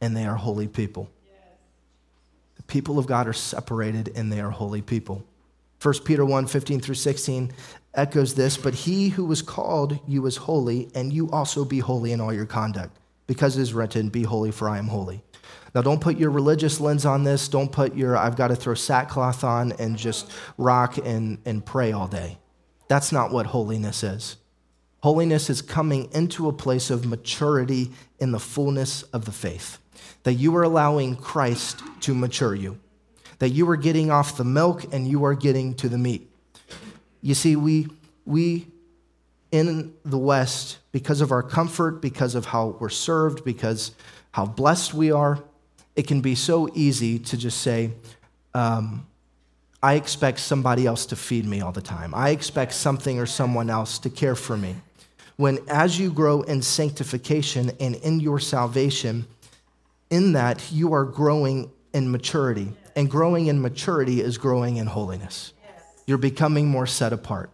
and 0.00 0.16
they 0.16 0.24
are 0.24 0.36
holy 0.36 0.68
people. 0.68 1.10
The 2.56 2.62
people 2.62 2.98
of 2.98 3.06
God 3.06 3.28
are 3.28 3.34
separated 3.34 4.12
and 4.16 4.32
they 4.32 4.40
are 4.40 4.50
holy 4.50 4.82
people. 4.82 5.24
1 5.82 5.94
Peter 6.04 6.24
1 6.24 6.46
15 6.46 6.80
through 6.80 6.94
16 6.94 7.52
echoes 7.94 8.34
this, 8.34 8.56
but 8.56 8.74
he 8.74 9.10
who 9.10 9.24
was 9.24 9.42
called 9.42 9.98
you 10.06 10.24
is 10.26 10.36
holy, 10.36 10.88
and 10.94 11.12
you 11.12 11.30
also 11.30 11.64
be 11.64 11.78
holy 11.78 12.12
in 12.12 12.20
all 12.20 12.32
your 12.32 12.46
conduct, 12.46 12.96
because 13.26 13.56
it 13.56 13.62
is 13.62 13.74
written, 13.74 14.08
Be 14.08 14.22
holy, 14.22 14.50
for 14.50 14.68
I 14.68 14.78
am 14.78 14.88
holy. 14.88 15.22
Now, 15.76 15.82
don't 15.82 16.00
put 16.00 16.16
your 16.16 16.30
religious 16.30 16.80
lens 16.80 17.04
on 17.04 17.24
this. 17.24 17.48
Don't 17.48 17.70
put 17.70 17.94
your, 17.94 18.16
I've 18.16 18.34
got 18.34 18.48
to 18.48 18.56
throw 18.56 18.72
sackcloth 18.72 19.44
on 19.44 19.72
and 19.72 19.98
just 19.98 20.32
rock 20.56 20.96
and, 20.96 21.36
and 21.44 21.62
pray 21.62 21.92
all 21.92 22.08
day. 22.08 22.38
That's 22.88 23.12
not 23.12 23.30
what 23.30 23.44
holiness 23.44 24.02
is. 24.02 24.38
Holiness 25.02 25.50
is 25.50 25.60
coming 25.60 26.08
into 26.14 26.48
a 26.48 26.52
place 26.54 26.88
of 26.88 27.04
maturity 27.04 27.90
in 28.18 28.32
the 28.32 28.38
fullness 28.38 29.02
of 29.02 29.26
the 29.26 29.32
faith. 29.32 29.76
That 30.22 30.32
you 30.32 30.56
are 30.56 30.62
allowing 30.62 31.14
Christ 31.14 31.82
to 32.00 32.14
mature 32.14 32.54
you. 32.54 32.80
That 33.38 33.50
you 33.50 33.68
are 33.68 33.76
getting 33.76 34.10
off 34.10 34.38
the 34.38 34.44
milk 34.44 34.94
and 34.94 35.06
you 35.06 35.26
are 35.26 35.34
getting 35.34 35.74
to 35.74 35.90
the 35.90 35.98
meat. 35.98 36.30
You 37.20 37.34
see, 37.34 37.54
we, 37.54 37.88
we 38.24 38.66
in 39.52 39.92
the 40.06 40.16
West, 40.16 40.78
because 40.90 41.20
of 41.20 41.32
our 41.32 41.42
comfort, 41.42 42.00
because 42.00 42.34
of 42.34 42.46
how 42.46 42.78
we're 42.80 42.88
served, 42.88 43.44
because 43.44 43.90
how 44.32 44.46
blessed 44.46 44.94
we 44.94 45.12
are, 45.12 45.44
it 45.96 46.06
can 46.06 46.20
be 46.20 46.34
so 46.34 46.70
easy 46.74 47.18
to 47.18 47.36
just 47.36 47.62
say, 47.62 47.90
um, 48.54 49.06
I 49.82 49.94
expect 49.94 50.38
somebody 50.40 50.86
else 50.86 51.06
to 51.06 51.16
feed 51.16 51.44
me 51.46 51.60
all 51.60 51.72
the 51.72 51.82
time. 51.82 52.14
I 52.14 52.30
expect 52.30 52.72
something 52.72 53.18
or 53.18 53.26
someone 53.26 53.70
else 53.70 53.98
to 54.00 54.10
care 54.10 54.34
for 54.34 54.56
me 54.56 54.76
when 55.36 55.58
as 55.68 55.98
you 55.98 56.10
grow 56.10 56.42
in 56.42 56.62
sanctification 56.62 57.70
and 57.78 57.94
in 57.96 58.20
your 58.20 58.38
salvation, 58.38 59.26
in 60.10 60.32
that 60.32 60.72
you 60.72 60.92
are 60.94 61.04
growing 61.04 61.70
in 61.92 62.10
maturity. 62.10 62.72
And 62.94 63.10
growing 63.10 63.46
in 63.46 63.60
maturity 63.60 64.22
is 64.22 64.38
growing 64.38 64.78
in 64.78 64.86
holiness. 64.86 65.52
You're 66.06 66.18
becoming 66.18 66.68
more 66.68 66.86
set 66.86 67.12
apart. 67.12 67.50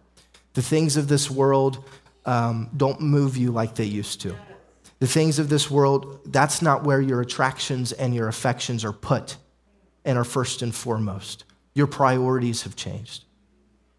The 0.53 0.61
things 0.61 0.95
of 0.95 1.07
this 1.07 1.29
world 1.29 1.83
um, 2.25 2.69
don't 2.77 3.01
move 3.01 3.35
you 3.35 3.51
like 3.51 3.75
they 3.75 3.85
used 3.85 4.21
to. 4.21 4.35
The 5.03 5.09
things 5.09 5.37
of 5.37 5.49
this 5.49 5.69
world, 5.69 6.21
that's 6.31 6.61
not 6.61 6.85
where 6.85 7.01
your 7.01 7.19
attractions 7.19 7.91
and 7.91 8.15
your 8.15 8.29
affections 8.29 8.85
are 8.85 8.93
put 8.93 9.35
and 10.05 10.17
are 10.17 10.23
first 10.23 10.61
and 10.61 10.73
foremost. 10.73 11.43
Your 11.73 11.87
priorities 11.87 12.61
have 12.63 12.77
changed. 12.77 13.25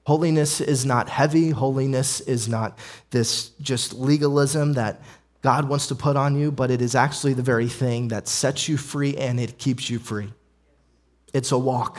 Holiness 0.06 0.62
is 0.62 0.86
not 0.86 1.10
heavy. 1.10 1.50
Holiness 1.50 2.22
is 2.22 2.48
not 2.48 2.78
this 3.10 3.50
just 3.60 3.92
legalism 3.92 4.72
that 4.72 5.02
God 5.42 5.68
wants 5.68 5.88
to 5.88 5.94
put 5.94 6.16
on 6.16 6.40
you, 6.40 6.50
but 6.50 6.70
it 6.70 6.80
is 6.80 6.94
actually 6.94 7.34
the 7.34 7.42
very 7.42 7.68
thing 7.68 8.08
that 8.08 8.26
sets 8.26 8.66
you 8.66 8.78
free 8.78 9.14
and 9.14 9.38
it 9.38 9.58
keeps 9.58 9.90
you 9.90 9.98
free. 9.98 10.32
It's 11.34 11.52
a 11.52 11.58
walk. 11.58 11.98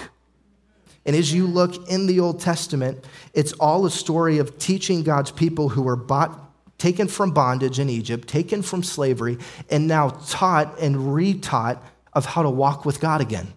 And 1.05 1.15
as 1.15 1.31
you 1.31 1.45
look 1.45 1.91
in 1.91 2.07
the 2.07 2.21
Old 2.21 2.39
Testament, 2.39 3.05
it's 3.35 3.53
all 3.53 3.85
a 3.85 3.91
story 3.91 4.39
of 4.39 4.57
teaching 4.57 5.03
God's 5.03 5.29
people 5.29 5.69
who 5.69 5.83
were 5.83 5.95
bought, 5.95 6.44
taken 6.77 7.07
from 7.07 7.31
bondage 7.31 7.79
in 7.79 7.89
Egypt, 7.89 8.27
taken 8.27 8.61
from 8.61 8.83
slavery, 8.83 9.37
and 9.69 9.87
now 9.87 10.09
taught 10.09 10.79
and 10.79 10.95
retaught 10.95 11.79
of 12.13 12.25
how 12.25 12.43
to 12.43 12.49
walk 12.49 12.85
with 12.85 12.99
God 12.99 13.21
again. 13.21 13.53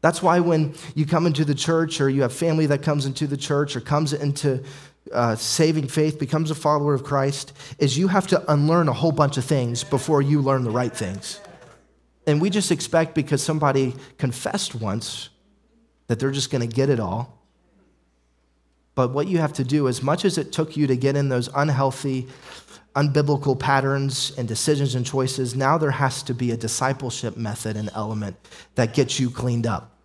That's 0.00 0.22
why 0.22 0.40
when 0.40 0.74
you 0.94 1.04
come 1.04 1.26
into 1.26 1.44
the 1.44 1.54
church 1.54 2.00
or 2.00 2.08
you 2.08 2.22
have 2.22 2.32
family 2.32 2.66
that 2.66 2.82
comes 2.82 3.04
into 3.04 3.26
the 3.26 3.36
church 3.36 3.76
or 3.76 3.80
comes 3.80 4.12
into 4.12 4.62
uh, 5.12 5.36
saving 5.36 5.88
faith, 5.88 6.18
becomes 6.18 6.50
a 6.50 6.54
follower 6.54 6.94
of 6.94 7.04
Christ, 7.04 7.52
is 7.78 7.98
you 7.98 8.08
have 8.08 8.26
to 8.28 8.52
unlearn 8.52 8.88
a 8.88 8.92
whole 8.92 9.12
bunch 9.12 9.36
of 9.36 9.44
things 9.44 9.84
before 9.84 10.22
you 10.22 10.40
learn 10.40 10.64
the 10.64 10.70
right 10.70 10.94
things. 10.94 11.40
And 12.26 12.40
we 12.40 12.48
just 12.48 12.70
expect 12.70 13.14
because 13.14 13.42
somebody 13.42 13.94
confessed 14.18 14.74
once 14.74 15.30
that 16.06 16.18
they're 16.18 16.30
just 16.30 16.50
going 16.50 16.66
to 16.66 16.74
get 16.74 16.88
it 16.88 17.00
all. 17.00 17.39
But 19.00 19.12
what 19.12 19.28
you 19.28 19.38
have 19.38 19.54
to 19.54 19.64
do, 19.64 19.88
as 19.88 20.02
much 20.02 20.26
as 20.26 20.36
it 20.36 20.52
took 20.52 20.76
you 20.76 20.86
to 20.86 20.94
get 20.94 21.16
in 21.16 21.30
those 21.30 21.48
unhealthy, 21.54 22.28
unbiblical 22.94 23.58
patterns 23.58 24.30
and 24.36 24.46
decisions 24.46 24.94
and 24.94 25.06
choices, 25.06 25.56
now 25.56 25.78
there 25.78 25.90
has 25.90 26.22
to 26.24 26.34
be 26.34 26.50
a 26.50 26.56
discipleship 26.58 27.34
method 27.34 27.78
and 27.78 27.88
element 27.94 28.36
that 28.74 28.92
gets 28.92 29.18
you 29.18 29.30
cleaned 29.30 29.66
up. 29.66 29.96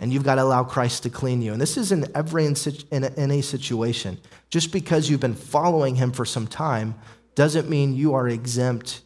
And 0.00 0.12
you've 0.12 0.24
got 0.24 0.34
to 0.34 0.42
allow 0.42 0.64
Christ 0.64 1.04
to 1.04 1.08
clean 1.08 1.40
you. 1.40 1.52
And 1.52 1.62
this 1.62 1.76
is 1.76 1.92
in 1.92 2.04
every 2.16 2.46
in, 2.46 3.04
any 3.04 3.42
situation. 3.42 4.18
Just 4.48 4.72
because 4.72 5.08
you've 5.08 5.20
been 5.20 5.36
following 5.36 5.94
him 5.94 6.10
for 6.10 6.24
some 6.24 6.48
time 6.48 6.96
doesn't 7.36 7.70
mean 7.70 7.94
you 7.94 8.14
are 8.14 8.28
exempt 8.28 9.02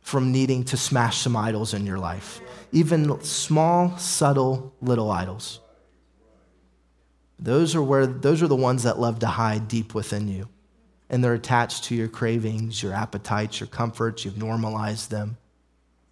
from 0.00 0.30
needing 0.30 0.62
to 0.66 0.76
smash 0.76 1.18
some 1.18 1.34
idols 1.34 1.74
in 1.74 1.86
your 1.86 1.98
life, 1.98 2.40
even 2.70 3.20
small, 3.24 3.98
subtle, 3.98 4.72
little 4.80 5.10
idols. 5.10 5.58
Those 7.38 7.74
are 7.74 7.82
where 7.82 8.06
those 8.06 8.42
are 8.42 8.48
the 8.48 8.56
ones 8.56 8.84
that 8.84 8.98
love 8.98 9.18
to 9.20 9.26
hide 9.26 9.68
deep 9.68 9.94
within 9.94 10.28
you 10.28 10.48
and 11.10 11.22
they're 11.22 11.34
attached 11.34 11.84
to 11.84 11.94
your 11.94 12.08
cravings, 12.08 12.82
your 12.82 12.92
appetites, 12.92 13.60
your 13.60 13.66
comforts. 13.66 14.24
You've 14.24 14.38
normalized 14.38 15.10
them. 15.10 15.36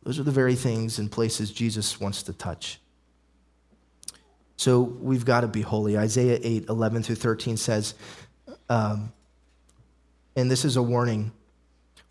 Those 0.03 0.19
are 0.19 0.23
the 0.23 0.31
very 0.31 0.55
things 0.55 0.99
and 0.99 1.11
places 1.11 1.51
Jesus 1.51 1.99
wants 2.01 2.23
to 2.25 2.33
touch. 2.33 2.81
So 4.57 4.81
we've 4.81 5.25
got 5.25 5.41
to 5.41 5.49
be 5.49 5.63
holy. 5.63 5.97
Isaiah 5.97 6.39
8, 6.41 6.69
11 6.69 7.03
through 7.03 7.17
13 7.17 7.57
says, 7.57 7.95
um, 8.69 9.13
and 10.37 10.51
this 10.51 10.65
is 10.65 10.77
a 10.77 10.83
warning 10.83 11.33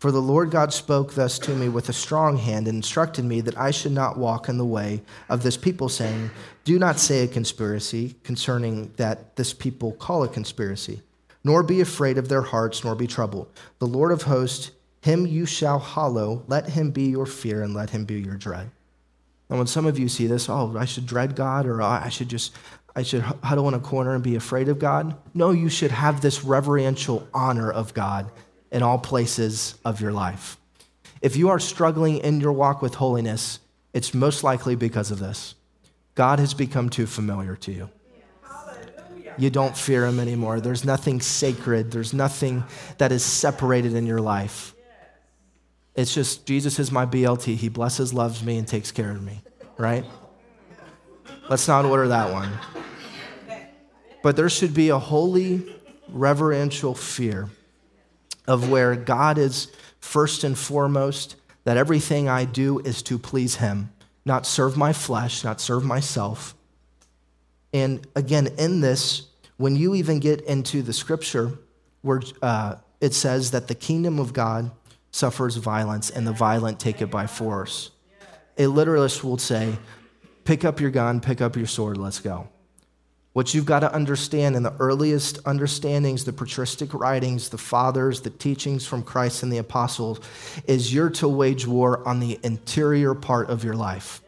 For 0.02 0.10
the 0.10 0.20
Lord 0.20 0.50
God 0.50 0.72
spoke 0.72 1.14
thus 1.14 1.38
to 1.38 1.54
me 1.54 1.68
with 1.68 1.88
a 1.88 1.92
strong 1.92 2.36
hand 2.36 2.66
and 2.66 2.74
instructed 2.74 3.24
me 3.24 3.40
that 3.42 3.56
I 3.56 3.70
should 3.70 3.92
not 3.92 4.18
walk 4.18 4.48
in 4.48 4.58
the 4.58 4.64
way 4.64 5.00
of 5.28 5.44
this 5.44 5.56
people, 5.56 5.88
saying, 5.88 6.32
Do 6.64 6.76
not 6.76 6.98
say 6.98 7.22
a 7.22 7.28
conspiracy 7.28 8.16
concerning 8.24 8.92
that 8.96 9.36
this 9.36 9.52
people 9.52 9.92
call 9.92 10.24
a 10.24 10.28
conspiracy 10.28 11.02
nor 11.44 11.62
be 11.62 11.80
afraid 11.80 12.18
of 12.18 12.28
their 12.28 12.42
hearts, 12.42 12.82
nor 12.82 12.96
be 12.96 13.06
troubled. 13.06 13.48
The 13.78 13.86
Lord 13.86 14.10
of 14.10 14.22
hosts, 14.22 14.72
him 15.02 15.24
you 15.24 15.46
shall 15.46 15.78
hallow. 15.78 16.42
Let 16.48 16.70
him 16.70 16.90
be 16.90 17.04
your 17.04 17.24
fear, 17.24 17.62
and 17.62 17.72
let 17.72 17.90
him 17.90 18.04
be 18.04 18.20
your 18.20 18.36
dread. 18.36 18.72
And 19.50 19.58
when 19.58 19.68
some 19.68 19.86
of 19.86 20.00
you 20.00 20.08
see 20.08 20.26
this, 20.26 20.48
oh, 20.48 20.74
I 20.76 20.84
should 20.84 21.06
dread 21.06 21.36
God, 21.36 21.64
or 21.64 21.80
I 21.80 22.08
should 22.08 22.28
just, 22.28 22.56
I 22.96 23.04
should 23.04 23.20
huddle 23.20 23.68
in 23.68 23.74
a 23.74 23.78
corner 23.78 24.16
and 24.16 24.24
be 24.24 24.34
afraid 24.34 24.68
of 24.68 24.80
God. 24.80 25.16
No, 25.32 25.52
you 25.52 25.68
should 25.68 25.92
have 25.92 26.22
this 26.22 26.42
reverential 26.42 27.28
honor 27.32 27.70
of 27.70 27.94
God 27.94 28.32
in 28.72 28.82
all 28.82 28.98
places 28.98 29.76
of 29.84 30.00
your 30.00 30.12
life. 30.12 30.56
If 31.20 31.36
you 31.36 31.50
are 31.50 31.60
struggling 31.60 32.18
in 32.18 32.40
your 32.40 32.52
walk 32.52 32.82
with 32.82 32.96
holiness, 32.96 33.60
it's 33.92 34.12
most 34.12 34.42
likely 34.42 34.74
because 34.74 35.12
of 35.12 35.20
this. 35.20 35.54
God 36.16 36.40
has 36.40 36.52
become 36.52 36.88
too 36.88 37.06
familiar 37.06 37.54
to 37.56 37.72
you 37.72 37.90
you 39.36 39.50
don't 39.50 39.76
fear 39.76 40.06
him 40.06 40.20
anymore. 40.20 40.60
There's 40.60 40.84
nothing 40.84 41.20
sacred, 41.20 41.90
there's 41.90 42.12
nothing 42.12 42.64
that 42.98 43.12
is 43.12 43.24
separated 43.24 43.94
in 43.94 44.06
your 44.06 44.20
life. 44.20 44.74
It's 45.94 46.14
just 46.14 46.46
Jesus 46.46 46.78
is 46.78 46.90
my 46.90 47.04
BLT. 47.04 47.56
He 47.56 47.68
blesses, 47.68 48.14
loves 48.14 48.42
me, 48.42 48.56
and 48.56 48.66
takes 48.66 48.90
care 48.90 49.10
of 49.10 49.22
me, 49.22 49.42
right? 49.76 50.04
Let's 51.48 51.68
not 51.68 51.84
order 51.84 52.08
that 52.08 52.32
one. 52.32 52.50
But 54.22 54.36
there 54.36 54.48
should 54.48 54.72
be 54.72 54.90
a 54.90 55.00
holy, 55.00 55.74
reverential 56.08 56.94
fear 56.94 57.50
of 58.46 58.70
where 58.70 58.96
God 58.96 59.38
is 59.38 59.70
first 60.00 60.44
and 60.44 60.58
foremost, 60.58 61.36
that 61.64 61.76
everything 61.76 62.28
I 62.28 62.44
do 62.44 62.80
is 62.80 63.02
to 63.02 63.18
please 63.18 63.56
Him, 63.56 63.92
not 64.24 64.46
serve 64.46 64.76
my 64.76 64.92
flesh, 64.92 65.44
not 65.44 65.60
serve 65.60 65.84
myself 65.84 66.54
and 67.72 68.06
again, 68.14 68.48
in 68.58 68.80
this, 68.80 69.28
when 69.56 69.76
you 69.76 69.94
even 69.94 70.20
get 70.20 70.42
into 70.42 70.82
the 70.82 70.92
scripture 70.92 71.58
where 72.02 72.20
uh, 72.42 72.76
it 73.00 73.14
says 73.14 73.52
that 73.52 73.68
the 73.68 73.74
kingdom 73.74 74.18
of 74.18 74.32
God 74.32 74.70
suffers 75.10 75.56
violence 75.56 76.10
and 76.10 76.26
the 76.26 76.32
violent 76.32 76.80
take 76.80 77.00
it 77.00 77.10
by 77.10 77.26
force, 77.26 77.90
a 78.58 78.66
literalist 78.66 79.24
will 79.24 79.38
say, 79.38 79.76
pick 80.44 80.64
up 80.64 80.80
your 80.80 80.90
gun, 80.90 81.20
pick 81.20 81.40
up 81.40 81.56
your 81.56 81.66
sword, 81.66 81.96
let's 81.96 82.20
go. 82.20 82.48
What 83.32 83.54
you've 83.54 83.64
got 83.64 83.80
to 83.80 83.92
understand 83.92 84.56
in 84.56 84.62
the 84.62 84.74
earliest 84.78 85.38
understandings, 85.46 86.24
the 86.24 86.34
patristic 86.34 86.92
writings, 86.92 87.48
the 87.48 87.58
fathers, 87.58 88.20
the 88.20 88.30
teachings 88.30 88.86
from 88.86 89.02
Christ 89.02 89.42
and 89.42 89.50
the 89.50 89.58
apostles, 89.58 90.20
is 90.66 90.92
you're 90.92 91.10
to 91.10 91.28
wage 91.28 91.66
war 91.66 92.06
on 92.06 92.20
the 92.20 92.38
interior 92.42 93.14
part 93.14 93.48
of 93.48 93.64
your 93.64 93.74
life. 93.74 94.20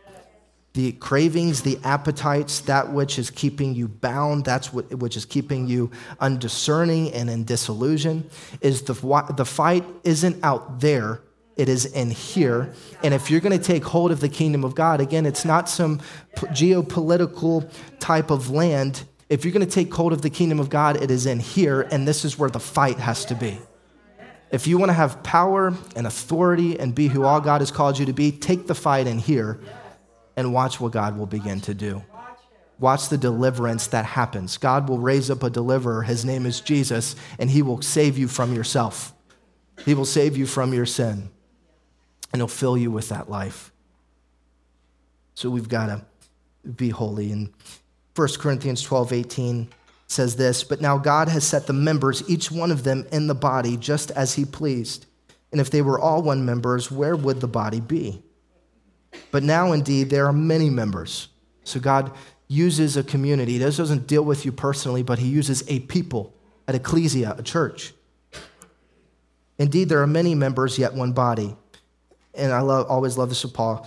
The 0.73 0.93
cravings, 0.93 1.63
the 1.63 1.79
appetites, 1.85 2.61
that 2.61 2.93
which 2.93 3.19
is 3.19 3.31
keeping 3.31 3.75
you 3.75 3.89
bound, 3.89 4.45
that's 4.45 4.73
what, 4.73 4.93
which 4.95 5.17
is 5.17 5.25
keeping 5.25 5.69
you 5.69 5.91
undiscerning 6.19 7.13
and 7.13 7.29
in 7.29 7.45
disillusion, 7.45 8.29
is 8.61 8.83
the, 8.83 8.95
the 9.37 9.45
fight 9.45 9.85
isn't 10.03 10.43
out 10.43 10.81
there, 10.81 11.21
it 11.57 11.69
is 11.69 11.87
in 11.87 12.11
here. 12.11 12.73
And 13.03 13.15
if 13.15 13.31
you're 13.31 13.41
going 13.41 13.57
to 13.57 13.65
take 13.65 13.85
hold 13.85 14.11
of 14.11 14.21
the 14.21 14.29
kingdom 14.29 14.65
of 14.65 14.75
God, 14.75 15.01
again, 15.01 15.27
it's 15.27 15.45
not 15.45 15.69
some 15.69 16.01
geopolitical 16.37 17.71
type 18.01 18.31
of 18.31 18.51
land. 18.51 19.05
If 19.29 19.45
you're 19.45 19.53
going 19.53 19.67
to 19.67 19.73
take 19.73 19.93
hold 19.93 20.13
of 20.13 20.23
the 20.23 20.31
kingdom 20.31 20.61
of 20.61 20.69
God, 20.69 21.03
it 21.03 21.11
is 21.11 21.27
in 21.27 21.41
here, 21.41 21.83
and 21.91 22.07
this 22.07 22.25
is 22.25 22.39
where 22.39 22.51
the 22.51 22.61
fight 22.61 22.99
has 22.99 23.25
to 23.27 23.35
be. 23.35 23.59
If 24.51 24.67
you 24.67 24.79
want 24.79 24.91
to 24.91 24.95
have 24.95 25.23
power 25.23 25.75
and 25.97 26.07
authority 26.07 26.79
and 26.79 26.95
be 26.95 27.09
who 27.09 27.25
all 27.25 27.41
God 27.41 27.61
has 27.61 27.71
called 27.71 27.99
you 27.99 28.07
to 28.07 28.13
be, 28.13 28.31
take 28.31 28.67
the 28.67 28.75
fight 28.75 29.07
in 29.07 29.19
here 29.19 29.59
and 30.37 30.53
watch 30.53 30.81
what 30.81 30.93
God 30.93 31.17
will 31.17 31.27
begin 31.27 31.61
to 31.63 31.75
do. 31.75 32.05
Watch 32.79 33.09
the 33.09 33.19
deliverance 33.19 33.87
that 33.89 34.05
happens. 34.05 34.59
God 34.59 34.89
will 34.89 34.99
raise 34.99 35.31
up 35.31 35.43
a 35.43 35.51
deliverer. 35.51 36.03
His 36.03 36.25
name 36.25 36.45
is 36.45 36.61
Jesus, 36.61 37.17
and 37.39 37.51
he 37.51 37.63
will 37.63 37.83
save 37.83 38.19
you 38.19 38.29
from 38.29 38.55
yourself. 38.55 39.13
He 39.85 39.95
will 39.95 40.05
save 40.05 40.37
you 40.37 40.47
from 40.47 40.75
your 40.75 40.87
sin, 40.87 41.31
and 42.35 42.41
he'll 42.41 42.49
fill 42.49 42.77
you 42.77 42.91
with 42.91 43.11
that 43.11 43.31
life. 43.31 43.71
So 45.35 45.49
we've 45.51 45.69
got 45.69 45.87
to 45.87 46.05
be 46.69 46.89
holy. 46.89 47.31
And 47.31 47.53
1 48.17 48.29
Corinthians 48.41 48.83
12 48.83 49.13
18, 49.13 49.69
says 50.09 50.35
this, 50.35 50.65
but 50.65 50.81
now 50.81 50.99
God 50.99 51.29
has 51.29 51.45
set 51.45 51.69
the 51.69 51.73
members, 51.73 52.29
each 52.29 52.51
one 52.51 52.73
of 52.73 52.83
them 52.83 53.07
in 53.13 53.29
the 53.29 53.37
body, 53.37 53.77
just 53.77 54.11
as 54.11 54.35
he 54.35 54.45
pleased. 54.45 55.07
And 55.53 55.61
if 55.61 55.71
they 55.71 55.81
were 55.81 55.99
all 55.99 56.23
one 56.23 56.45
members, 56.45 56.91
where 56.91 57.15
would 57.15 57.41
the 57.41 57.47
body 57.47 57.79
be? 57.79 58.21
But 59.31 59.45
now 59.45 59.71
indeed 59.71 60.11
there 60.11 60.27
are 60.27 60.33
many 60.33 60.69
members. 60.71 61.29
So 61.63 61.79
God 61.79 62.11
uses 62.49 62.97
a 62.97 63.05
community. 63.05 63.53
He 63.53 63.59
doesn't 63.61 64.09
deal 64.09 64.25
with 64.25 64.45
you 64.45 64.51
personally, 64.51 65.05
but 65.05 65.21
he 65.21 65.29
uses 65.29 65.63
a 65.69 65.81
people, 65.81 66.35
an 66.67 66.75
ecclesia, 66.75 67.37
a 67.39 67.45
church. 67.45 67.95
Indeed, 69.57 69.89
there 69.89 70.03
are 70.03 70.07
many 70.09 70.35
members, 70.35 70.81
yet 70.81 70.95
one 70.95 71.13
body. 71.13 71.57
And 72.37 72.53
I 72.53 72.61
love, 72.61 72.87
always 72.89 73.17
love 73.17 73.29
this 73.29 73.45
of 73.45 73.55
Paul. 73.55 73.87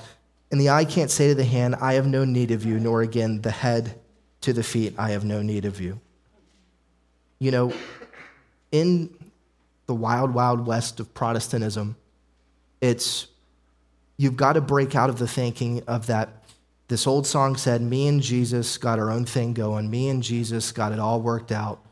And 0.51 0.61
the 0.61 0.69
eye 0.69 0.85
can't 0.85 1.11
say 1.11 1.27
to 1.29 1.35
the 1.35 1.43
hand, 1.43 1.75
I 1.75 1.93
have 1.93 2.07
no 2.07 2.23
need 2.23 2.51
of 2.51 2.63
you, 2.65 2.79
nor 2.79 3.01
again 3.01 3.41
the 3.41 3.51
head 3.51 3.99
to 4.41 4.53
the 4.53 4.63
feet, 4.63 4.95
I 4.97 5.11
have 5.11 5.25
no 5.25 5.41
need 5.41 5.65
of 5.65 5.81
you. 5.81 5.99
You 7.39 7.51
know, 7.51 7.73
in 8.71 9.13
the 9.87 9.95
wild, 9.95 10.33
wild 10.33 10.65
west 10.65 10.99
of 10.99 11.13
Protestantism, 11.13 11.95
it's 12.81 13.27
you've 14.17 14.37
got 14.37 14.53
to 14.53 14.61
break 14.61 14.95
out 14.95 15.09
of 15.09 15.19
the 15.19 15.27
thinking 15.27 15.83
of 15.87 16.07
that. 16.07 16.43
This 16.87 17.05
old 17.05 17.27
song 17.27 17.57
said, 17.57 17.81
Me 17.81 18.07
and 18.07 18.21
Jesus 18.21 18.77
got 18.77 18.99
our 18.99 19.11
own 19.11 19.25
thing 19.25 19.53
going. 19.53 19.89
Me 19.89 20.09
and 20.09 20.23
Jesus 20.23 20.71
got 20.71 20.91
it 20.91 20.99
all 20.99 21.21
worked 21.21 21.51
out. 21.51 21.83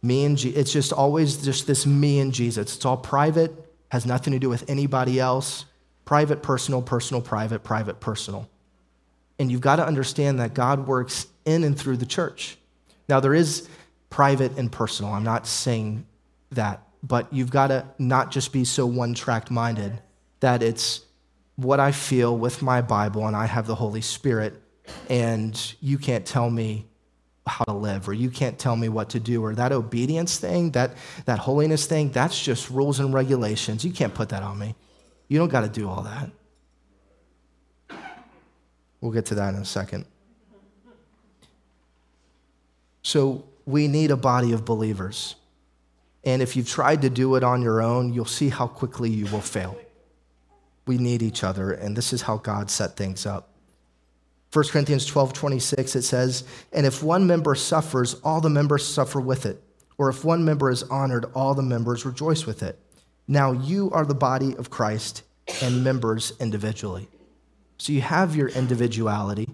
Me 0.00 0.24
and 0.24 0.38
Je- 0.38 0.50
it's 0.50 0.72
just 0.72 0.92
always 0.92 1.44
just 1.44 1.66
this 1.66 1.84
me 1.84 2.20
and 2.20 2.32
Jesus. 2.32 2.76
It's 2.76 2.84
all 2.84 2.96
private, 2.96 3.52
has 3.90 4.06
nothing 4.06 4.32
to 4.32 4.38
do 4.38 4.48
with 4.48 4.68
anybody 4.68 5.20
else. 5.20 5.66
Private, 6.08 6.42
personal, 6.42 6.80
personal, 6.80 7.20
private, 7.20 7.62
private, 7.62 8.00
personal. 8.00 8.48
And 9.38 9.52
you've 9.52 9.60
got 9.60 9.76
to 9.76 9.86
understand 9.86 10.40
that 10.40 10.54
God 10.54 10.86
works 10.86 11.26
in 11.44 11.64
and 11.64 11.78
through 11.78 11.98
the 11.98 12.06
church. 12.06 12.56
Now, 13.10 13.20
there 13.20 13.34
is 13.34 13.68
private 14.08 14.56
and 14.56 14.72
personal. 14.72 15.12
I'm 15.12 15.22
not 15.22 15.46
saying 15.46 16.06
that, 16.52 16.80
but 17.02 17.30
you've 17.30 17.50
got 17.50 17.66
to 17.66 17.84
not 17.98 18.30
just 18.30 18.54
be 18.54 18.64
so 18.64 18.86
one 18.86 19.12
track 19.12 19.50
minded 19.50 20.00
that 20.40 20.62
it's 20.62 21.02
what 21.56 21.78
I 21.78 21.92
feel 21.92 22.38
with 22.38 22.62
my 22.62 22.80
Bible 22.80 23.26
and 23.26 23.36
I 23.36 23.44
have 23.44 23.66
the 23.66 23.74
Holy 23.74 24.00
Spirit, 24.00 24.54
and 25.10 25.74
you 25.82 25.98
can't 25.98 26.24
tell 26.24 26.48
me 26.48 26.86
how 27.46 27.66
to 27.66 27.74
live 27.74 28.08
or 28.08 28.14
you 28.14 28.30
can't 28.30 28.58
tell 28.58 28.76
me 28.76 28.88
what 28.88 29.10
to 29.10 29.20
do 29.20 29.44
or 29.44 29.54
that 29.54 29.72
obedience 29.72 30.38
thing 30.38 30.70
that 30.72 30.92
that 31.26 31.38
holiness 31.38 31.86
thing 31.86 32.10
that's 32.10 32.42
just 32.42 32.68
rules 32.68 33.00
and 33.00 33.14
regulations 33.14 33.82
you 33.82 33.90
can't 33.90 34.12
put 34.12 34.28
that 34.28 34.42
on 34.42 34.58
me 34.58 34.74
you 35.28 35.38
don't 35.38 35.48
got 35.48 35.60
to 35.60 35.68
do 35.68 35.88
all 35.88 36.02
that. 36.02 36.30
We'll 39.00 39.12
get 39.12 39.26
to 39.26 39.36
that 39.36 39.54
in 39.54 39.60
a 39.60 39.64
second. 39.64 40.06
So 43.02 43.44
we 43.64 43.88
need 43.88 44.10
a 44.10 44.16
body 44.16 44.52
of 44.52 44.64
believers. 44.64 45.36
And 46.24 46.42
if 46.42 46.56
you've 46.56 46.68
tried 46.68 47.02
to 47.02 47.10
do 47.10 47.36
it 47.36 47.44
on 47.44 47.62
your 47.62 47.80
own 47.80 48.12
you'll 48.12 48.24
see 48.24 48.48
how 48.48 48.66
quickly 48.66 49.10
you 49.10 49.26
will 49.26 49.40
fail. 49.40 49.78
We 50.86 50.98
need 50.98 51.22
each 51.22 51.44
other 51.44 51.72
and 51.72 51.96
this 51.96 52.12
is 52.12 52.22
how 52.22 52.38
god 52.38 52.70
set 52.70 52.96
things 52.96 53.24
up. 53.24 53.50
1 54.52 54.64
Corinthians 54.68 55.04
12, 55.04 55.34
26, 55.34 55.96
it 55.96 56.02
says, 56.02 56.44
And 56.72 56.86
if 56.86 57.02
one 57.02 57.26
member 57.26 57.54
suffers, 57.54 58.14
all 58.24 58.40
the 58.40 58.48
members 58.48 58.86
suffer 58.86 59.20
with 59.20 59.44
it. 59.44 59.62
Or 59.98 60.08
if 60.08 60.24
one 60.24 60.44
member 60.44 60.70
is 60.70 60.82
honored, 60.84 61.26
all 61.34 61.54
the 61.54 61.62
members 61.62 62.06
rejoice 62.06 62.46
with 62.46 62.62
it. 62.62 62.78
Now 63.28 63.52
you 63.52 63.90
are 63.90 64.06
the 64.06 64.14
body 64.14 64.56
of 64.56 64.70
Christ 64.70 65.22
and 65.62 65.84
members 65.84 66.32
individually. 66.40 67.08
So 67.76 67.92
you 67.92 68.00
have 68.00 68.34
your 68.34 68.48
individuality, 68.48 69.50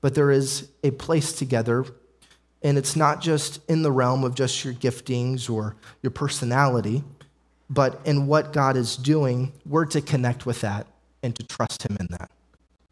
but 0.00 0.14
there 0.14 0.30
is 0.30 0.68
a 0.84 0.92
place 0.92 1.32
together. 1.32 1.84
And 2.62 2.78
it's 2.78 2.94
not 2.94 3.20
just 3.20 3.60
in 3.68 3.82
the 3.82 3.90
realm 3.90 4.22
of 4.22 4.34
just 4.34 4.64
your 4.64 4.74
giftings 4.74 5.50
or 5.50 5.76
your 6.02 6.10
personality, 6.10 7.02
but 7.68 8.00
in 8.04 8.26
what 8.26 8.52
God 8.52 8.76
is 8.76 8.96
doing, 8.96 9.52
we're 9.66 9.86
to 9.86 10.00
connect 10.00 10.46
with 10.46 10.60
that 10.60 10.86
and 11.22 11.34
to 11.36 11.46
trust 11.46 11.82
Him 11.82 11.96
in 12.00 12.06
that. 12.10 12.30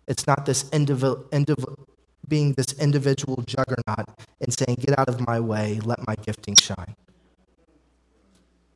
It's 0.06 0.26
not 0.26 0.46
this 0.46 0.64
indiv- 0.64 1.28
indiv- 1.30 1.84
being 2.26 2.52
this 2.54 2.72
individual 2.74 3.42
juggernaut 3.42 4.08
and 4.40 4.52
saying, 4.52 4.78
Get 4.80 4.98
out 4.98 5.08
of 5.08 5.26
my 5.26 5.40
way, 5.40 5.80
let 5.84 6.06
my 6.06 6.14
gifting 6.16 6.56
shine. 6.56 6.94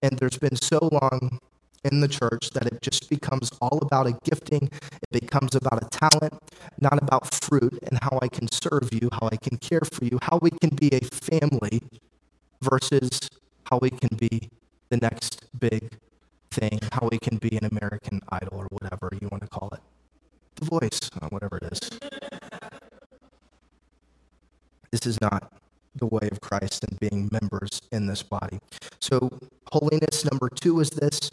And 0.03 0.19
there's 0.19 0.39
been 0.39 0.57
so 0.57 0.89
long 0.91 1.39
in 1.85 2.01
the 2.01 2.09
church 2.09 2.51
that 2.51 2.67
it 2.67 2.81
just 2.83 3.09
becomes 3.09 3.51
all 3.61 3.79
about 3.83 4.07
a 4.07 4.13
gifting. 4.25 4.69
It 5.11 5.21
becomes 5.21 5.55
about 5.55 5.83
a 5.83 5.89
talent, 5.91 6.35
not 6.81 7.03
about 7.03 7.33
fruit 7.35 7.79
and 7.87 7.99
how 8.03 8.19
I 8.21 8.29
can 8.29 8.51
serve 8.51 8.91
you, 8.93 9.09
how 9.13 9.29
I 9.31 9.37
can 9.37 9.57
care 9.59 9.83
for 9.93 10.05
you, 10.05 10.19
how 10.23 10.39
we 10.43 10.51
can 10.51 10.71
be 10.71 10.91
a 10.93 11.01
family 11.01 11.81
versus 12.61 13.21
how 13.65 13.79
we 13.81 13.91
can 13.91 14.17
be 14.17 14.49
the 14.91 14.97
next 14.97 15.47
big 15.59 15.97
thing, 16.51 16.79
how 16.93 17.09
we 17.11 17.19
can 17.19 17.39
be 17.39 17.57
an 17.57 17.65
American 17.65 18.21
idol 18.29 18.59
or 18.59 18.67
whatever 18.71 19.11
you 19.21 19.29
want 19.29 19.43
to 19.43 19.49
call 19.49 19.71
it 19.73 19.81
the 20.57 20.65
voice, 20.67 21.11
uh, 21.21 21.29
whatever 21.29 21.59
it 21.59 21.73
is. 21.73 21.81
This 24.91 25.07
is 25.07 25.21
not 25.21 25.51
the 26.03 26.07
way 26.07 26.29
of 26.33 26.41
Christ 26.41 26.85
and 26.85 26.99
being 26.99 27.29
members 27.31 27.81
in 27.93 28.07
this 28.07 28.25
body. 28.25 28.59
So, 28.99 29.31
holiness 29.71 30.25
number 30.25 30.49
two 30.49 30.81
is 30.81 30.91
this 30.91 31.31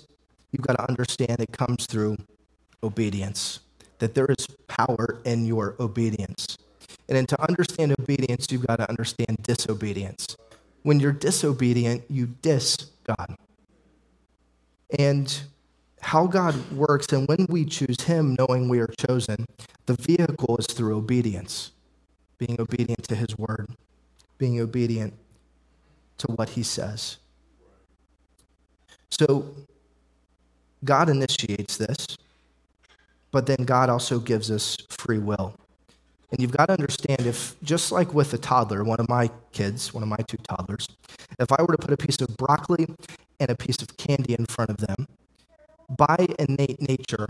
you've 0.51 0.61
got 0.61 0.77
to 0.77 0.87
understand 0.87 1.39
it 1.39 1.51
comes 1.51 1.87
through 1.87 2.17
obedience, 2.83 3.61
that 3.97 4.13
there 4.13 4.27
is 4.27 4.45
power 4.67 5.19
in 5.25 5.45
your 5.45 5.75
obedience. 5.79 6.55
And 7.07 7.17
then 7.17 7.25
to 7.25 7.41
understand 7.49 7.95
obedience, 7.99 8.47
you've 8.51 8.67
got 8.67 8.75
to 8.75 8.87
understand 8.87 9.41
disobedience. 9.41 10.37
When 10.83 10.99
you're 10.99 11.11
disobedient, 11.11 12.03
you 12.07 12.27
dis 12.43 12.77
God. 13.03 13.35
And 14.99 15.41
how 16.01 16.27
God 16.27 16.71
works 16.71 17.11
and 17.11 17.27
when 17.27 17.47
we 17.49 17.65
choose 17.65 18.01
Him, 18.01 18.37
knowing 18.37 18.69
we 18.69 18.79
are 18.79 18.93
chosen, 19.07 19.45
the 19.87 19.95
vehicle 19.95 20.57
is 20.57 20.67
through 20.67 20.95
obedience, 20.95 21.71
being 22.37 22.61
obedient 22.61 23.03
to 23.09 23.15
His 23.15 23.35
word, 23.35 23.67
being 24.39 24.59
obedient 24.59 25.13
to 26.17 26.27
what 26.31 26.49
He 26.49 26.63
says. 26.63 27.17
So, 29.11 29.45
God 30.83 31.09
initiates 31.09 31.77
this, 31.77 32.17
but 33.31 33.45
then 33.45 33.65
God 33.65 33.89
also 33.89 34.19
gives 34.19 34.49
us 34.49 34.75
free 34.89 35.19
will. 35.19 35.53
And 36.31 36.41
you've 36.41 36.55
got 36.55 36.67
to 36.67 36.73
understand 36.73 37.21
if, 37.25 37.55
just 37.63 37.91
like 37.91 38.13
with 38.13 38.33
a 38.33 38.37
toddler, 38.37 38.83
one 38.83 38.99
of 38.99 39.09
my 39.09 39.29
kids, 39.51 39.93
one 39.93 40.03
of 40.03 40.09
my 40.09 40.23
two 40.27 40.37
toddlers, 40.37 40.87
if 41.39 41.51
I 41.51 41.61
were 41.61 41.75
to 41.75 41.77
put 41.77 41.91
a 41.91 41.97
piece 41.97 42.21
of 42.21 42.35
broccoli 42.37 42.87
and 43.39 43.49
a 43.49 43.55
piece 43.55 43.81
of 43.81 43.97
candy 43.97 44.35
in 44.35 44.45
front 44.45 44.69
of 44.69 44.77
them, 44.77 45.07
by 45.97 46.27
innate 46.37 46.81
nature, 46.81 47.27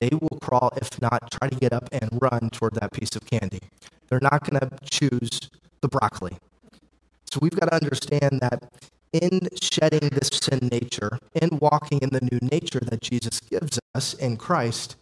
they 0.00 0.10
will 0.10 0.38
crawl, 0.40 0.72
if 0.76 1.00
not 1.00 1.30
try 1.30 1.48
to 1.48 1.56
get 1.56 1.72
up 1.72 1.88
and 1.92 2.10
run 2.20 2.50
toward 2.50 2.74
that 2.74 2.92
piece 2.92 3.14
of 3.14 3.24
candy. 3.24 3.60
They're 4.08 4.20
not 4.20 4.48
going 4.48 4.60
to 4.60 4.70
choose 4.90 5.40
the 5.82 5.88
broccoli. 5.88 6.32
So 7.30 7.38
we've 7.42 7.54
got 7.54 7.66
to 7.66 7.74
understand 7.74 8.40
that 8.40 8.70
in 9.12 9.48
shedding 9.60 10.08
this 10.08 10.30
sin 10.32 10.68
nature, 10.72 11.18
in 11.34 11.58
walking 11.58 11.98
in 12.00 12.08
the 12.10 12.20
new 12.20 12.38
nature 12.50 12.80
that 12.80 13.02
Jesus 13.02 13.40
gives 13.40 13.78
us 13.94 14.14
in 14.14 14.36
Christ, 14.36 14.96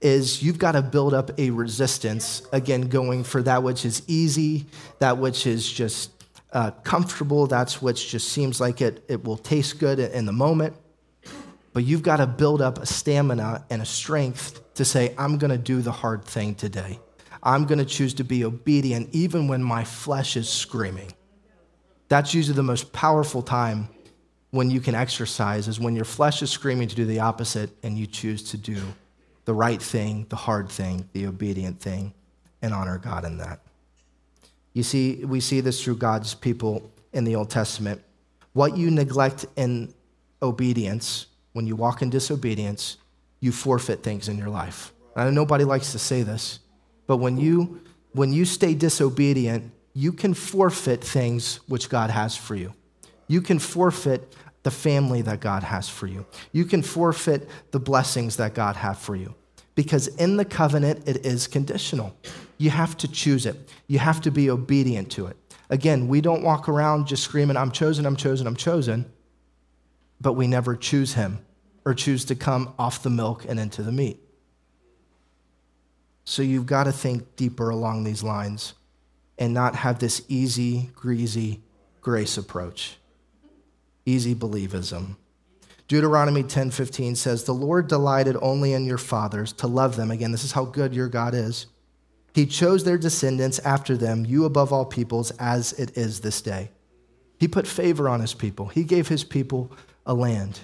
is 0.00 0.42
you've 0.42 0.58
got 0.58 0.72
to 0.72 0.82
build 0.82 1.12
up 1.12 1.30
a 1.38 1.50
resistance, 1.50 2.42
again, 2.52 2.82
going 2.82 3.22
for 3.22 3.42
that 3.42 3.62
which 3.62 3.84
is 3.84 4.02
easy, 4.06 4.66
that 4.98 5.18
which 5.18 5.46
is 5.46 5.70
just 5.70 6.10
uh, 6.52 6.70
comfortable, 6.84 7.46
that's 7.46 7.82
which 7.82 8.08
just 8.08 8.30
seems 8.30 8.60
like 8.60 8.80
it, 8.80 9.04
it 9.08 9.24
will 9.24 9.36
taste 9.36 9.78
good 9.78 9.98
in 9.98 10.24
the 10.24 10.32
moment. 10.32 10.74
But 11.72 11.84
you've 11.84 12.02
got 12.02 12.16
to 12.16 12.26
build 12.26 12.62
up 12.62 12.78
a 12.78 12.86
stamina 12.86 13.64
and 13.70 13.82
a 13.82 13.86
strength 13.86 14.74
to 14.74 14.84
say, 14.84 15.14
I'm 15.16 15.38
going 15.38 15.50
to 15.52 15.58
do 15.58 15.82
the 15.82 15.92
hard 15.92 16.24
thing 16.24 16.54
today. 16.54 16.98
I'm 17.42 17.64
going 17.64 17.78
to 17.78 17.84
choose 17.84 18.14
to 18.14 18.24
be 18.24 18.44
obedient 18.44 19.08
even 19.12 19.48
when 19.48 19.62
my 19.62 19.84
flesh 19.84 20.36
is 20.36 20.48
screaming. 20.48 21.12
That's 22.08 22.34
usually 22.34 22.56
the 22.56 22.62
most 22.62 22.92
powerful 22.92 23.42
time 23.42 23.88
when 24.50 24.70
you 24.70 24.80
can 24.80 24.94
exercise, 24.96 25.68
is 25.68 25.78
when 25.78 25.94
your 25.94 26.04
flesh 26.04 26.42
is 26.42 26.50
screaming 26.50 26.88
to 26.88 26.96
do 26.96 27.04
the 27.04 27.20
opposite 27.20 27.70
and 27.84 27.96
you 27.96 28.06
choose 28.06 28.42
to 28.50 28.56
do 28.56 28.82
the 29.44 29.54
right 29.54 29.80
thing, 29.80 30.26
the 30.28 30.36
hard 30.36 30.68
thing, 30.68 31.08
the 31.12 31.26
obedient 31.26 31.80
thing, 31.80 32.12
and 32.60 32.74
honor 32.74 32.98
God 32.98 33.24
in 33.24 33.38
that. 33.38 33.60
You 34.72 34.82
see, 34.82 35.24
we 35.24 35.40
see 35.40 35.60
this 35.60 35.82
through 35.82 35.96
God's 35.96 36.34
people 36.34 36.90
in 37.12 37.24
the 37.24 37.36
Old 37.36 37.50
Testament. 37.50 38.02
What 38.52 38.76
you 38.76 38.90
neglect 38.90 39.46
in 39.56 39.94
obedience 40.42 41.26
when 41.52 41.66
you 41.66 41.76
walk 41.76 42.02
in 42.02 42.10
disobedience, 42.10 42.96
you 43.40 43.52
forfeit 43.52 44.02
things 44.02 44.28
in 44.28 44.36
your 44.36 44.48
life. 44.48 44.92
I 45.16 45.24
know 45.24 45.30
nobody 45.30 45.64
likes 45.64 45.92
to 45.92 45.98
say 45.98 46.22
this, 46.22 46.60
but 47.10 47.16
when 47.16 47.38
you 47.38 47.80
when 48.12 48.32
you 48.32 48.44
stay 48.44 48.72
disobedient, 48.72 49.72
you 49.94 50.12
can 50.12 50.32
forfeit 50.32 51.02
things 51.02 51.56
which 51.66 51.88
God 51.88 52.08
has 52.08 52.36
for 52.36 52.54
you. 52.54 52.72
You 53.26 53.40
can 53.42 53.58
forfeit 53.58 54.36
the 54.62 54.70
family 54.70 55.20
that 55.22 55.40
God 55.40 55.64
has 55.64 55.88
for 55.88 56.06
you. 56.06 56.24
You 56.52 56.64
can 56.64 56.82
forfeit 56.82 57.48
the 57.72 57.80
blessings 57.80 58.36
that 58.36 58.54
God 58.54 58.76
has 58.76 58.96
for 58.96 59.16
you. 59.16 59.34
Because 59.74 60.06
in 60.06 60.36
the 60.36 60.44
covenant, 60.44 61.08
it 61.08 61.26
is 61.26 61.48
conditional. 61.48 62.16
You 62.58 62.70
have 62.70 62.96
to 62.98 63.08
choose 63.08 63.44
it, 63.44 63.56
you 63.88 63.98
have 63.98 64.20
to 64.20 64.30
be 64.30 64.48
obedient 64.48 65.10
to 65.10 65.26
it. 65.26 65.36
Again, 65.68 66.06
we 66.06 66.20
don't 66.20 66.44
walk 66.44 66.68
around 66.68 67.08
just 67.08 67.24
screaming, 67.24 67.56
I'm 67.56 67.72
chosen, 67.72 68.06
I'm 68.06 68.14
chosen, 68.14 68.46
I'm 68.46 68.54
chosen, 68.54 69.10
but 70.20 70.34
we 70.34 70.46
never 70.46 70.76
choose 70.76 71.14
him 71.14 71.40
or 71.84 71.92
choose 71.92 72.24
to 72.26 72.36
come 72.36 72.72
off 72.78 73.02
the 73.02 73.10
milk 73.10 73.46
and 73.48 73.58
into 73.58 73.82
the 73.82 73.90
meat. 73.90 74.20
So 76.30 76.42
you've 76.42 76.66
got 76.66 76.84
to 76.84 76.92
think 76.92 77.34
deeper 77.34 77.70
along 77.70 78.04
these 78.04 78.22
lines 78.22 78.74
and 79.36 79.52
not 79.52 79.74
have 79.74 79.98
this 79.98 80.22
easy, 80.28 80.92
greasy 80.94 81.60
grace 82.00 82.38
approach, 82.38 82.98
easy 84.06 84.32
believism. 84.36 85.16
Deuteronomy 85.88 86.44
10:15 86.44 87.16
says, 87.16 87.42
"The 87.42 87.52
Lord 87.52 87.88
delighted 87.88 88.36
only 88.40 88.74
in 88.74 88.84
your 88.84 88.96
fathers 88.96 89.52
to 89.54 89.66
love 89.66 89.96
them." 89.96 90.12
Again, 90.12 90.30
this 90.30 90.44
is 90.44 90.52
how 90.52 90.66
good 90.66 90.94
your 90.94 91.08
God 91.08 91.34
is. 91.34 91.66
He 92.32 92.46
chose 92.46 92.84
their 92.84 92.96
descendants 92.96 93.58
after 93.64 93.96
them, 93.96 94.24
you 94.24 94.44
above 94.44 94.72
all 94.72 94.84
peoples, 94.84 95.32
as 95.32 95.72
it 95.72 95.98
is 95.98 96.20
this 96.20 96.40
day. 96.40 96.70
He 97.40 97.48
put 97.48 97.66
favor 97.66 98.08
on 98.08 98.20
his 98.20 98.34
people. 98.34 98.68
He 98.68 98.84
gave 98.84 99.08
his 99.08 99.24
people 99.24 99.72
a 100.06 100.14
land. 100.14 100.60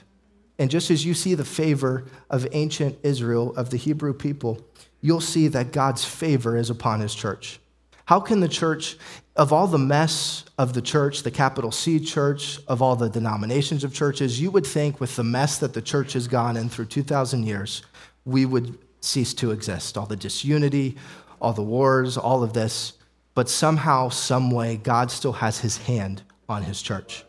And 0.61 0.71
just 0.71 0.93
as 0.93 1.05
you 1.05 1.13
see 1.13 1.35
the 1.35 1.45
favor 1.45 2.05
of 2.31 2.47
ancient 2.53 2.99
Israel, 3.03 3.53
of 3.57 3.71
the 3.71 3.77
Hebrew 3.77 4.15
people, 4.15 4.61
you'll 5.01 5.21
see 5.21 5.49
that 5.49 5.73
God's 5.73 6.05
favor 6.05 6.57
is 6.57 6.71
upon 6.71 7.01
his 7.01 7.15
church. 7.15 7.61
How 8.07 8.21
can 8.21 8.41
the 8.41 8.49
church, 8.49 8.97
of 9.35 9.53
all 9.53 9.67
the 9.67 9.79
mess 9.79 10.45
of 10.59 10.75
the 10.75 10.83
church, 10.83 11.23
the 11.23 11.31
capital 11.31 11.73
C 11.73 11.99
church, 11.99 12.61
of 12.69 12.81
all 12.81 12.95
the 12.97 13.11
denominations 13.11 13.83
of 13.83 13.93
churches, 13.93 14.41
you 14.41 14.51
would 14.53 14.67
think 14.67 15.01
with 15.01 15.17
the 15.17 15.25
mess 15.25 15.59
that 15.59 15.75
the 15.75 15.83
church 15.83 16.13
has 16.13 16.29
gone 16.29 16.57
in 16.57 16.69
through 16.69 16.87
2,000 16.87 17.45
years, 17.45 17.83
we 18.25 18.47
would 18.47 18.79
cease 19.01 19.35
to 19.35 19.51
exist. 19.51 19.99
All 19.99 20.07
the 20.07 20.17
disunity, 20.17 20.97
all 21.41 21.53
the 21.53 21.63
wars, 21.63 22.17
all 22.17 22.43
of 22.43 22.53
this. 22.53 22.93
But 23.35 23.49
somehow, 23.49 24.09
some 24.09 24.51
way, 24.51 24.77
God 24.77 25.11
still 25.11 25.33
has 25.33 25.59
his 25.59 25.77
hand 25.77 26.23
on 26.49 26.63
his 26.63 26.81
church. 26.81 27.25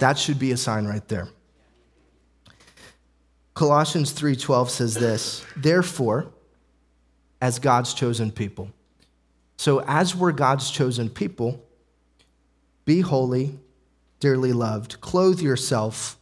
That 0.00 0.18
should 0.18 0.38
be 0.38 0.52
a 0.52 0.56
sign 0.56 0.86
right 0.86 1.06
there. 1.08 1.28
Colossians 3.56 4.12
3:12 4.12 4.70
says 4.70 4.94
this, 4.94 5.42
"Therefore, 5.56 6.28
as 7.40 7.58
God's 7.58 7.92
chosen 7.92 8.30
people, 8.30 8.70
so, 9.56 9.80
as 9.86 10.14
we're 10.14 10.32
God's 10.32 10.70
chosen 10.70 11.08
people, 11.08 11.64
be 12.84 13.00
holy, 13.00 13.58
dearly 14.20 14.52
loved. 14.52 15.00
Clothe 15.00 15.40
yourself 15.40 16.18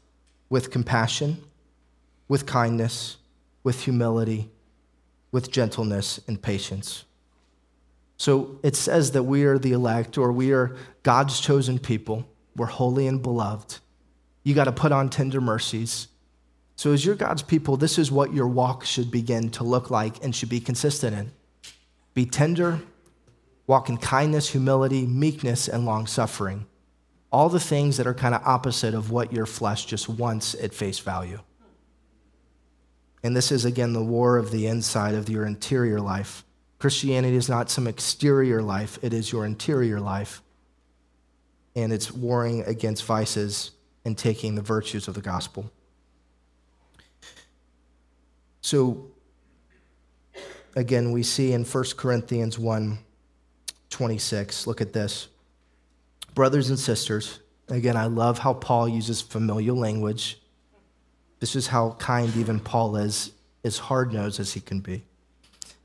with 0.49 0.70
compassion, 0.70 1.43
with 2.28 2.47
kindness, 2.47 3.16
with 3.62 3.82
humility, 3.82 4.51
with 5.32 5.51
gentleness 5.51 6.20
and 6.28 6.41
patience. 6.41 7.05
So 8.16 8.61
it 8.62 8.76
says 8.76 9.11
that 9.11 9.24
we 9.24 9.45
are 9.45 9.59
the 9.59 9.72
elect 9.72 10.16
or 10.16 10.30
we 10.32 10.53
are 10.53 10.76
God's 11.03 11.41
chosen 11.41 11.80
people. 11.80 12.26
We're 12.57 12.66
holy 12.66 13.09
and 13.09 13.20
beloved. 13.20 13.78
You 14.45 14.55
got 14.55 14.64
to 14.64 14.72
put 14.72 14.93
on 14.93 15.09
tender 15.09 15.41
mercies. 15.41 16.07
So, 16.77 16.93
as 16.93 17.05
you're 17.05 17.14
God's 17.14 17.43
people, 17.43 17.77
this 17.77 17.99
is 17.99 18.11
what 18.11 18.35
your 18.35 18.49
walk 18.49 18.85
should 18.85 19.11
begin 19.11 19.51
to 19.51 19.64
look 19.64 19.91
like 19.91 20.22
and 20.25 20.35
should 20.35 20.49
be 20.49 20.61
consistent 20.61 21.16
in. 21.16 21.33
Be 22.14 22.27
tender 22.27 22.81
walk 23.66 23.89
in 23.89 23.97
kindness, 23.97 24.51
humility, 24.51 25.07
meekness, 25.07 25.68
and 25.68 25.85
long 25.87 26.07
suffering. 26.07 26.66
All 27.33 27.49
the 27.49 27.61
things 27.61 27.97
that 27.97 28.07
are 28.07 28.14
kind 28.14 28.35
of 28.35 28.43
opposite 28.45 28.95
of 28.95 29.11
what 29.11 29.33
your 29.33 29.47
flesh 29.47 29.87
just 29.87 30.09
wants 30.09 30.55
at 30.55 30.75
face 30.75 30.99
value. 30.99 31.41
And 33.22 33.35
this 33.35 33.51
is, 33.51 33.64
again, 33.64 33.93
the 33.93 34.05
war 34.05 34.37
of 34.37 34.51
the 34.51 34.66
inside 34.66 35.14
of 35.14 35.29
your 35.29 35.47
interior 35.47 36.01
life. 36.01 36.45
Christianity 36.79 37.37
is 37.37 37.49
not 37.49 37.70
some 37.70 37.87
exterior 37.87 38.62
life, 38.62 38.99
it 39.03 39.14
is 39.14 39.33
your 39.33 39.47
interior 39.47 40.01
life. 40.01 40.43
And 41.75 41.93
it's 41.93 42.12
warring 42.12 42.62
against 42.64 43.05
vices 43.05 43.72
and 44.05 44.16
taking 44.16 44.55
the 44.55 44.62
virtues 44.62 45.09
of 45.09 45.14
the 45.14 45.22
gospel. 45.22 45.72
So, 48.65 49.11
again, 50.75 51.12
we 51.12 51.23
see 51.23 51.53
in 51.53 51.65
1 51.65 51.85
Corinthians 51.99 52.59
1 52.59 52.99
26. 53.91 54.67
Look 54.67 54.81
at 54.81 54.95
this. 54.95 55.29
Brothers 56.35 56.71
and 56.71 56.79
sisters, 56.79 57.41
again, 57.69 57.95
I 57.95 58.07
love 58.07 58.39
how 58.39 58.55
Paul 58.55 58.89
uses 58.89 59.21
familial 59.21 59.77
language. 59.77 60.41
This 61.41 61.55
is 61.55 61.67
how 61.67 61.91
kind 61.99 62.35
even 62.37 62.59
Paul 62.59 62.97
is, 62.97 63.33
as 63.65 63.77
hard 63.77 64.15
nosed 64.15 64.41
as 64.41 64.55
he 64.55 64.61
can 64.61 64.81
be. 64.81 65.05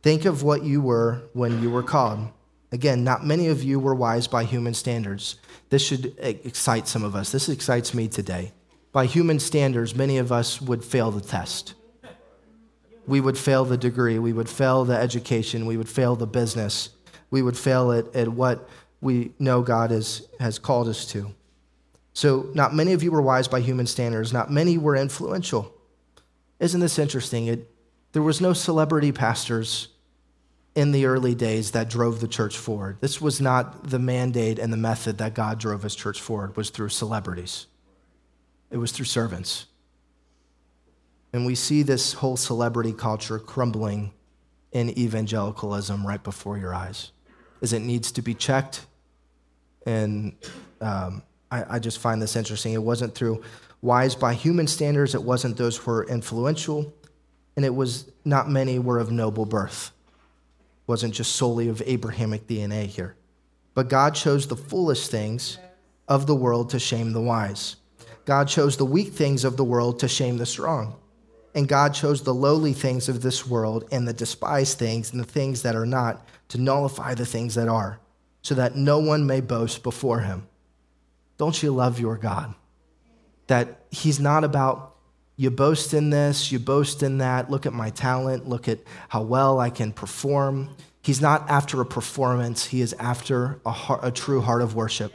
Think 0.01 0.23
of 0.23 0.43
what 0.43 0.63
you 0.63 0.81
were 0.81 1.23
when 1.33 1.61
you 1.61 1.69
were 1.69 1.83
called. 1.83 2.29
Again, 2.71 3.03
not 3.03 3.25
many 3.25 3.47
of 3.47 3.61
you 3.61 3.77
were 3.77 3.93
wise 3.93 4.29
by 4.29 4.45
human 4.45 4.73
standards. 4.73 5.35
This 5.69 5.85
should 5.85 6.15
excite 6.17 6.87
some 6.87 7.03
of 7.03 7.13
us. 7.13 7.33
This 7.33 7.49
excites 7.49 7.93
me 7.93 8.07
today. 8.07 8.53
By 8.93 9.05
human 9.05 9.39
standards, 9.39 9.95
many 9.95 10.17
of 10.17 10.31
us 10.31 10.61
would 10.61 10.85
fail 10.85 11.11
the 11.11 11.19
test. 11.19 11.73
We 13.09 13.19
would 13.19 13.37
fail 13.37 13.65
the 13.65 13.77
degree, 13.77 14.19
we 14.19 14.31
would 14.31 14.49
fail 14.49 14.85
the 14.85 14.95
education, 14.95 15.65
we 15.65 15.75
would 15.75 15.89
fail 15.89 16.15
the 16.15 16.27
business 16.27 16.89
we 17.31 17.41
would 17.41 17.57
fail 17.57 17.91
at, 17.91 18.13
at 18.15 18.27
what 18.27 18.67
we 19.01 19.31
know 19.39 19.61
God 19.61 19.91
is, 19.91 20.27
has 20.39 20.59
called 20.59 20.87
us 20.87 21.05
to. 21.07 21.33
So, 22.13 22.49
not 22.53 22.73
many 22.73 22.93
of 22.93 23.03
you 23.03 23.11
were 23.11 23.21
wise 23.21 23.47
by 23.47 23.61
human 23.61 23.87
standards, 23.87 24.33
not 24.33 24.51
many 24.51 24.77
were 24.77 24.95
influential. 24.95 25.73
Isn't 26.59 26.81
this 26.81 26.99
interesting? 26.99 27.47
It, 27.47 27.71
there 28.11 28.21
was 28.21 28.41
no 28.41 28.53
celebrity 28.53 29.11
pastors 29.11 29.89
in 30.75 30.91
the 30.91 31.05
early 31.05 31.35
days 31.35 31.71
that 31.71 31.89
drove 31.89 32.19
the 32.19 32.27
church 32.27 32.57
forward. 32.57 32.97
This 32.99 33.21
was 33.21 33.39
not 33.39 33.89
the 33.89 33.99
mandate 33.99 34.59
and 34.59 34.73
the 34.73 34.77
method 34.77 35.17
that 35.19 35.33
God 35.33 35.59
drove 35.59 35.83
his 35.83 35.95
church 35.95 36.19
forward 36.19 36.57
was 36.57 36.69
through 36.69 36.89
celebrities. 36.89 37.67
It 38.71 38.77
was 38.77 38.91
through 38.91 39.05
servants. 39.05 39.65
And 41.31 41.45
we 41.45 41.55
see 41.55 41.83
this 41.83 42.13
whole 42.13 42.37
celebrity 42.37 42.93
culture 42.93 43.39
crumbling 43.39 44.13
in 44.71 44.97
evangelicalism 44.97 46.05
right 46.05 46.23
before 46.23 46.57
your 46.57 46.73
eyes 46.73 47.11
is 47.61 47.73
it 47.73 47.81
needs 47.81 48.11
to 48.13 48.21
be 48.21 48.33
checked. 48.33 48.85
And 49.85 50.35
um, 50.81 51.23
I, 51.51 51.75
I 51.75 51.79
just 51.79 51.99
find 51.99 52.21
this 52.21 52.35
interesting. 52.35 52.73
It 52.73 52.83
wasn't 52.83 53.15
through 53.15 53.43
wise 53.81 54.15
by 54.15 54.33
human 54.33 54.67
standards, 54.67 55.15
it 55.15 55.23
wasn't 55.23 55.57
those 55.57 55.77
who 55.77 55.91
were 55.91 56.03
influential, 56.05 56.93
and 57.55 57.65
it 57.65 57.73
was 57.73 58.11
not 58.25 58.49
many 58.49 58.77
were 58.77 58.99
of 58.99 59.11
noble 59.11 59.45
birth. 59.45 59.91
It 60.59 60.87
wasn't 60.87 61.13
just 61.13 61.35
solely 61.35 61.69
of 61.69 61.81
Abrahamic 61.85 62.47
DNA 62.47 62.85
here. 62.85 63.15
But 63.73 63.89
God 63.89 64.15
chose 64.15 64.47
the 64.47 64.57
foolish 64.57 65.07
things 65.07 65.57
of 66.07 66.27
the 66.27 66.35
world 66.35 66.71
to 66.71 66.79
shame 66.79 67.13
the 67.13 67.21
wise. 67.21 67.77
God 68.25 68.47
chose 68.47 68.77
the 68.77 68.85
weak 68.85 69.13
things 69.13 69.43
of 69.43 69.57
the 69.57 69.63
world 69.63 69.99
to 69.99 70.07
shame 70.07 70.37
the 70.37 70.45
strong. 70.45 70.95
And 71.55 71.67
God 71.67 71.93
chose 71.93 72.21
the 72.21 72.33
lowly 72.33 72.73
things 72.73 73.09
of 73.09 73.21
this 73.21 73.45
world 73.45 73.85
and 73.91 74.07
the 74.07 74.13
despised 74.13 74.77
things 74.77 75.11
and 75.11 75.19
the 75.19 75.25
things 75.25 75.63
that 75.63 75.75
are 75.75 75.85
not 75.85 76.27
to 76.49 76.57
nullify 76.57 77.13
the 77.15 77.25
things 77.25 77.55
that 77.55 77.67
are, 77.67 77.99
so 78.41 78.55
that 78.55 78.75
no 78.75 78.99
one 78.99 79.25
may 79.25 79.41
boast 79.41 79.83
before 79.83 80.19
him. 80.19 80.47
Don't 81.37 81.61
you 81.63 81.71
love 81.71 81.99
your 81.99 82.17
God? 82.17 82.53
That 83.47 83.81
he's 83.89 84.19
not 84.19 84.43
about 84.43 84.95
you 85.39 85.49
boast 85.49 85.93
in 85.93 86.09
this, 86.09 86.51
you 86.51 86.59
boast 86.59 87.01
in 87.01 87.19
that, 87.19 87.49
look 87.49 87.65
at 87.65 87.71
my 87.71 87.91
talent, 87.91 88.49
look 88.49 88.67
at 88.67 88.79
how 89.07 89.21
well 89.21 89.57
I 89.59 89.69
can 89.69 89.93
perform. 89.93 90.75
He's 91.01 91.21
not 91.21 91.49
after 91.49 91.79
a 91.79 91.85
performance, 91.85 92.65
he 92.65 92.81
is 92.81 92.93
after 92.99 93.61
a, 93.65 93.71
heart, 93.71 94.01
a 94.03 94.11
true 94.11 94.41
heart 94.41 94.61
of 94.61 94.75
worship, 94.75 95.13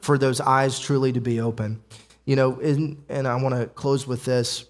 for 0.00 0.16
those 0.16 0.40
eyes 0.40 0.80
truly 0.80 1.12
to 1.12 1.20
be 1.20 1.40
open. 1.40 1.82
You 2.24 2.36
know, 2.36 2.58
in, 2.58 3.04
and 3.10 3.28
I 3.28 3.36
want 3.36 3.54
to 3.54 3.66
close 3.66 4.06
with 4.06 4.24
this. 4.24 4.64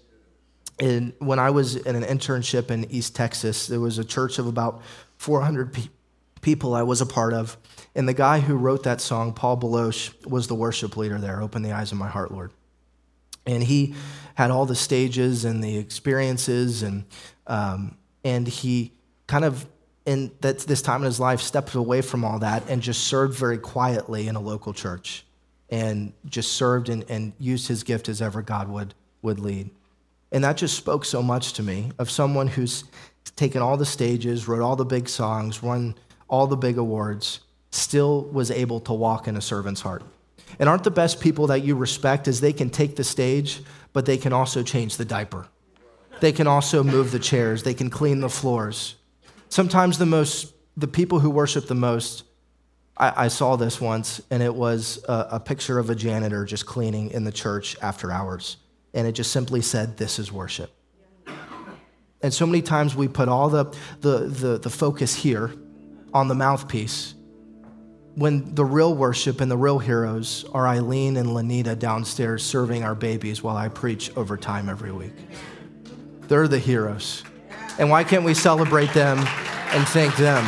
In, 0.81 1.13
when 1.19 1.39
I 1.39 1.51
was 1.51 1.77
in 1.77 1.95
an 1.95 2.03
internship 2.03 2.71
in 2.71 2.89
East 2.91 3.15
Texas, 3.15 3.67
there 3.67 3.79
was 3.79 3.97
a 3.97 4.03
church 4.03 4.39
of 4.39 4.47
about 4.47 4.81
400 5.17 5.71
pe- 5.71 5.89
people 6.41 6.73
I 6.73 6.81
was 6.81 6.99
a 7.01 7.05
part 7.05 7.33
of. 7.33 7.55
And 7.95 8.09
the 8.09 8.13
guy 8.13 8.39
who 8.39 8.55
wrote 8.55 8.83
that 8.83 8.99
song, 8.99 9.33
Paul 9.33 9.57
Baloche, 9.57 10.11
was 10.25 10.47
the 10.47 10.55
worship 10.55 10.97
leader 10.97 11.19
there. 11.19 11.41
Open 11.41 11.61
the 11.61 11.71
eyes 11.71 11.91
of 11.91 11.97
my 11.97 12.07
heart, 12.09 12.31
Lord. 12.31 12.51
And 13.45 13.63
he 13.63 13.95
had 14.35 14.51
all 14.51 14.65
the 14.65 14.75
stages 14.75 15.45
and 15.45 15.63
the 15.63 15.77
experiences, 15.77 16.83
and, 16.83 17.05
um, 17.47 17.97
and 18.23 18.47
he 18.47 18.91
kind 19.27 19.45
of, 19.45 19.67
in 20.05 20.31
that, 20.41 20.59
this 20.59 20.81
time 20.81 21.01
in 21.01 21.05
his 21.05 21.19
life, 21.19 21.41
stepped 21.41 21.75
away 21.75 22.01
from 22.01 22.25
all 22.25 22.39
that 22.39 22.67
and 22.69 22.81
just 22.81 23.03
served 23.03 23.37
very 23.37 23.57
quietly 23.57 24.27
in 24.27 24.35
a 24.35 24.39
local 24.41 24.73
church 24.73 25.25
and 25.69 26.13
just 26.25 26.53
served 26.53 26.89
and, 26.89 27.05
and 27.09 27.33
used 27.39 27.67
his 27.67 27.83
gift 27.83 28.09
as 28.09 28.21
ever 28.21 28.41
God 28.41 28.67
would, 28.67 28.93
would 29.21 29.39
lead. 29.39 29.69
And 30.31 30.43
that 30.43 30.57
just 30.57 30.77
spoke 30.77 31.05
so 31.05 31.21
much 31.21 31.53
to 31.53 31.63
me 31.63 31.91
of 31.99 32.09
someone 32.09 32.47
who's 32.47 32.85
taken 33.35 33.61
all 33.61 33.77
the 33.77 33.85
stages, 33.85 34.47
wrote 34.47 34.61
all 34.61 34.75
the 34.75 34.85
big 34.85 35.09
songs, 35.09 35.61
won 35.61 35.95
all 36.29 36.47
the 36.47 36.57
big 36.57 36.77
awards, 36.77 37.41
still 37.71 38.23
was 38.25 38.49
able 38.51 38.79
to 38.81 38.93
walk 38.93 39.27
in 39.27 39.35
a 39.35 39.41
servant's 39.41 39.81
heart. 39.81 40.03
And 40.59 40.69
aren't 40.69 40.83
the 40.83 40.91
best 40.91 41.19
people 41.19 41.47
that 41.47 41.63
you 41.63 41.75
respect 41.75 42.27
is 42.27 42.39
they 42.39 42.53
can 42.53 42.69
take 42.69 42.95
the 42.95 43.03
stage, 43.03 43.61
but 43.93 44.05
they 44.05 44.17
can 44.17 44.33
also 44.33 44.63
change 44.63 44.97
the 44.97 45.05
diaper. 45.05 45.47
They 46.19 46.31
can 46.31 46.47
also 46.47 46.83
move 46.83 47.11
the 47.11 47.19
chairs, 47.19 47.63
they 47.63 47.73
can 47.73 47.89
clean 47.89 48.19
the 48.21 48.29
floors. 48.29 48.95
Sometimes 49.49 49.97
the 49.97 50.05
most 50.05 50.53
the 50.77 50.87
people 50.87 51.19
who 51.19 51.29
worship 51.29 51.67
the 51.67 51.75
most 51.75 52.23
I, 52.97 53.25
I 53.25 53.27
saw 53.27 53.55
this 53.55 53.81
once, 53.81 54.21
and 54.29 54.41
it 54.43 54.53
was 54.53 55.03
a, 55.09 55.27
a 55.31 55.39
picture 55.39 55.79
of 55.79 55.89
a 55.89 55.95
janitor 55.95 56.45
just 56.45 56.65
cleaning 56.65 57.11
in 57.11 57.23
the 57.23 57.31
church 57.31 57.75
after 57.81 58.11
hours. 58.11 58.57
And 58.93 59.07
it 59.07 59.13
just 59.13 59.31
simply 59.31 59.61
said, 59.61 59.97
This 59.97 60.19
is 60.19 60.31
worship. 60.31 60.71
And 62.21 62.33
so 62.33 62.45
many 62.45 62.61
times 62.61 62.95
we 62.95 63.07
put 63.07 63.27
all 63.29 63.49
the, 63.49 63.65
the, 63.99 64.19
the, 64.27 64.57
the 64.59 64.69
focus 64.69 65.15
here 65.15 65.51
on 66.13 66.27
the 66.27 66.35
mouthpiece 66.35 67.15
when 68.15 68.53
the 68.55 68.65
real 68.65 68.93
worship 68.93 69.39
and 69.39 69.49
the 69.49 69.57
real 69.57 69.79
heroes 69.79 70.45
are 70.53 70.67
Eileen 70.67 71.17
and 71.17 71.33
Lanita 71.33 71.75
downstairs 71.75 72.43
serving 72.43 72.83
our 72.83 72.95
babies 72.95 73.41
while 73.41 73.55
I 73.55 73.69
preach 73.69 74.15
overtime 74.17 74.69
every 74.69 74.91
week. 74.91 75.13
They're 76.27 76.47
the 76.47 76.59
heroes. 76.59 77.23
And 77.79 77.89
why 77.89 78.03
can't 78.03 78.23
we 78.23 78.33
celebrate 78.33 78.93
them 78.93 79.17
and 79.19 79.87
thank 79.87 80.15
them? 80.17 80.43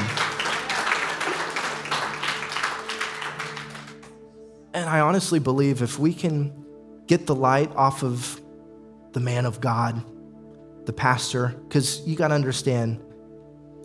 And 4.74 4.90
I 4.90 5.00
honestly 5.00 5.40
believe 5.40 5.82
if 5.82 5.98
we 5.98 6.14
can 6.14 6.66
get 7.08 7.28
the 7.28 7.36
light 7.36 7.74
off 7.76 8.04
of 8.04 8.33
the 9.14 9.20
man 9.20 9.46
of 9.46 9.62
God, 9.62 10.04
the 10.86 10.94
pastor, 10.94 11.56
because 11.68 12.02
you 12.06 12.16
got 12.16 12.30
to 12.30 12.36
understand, 12.36 13.02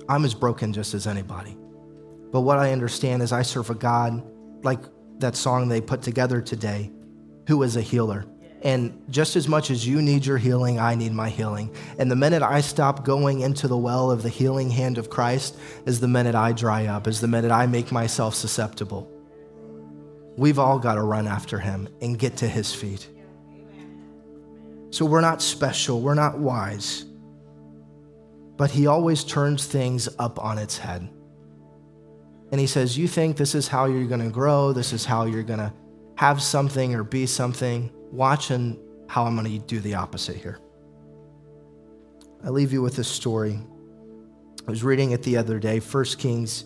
I'm 0.08 0.24
as 0.24 0.34
broken 0.34 0.72
just 0.72 0.94
as 0.94 1.06
anybody. 1.06 1.56
But 2.32 2.40
what 2.40 2.58
I 2.58 2.72
understand 2.72 3.22
is 3.22 3.32
I 3.32 3.42
serve 3.42 3.70
a 3.70 3.74
God 3.74 4.22
like 4.64 4.80
that 5.18 5.36
song 5.36 5.68
they 5.68 5.80
put 5.80 6.02
together 6.02 6.40
today, 6.40 6.90
who 7.46 7.62
is 7.62 7.76
a 7.76 7.80
healer. 7.80 8.24
And 8.62 9.04
just 9.08 9.36
as 9.36 9.46
much 9.46 9.70
as 9.70 9.86
you 9.86 10.02
need 10.02 10.26
your 10.26 10.38
healing, 10.38 10.80
I 10.80 10.96
need 10.96 11.12
my 11.12 11.28
healing. 11.28 11.74
And 11.98 12.10
the 12.10 12.16
minute 12.16 12.42
I 12.42 12.60
stop 12.60 13.04
going 13.04 13.40
into 13.40 13.68
the 13.68 13.76
well 13.76 14.10
of 14.10 14.22
the 14.22 14.28
healing 14.28 14.70
hand 14.70 14.98
of 14.98 15.10
Christ 15.10 15.56
is 15.86 16.00
the 16.00 16.08
minute 16.08 16.34
I 16.34 16.52
dry 16.52 16.86
up, 16.86 17.06
is 17.06 17.20
the 17.20 17.28
minute 17.28 17.52
I 17.52 17.66
make 17.66 17.92
myself 17.92 18.34
susceptible. 18.34 19.10
We've 20.36 20.58
all 20.58 20.78
got 20.78 20.96
to 20.96 21.02
run 21.02 21.28
after 21.28 21.58
him 21.58 21.88
and 22.00 22.18
get 22.18 22.36
to 22.38 22.48
his 22.48 22.74
feet. 22.74 23.08
So 24.90 25.04
we're 25.04 25.20
not 25.20 25.42
special, 25.42 26.00
we're 26.00 26.14
not 26.14 26.38
wise, 26.38 27.04
but 28.56 28.70
he 28.70 28.86
always 28.86 29.22
turns 29.22 29.66
things 29.66 30.08
up 30.18 30.42
on 30.42 30.58
its 30.58 30.78
head. 30.78 31.08
And 32.50 32.60
he 32.60 32.66
says, 32.66 32.96
You 32.96 33.06
think 33.06 33.36
this 33.36 33.54
is 33.54 33.68
how 33.68 33.84
you're 33.84 34.06
going 34.06 34.22
to 34.22 34.30
grow, 34.30 34.72
this 34.72 34.92
is 34.92 35.04
how 35.04 35.24
you're 35.26 35.42
going 35.42 35.58
to 35.58 35.72
have 36.16 36.42
something 36.42 36.94
or 36.94 37.04
be 37.04 37.26
something. 37.26 37.90
Watch 38.10 38.50
and 38.50 38.78
how 39.08 39.24
I'm 39.24 39.36
going 39.36 39.60
to 39.60 39.66
do 39.66 39.80
the 39.80 39.94
opposite 39.94 40.36
here. 40.36 40.58
I 42.44 42.50
leave 42.50 42.72
you 42.72 42.82
with 42.82 42.96
this 42.96 43.08
story. 43.08 43.60
I 44.66 44.70
was 44.70 44.82
reading 44.82 45.10
it 45.10 45.22
the 45.22 45.36
other 45.36 45.58
day, 45.58 45.80
1 45.80 46.04
Kings 46.18 46.64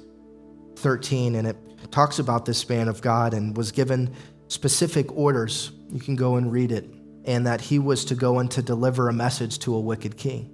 13, 0.76 1.34
and 1.34 1.48
it 1.48 1.56
talks 1.90 2.18
about 2.18 2.44
this 2.44 2.68
man 2.68 2.88
of 2.88 3.00
God 3.00 3.34
and 3.34 3.56
was 3.56 3.72
given 3.72 4.14
specific 4.48 5.10
orders. 5.16 5.72
You 5.90 6.00
can 6.00 6.16
go 6.16 6.36
and 6.36 6.52
read 6.52 6.72
it. 6.72 6.88
And 7.24 7.46
that 7.46 7.60
he 7.60 7.78
was 7.78 8.04
to 8.06 8.14
go 8.14 8.38
and 8.38 8.50
to 8.50 8.62
deliver 8.62 9.08
a 9.08 9.12
message 9.12 9.58
to 9.60 9.74
a 9.74 9.80
wicked 9.80 10.16
king. 10.16 10.50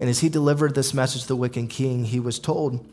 And 0.00 0.10
as 0.10 0.20
he 0.20 0.28
delivered 0.28 0.74
this 0.74 0.94
message 0.94 1.22
to 1.22 1.28
the 1.28 1.36
wicked 1.36 1.70
king, 1.70 2.04
he 2.04 2.20
was 2.20 2.38
told 2.38 2.86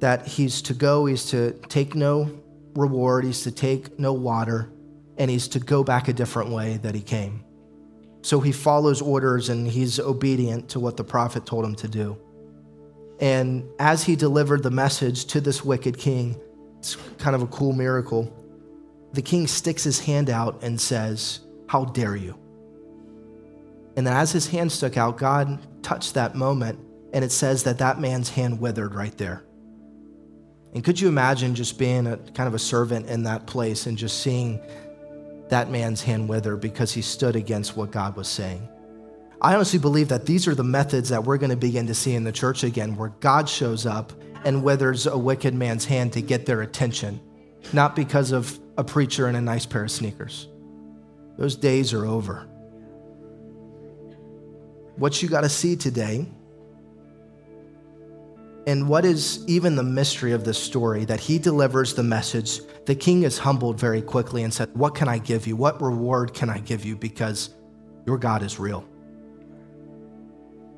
that 0.00 0.26
he's 0.26 0.62
to 0.62 0.74
go, 0.74 1.06
he's 1.06 1.24
to 1.26 1.52
take 1.68 1.94
no 1.94 2.42
reward, 2.74 3.24
he's 3.24 3.42
to 3.42 3.50
take 3.50 3.98
no 3.98 4.12
water, 4.12 4.70
and 5.16 5.30
he's 5.30 5.48
to 5.48 5.60
go 5.60 5.82
back 5.82 6.08
a 6.08 6.12
different 6.12 6.50
way 6.50 6.76
that 6.78 6.94
he 6.94 7.00
came. 7.00 7.44
So 8.22 8.40
he 8.40 8.52
follows 8.52 9.00
orders 9.00 9.48
and 9.48 9.66
he's 9.66 9.98
obedient 9.98 10.68
to 10.70 10.80
what 10.80 10.96
the 10.96 11.04
prophet 11.04 11.46
told 11.46 11.64
him 11.64 11.74
to 11.76 11.88
do. 11.88 12.18
And 13.20 13.64
as 13.78 14.04
he 14.04 14.14
delivered 14.14 14.62
the 14.62 14.70
message 14.70 15.24
to 15.26 15.40
this 15.40 15.64
wicked 15.64 15.98
king, 15.98 16.40
it's 16.78 16.96
kind 17.18 17.34
of 17.34 17.42
a 17.42 17.46
cool 17.48 17.72
miracle. 17.72 18.32
The 19.12 19.22
king 19.22 19.46
sticks 19.46 19.82
his 19.82 19.98
hand 19.98 20.30
out 20.30 20.62
and 20.62 20.80
says, 20.80 21.40
How 21.68 21.84
dare 21.84 22.16
you? 22.16 22.36
And 23.96 24.06
then 24.06 24.14
as 24.14 24.32
his 24.32 24.48
hand 24.48 24.72
stuck 24.72 24.96
out, 24.96 25.18
God 25.18 25.60
touched 25.82 26.14
that 26.14 26.34
moment, 26.34 26.78
and 27.12 27.24
it 27.24 27.30
says 27.30 27.62
that 27.64 27.78
that 27.78 28.00
man's 28.00 28.30
hand 28.30 28.60
withered 28.60 28.94
right 28.94 29.16
there. 29.16 29.44
And 30.74 30.84
could 30.84 31.00
you 31.00 31.08
imagine 31.08 31.54
just 31.54 31.78
being 31.78 32.06
a 32.06 32.16
kind 32.16 32.46
of 32.46 32.54
a 32.54 32.58
servant 32.58 33.06
in 33.06 33.22
that 33.24 33.46
place 33.46 33.86
and 33.86 33.96
just 33.96 34.22
seeing 34.22 34.60
that 35.48 35.70
man's 35.70 36.02
hand 36.02 36.28
wither 36.28 36.56
because 36.56 36.92
he 36.92 37.02
stood 37.02 37.36
against 37.36 37.76
what 37.76 37.90
God 37.90 38.16
was 38.16 38.28
saying? 38.28 38.68
I 39.40 39.54
honestly 39.54 39.78
believe 39.78 40.08
that 40.08 40.26
these 40.26 40.48
are 40.48 40.54
the 40.54 40.64
methods 40.64 41.08
that 41.10 41.24
we're 41.24 41.38
going 41.38 41.50
to 41.50 41.56
begin 41.56 41.86
to 41.86 41.94
see 41.94 42.14
in 42.14 42.24
the 42.24 42.32
church 42.32 42.64
again, 42.64 42.96
where 42.96 43.10
God 43.20 43.48
shows 43.48 43.86
up 43.86 44.12
and 44.44 44.62
withers 44.62 45.06
a 45.06 45.16
wicked 45.16 45.54
man's 45.54 45.84
hand 45.84 46.12
to 46.14 46.22
get 46.22 46.44
their 46.44 46.62
attention, 46.62 47.20
not 47.72 47.94
because 47.96 48.32
of 48.32 48.58
a 48.76 48.84
preacher 48.84 49.26
and 49.26 49.36
a 49.36 49.40
nice 49.40 49.64
pair 49.64 49.84
of 49.84 49.90
sneakers. 49.90 50.47
Those 51.38 51.56
days 51.56 51.94
are 51.94 52.04
over. 52.04 52.46
What 54.96 55.22
you 55.22 55.28
got 55.28 55.42
to 55.42 55.48
see 55.48 55.76
today 55.76 56.26
and 58.66 58.86
what 58.86 59.06
is 59.06 59.42
even 59.46 59.76
the 59.76 59.82
mystery 59.82 60.32
of 60.32 60.44
this 60.44 60.62
story 60.62 61.06
that 61.06 61.20
he 61.20 61.38
delivers 61.38 61.94
the 61.94 62.02
message? 62.02 62.60
The 62.84 62.94
king 62.94 63.22
is 63.22 63.38
humbled 63.38 63.80
very 63.80 64.02
quickly 64.02 64.42
and 64.42 64.52
said, 64.52 64.68
What 64.74 64.94
can 64.94 65.08
I 65.08 65.16
give 65.16 65.46
you? 65.46 65.56
What 65.56 65.80
reward 65.80 66.34
can 66.34 66.50
I 66.50 66.58
give 66.58 66.84
you? 66.84 66.94
Because 66.94 67.54
your 68.04 68.18
God 68.18 68.42
is 68.42 68.58
real. 68.58 68.86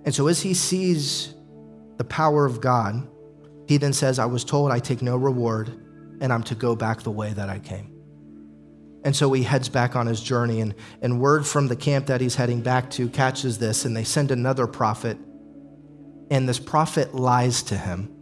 And 0.04 0.14
so, 0.14 0.28
as 0.28 0.40
he 0.40 0.54
sees 0.54 1.34
the 1.96 2.04
power 2.04 2.44
of 2.44 2.60
God, 2.60 3.08
he 3.66 3.76
then 3.76 3.92
says, 3.92 4.18
I 4.18 4.26
was 4.26 4.44
told 4.44 4.70
I 4.70 4.78
take 4.78 5.02
no 5.02 5.16
reward 5.16 5.68
and 6.20 6.32
I'm 6.32 6.42
to 6.44 6.54
go 6.54 6.76
back 6.76 7.02
the 7.02 7.10
way 7.10 7.32
that 7.32 7.48
I 7.48 7.58
came. 7.58 7.89
And 9.04 9.16
so 9.16 9.32
he 9.32 9.42
heads 9.42 9.68
back 9.68 9.96
on 9.96 10.06
his 10.06 10.22
journey, 10.22 10.60
and, 10.60 10.74
and 11.00 11.20
word 11.20 11.46
from 11.46 11.68
the 11.68 11.76
camp 11.76 12.06
that 12.06 12.20
he's 12.20 12.34
heading 12.34 12.60
back 12.60 12.90
to 12.90 13.08
catches 13.08 13.58
this, 13.58 13.84
and 13.84 13.96
they 13.96 14.04
send 14.04 14.30
another 14.30 14.66
prophet 14.66 15.16
and 16.30 16.48
this 16.48 16.60
prophet 16.60 17.14
lies 17.14 17.62
to 17.64 17.76
him. 17.76 18.16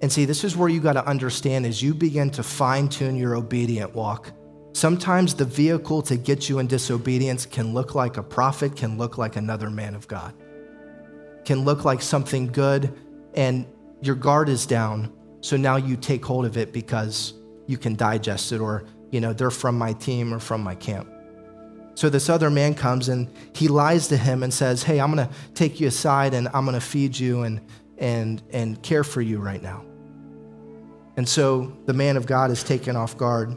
And 0.00 0.12
see, 0.12 0.24
this 0.24 0.44
is 0.44 0.56
where 0.56 0.68
you 0.68 0.80
got 0.80 0.92
to 0.92 1.06
understand 1.06 1.66
as 1.66 1.82
you 1.82 1.92
begin 1.92 2.30
to 2.30 2.42
fine 2.42 2.88
tune 2.88 3.16
your 3.16 3.34
obedient 3.34 3.94
walk. 3.94 4.32
Sometimes 4.74 5.34
the 5.34 5.44
vehicle 5.44 6.02
to 6.02 6.16
get 6.16 6.48
you 6.48 6.58
in 6.58 6.66
disobedience 6.66 7.44
can 7.46 7.74
look 7.74 7.94
like 7.94 8.16
a 8.16 8.22
prophet, 8.22 8.76
can 8.76 8.98
look 8.98 9.18
like 9.18 9.36
another 9.36 9.70
man 9.70 9.94
of 9.94 10.06
God, 10.06 10.34
can 11.44 11.64
look 11.64 11.84
like 11.84 12.02
something 12.02 12.46
good, 12.46 12.94
and 13.34 13.66
your 14.02 14.14
guard 14.14 14.48
is 14.48 14.66
down. 14.66 15.12
So 15.40 15.56
now 15.56 15.76
you 15.76 15.96
take 15.96 16.24
hold 16.24 16.44
of 16.44 16.56
it 16.56 16.72
because 16.72 17.32
you 17.66 17.78
can 17.78 17.96
digest 17.96 18.52
it, 18.52 18.60
or, 18.60 18.84
you 19.16 19.20
know, 19.22 19.32
they're 19.32 19.50
from 19.50 19.78
my 19.78 19.94
team 19.94 20.34
or 20.34 20.38
from 20.38 20.62
my 20.62 20.74
camp. 20.74 21.08
So 21.94 22.10
this 22.10 22.28
other 22.28 22.50
man 22.50 22.74
comes 22.74 23.08
and 23.08 23.32
he 23.54 23.66
lies 23.66 24.08
to 24.08 24.16
him 24.18 24.42
and 24.42 24.52
says, 24.52 24.82
Hey, 24.82 25.00
I'm 25.00 25.10
going 25.10 25.26
to 25.26 25.34
take 25.54 25.80
you 25.80 25.88
aside 25.88 26.34
and 26.34 26.48
I'm 26.52 26.66
going 26.66 26.78
to 26.78 26.86
feed 26.86 27.18
you 27.18 27.44
and, 27.44 27.62
and, 27.96 28.42
and 28.52 28.82
care 28.82 29.02
for 29.02 29.22
you 29.22 29.38
right 29.38 29.62
now. 29.62 29.86
And 31.16 31.26
so 31.26 31.74
the 31.86 31.94
man 31.94 32.18
of 32.18 32.26
God 32.26 32.50
is 32.50 32.62
taken 32.62 32.94
off 32.94 33.16
guard, 33.16 33.56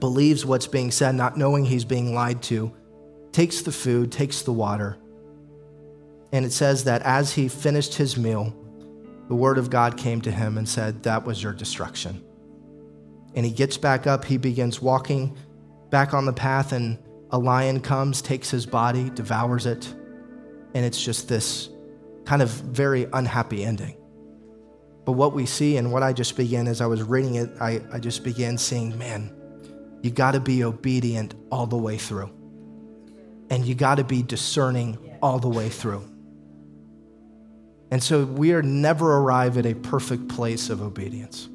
believes 0.00 0.46
what's 0.46 0.66
being 0.66 0.90
said, 0.90 1.14
not 1.14 1.36
knowing 1.36 1.66
he's 1.66 1.84
being 1.84 2.14
lied 2.14 2.42
to, 2.44 2.72
takes 3.32 3.60
the 3.60 3.72
food, 3.72 4.10
takes 4.10 4.40
the 4.40 4.54
water. 4.54 4.96
And 6.32 6.46
it 6.46 6.52
says 6.52 6.84
that 6.84 7.02
as 7.02 7.34
he 7.34 7.48
finished 7.48 7.92
his 7.92 8.16
meal, 8.16 8.56
the 9.28 9.34
word 9.34 9.58
of 9.58 9.68
God 9.68 9.98
came 9.98 10.22
to 10.22 10.30
him 10.30 10.56
and 10.56 10.66
said, 10.66 11.02
That 11.02 11.26
was 11.26 11.42
your 11.42 11.52
destruction. 11.52 12.25
And 13.36 13.44
he 13.44 13.52
gets 13.52 13.76
back 13.76 14.06
up, 14.06 14.24
he 14.24 14.38
begins 14.38 14.82
walking 14.82 15.36
back 15.90 16.14
on 16.14 16.24
the 16.24 16.32
path, 16.32 16.72
and 16.72 16.98
a 17.30 17.38
lion 17.38 17.80
comes, 17.80 18.22
takes 18.22 18.50
his 18.50 18.66
body, 18.66 19.10
devours 19.10 19.66
it, 19.66 19.86
and 20.74 20.84
it's 20.84 21.02
just 21.02 21.28
this 21.28 21.68
kind 22.24 22.42
of 22.42 22.50
very 22.50 23.06
unhappy 23.12 23.64
ending. 23.64 23.96
But 25.04 25.12
what 25.12 25.32
we 25.32 25.46
see 25.46 25.76
and 25.76 25.92
what 25.92 26.02
I 26.02 26.12
just 26.12 26.36
began 26.36 26.66
as 26.66 26.80
I 26.80 26.86
was 26.86 27.02
reading 27.02 27.36
it, 27.36 27.50
I, 27.60 27.80
I 27.92 28.00
just 28.00 28.24
began 28.24 28.58
seeing, 28.58 28.98
man, 28.98 29.32
you 30.02 30.10
got 30.10 30.32
to 30.32 30.40
be 30.40 30.64
obedient 30.64 31.34
all 31.50 31.66
the 31.66 31.76
way 31.76 31.96
through. 31.96 32.30
And 33.48 33.64
you 33.64 33.76
got 33.76 33.96
to 33.96 34.04
be 34.04 34.22
discerning 34.22 35.16
all 35.22 35.38
the 35.38 35.48
way 35.48 35.68
through. 35.68 36.02
And 37.92 38.02
so 38.02 38.24
we 38.24 38.52
are 38.52 38.62
never 38.62 39.18
arrive 39.18 39.56
at 39.58 39.66
a 39.66 39.74
perfect 39.74 40.26
place 40.28 40.70
of 40.70 40.82
obedience. 40.82 41.48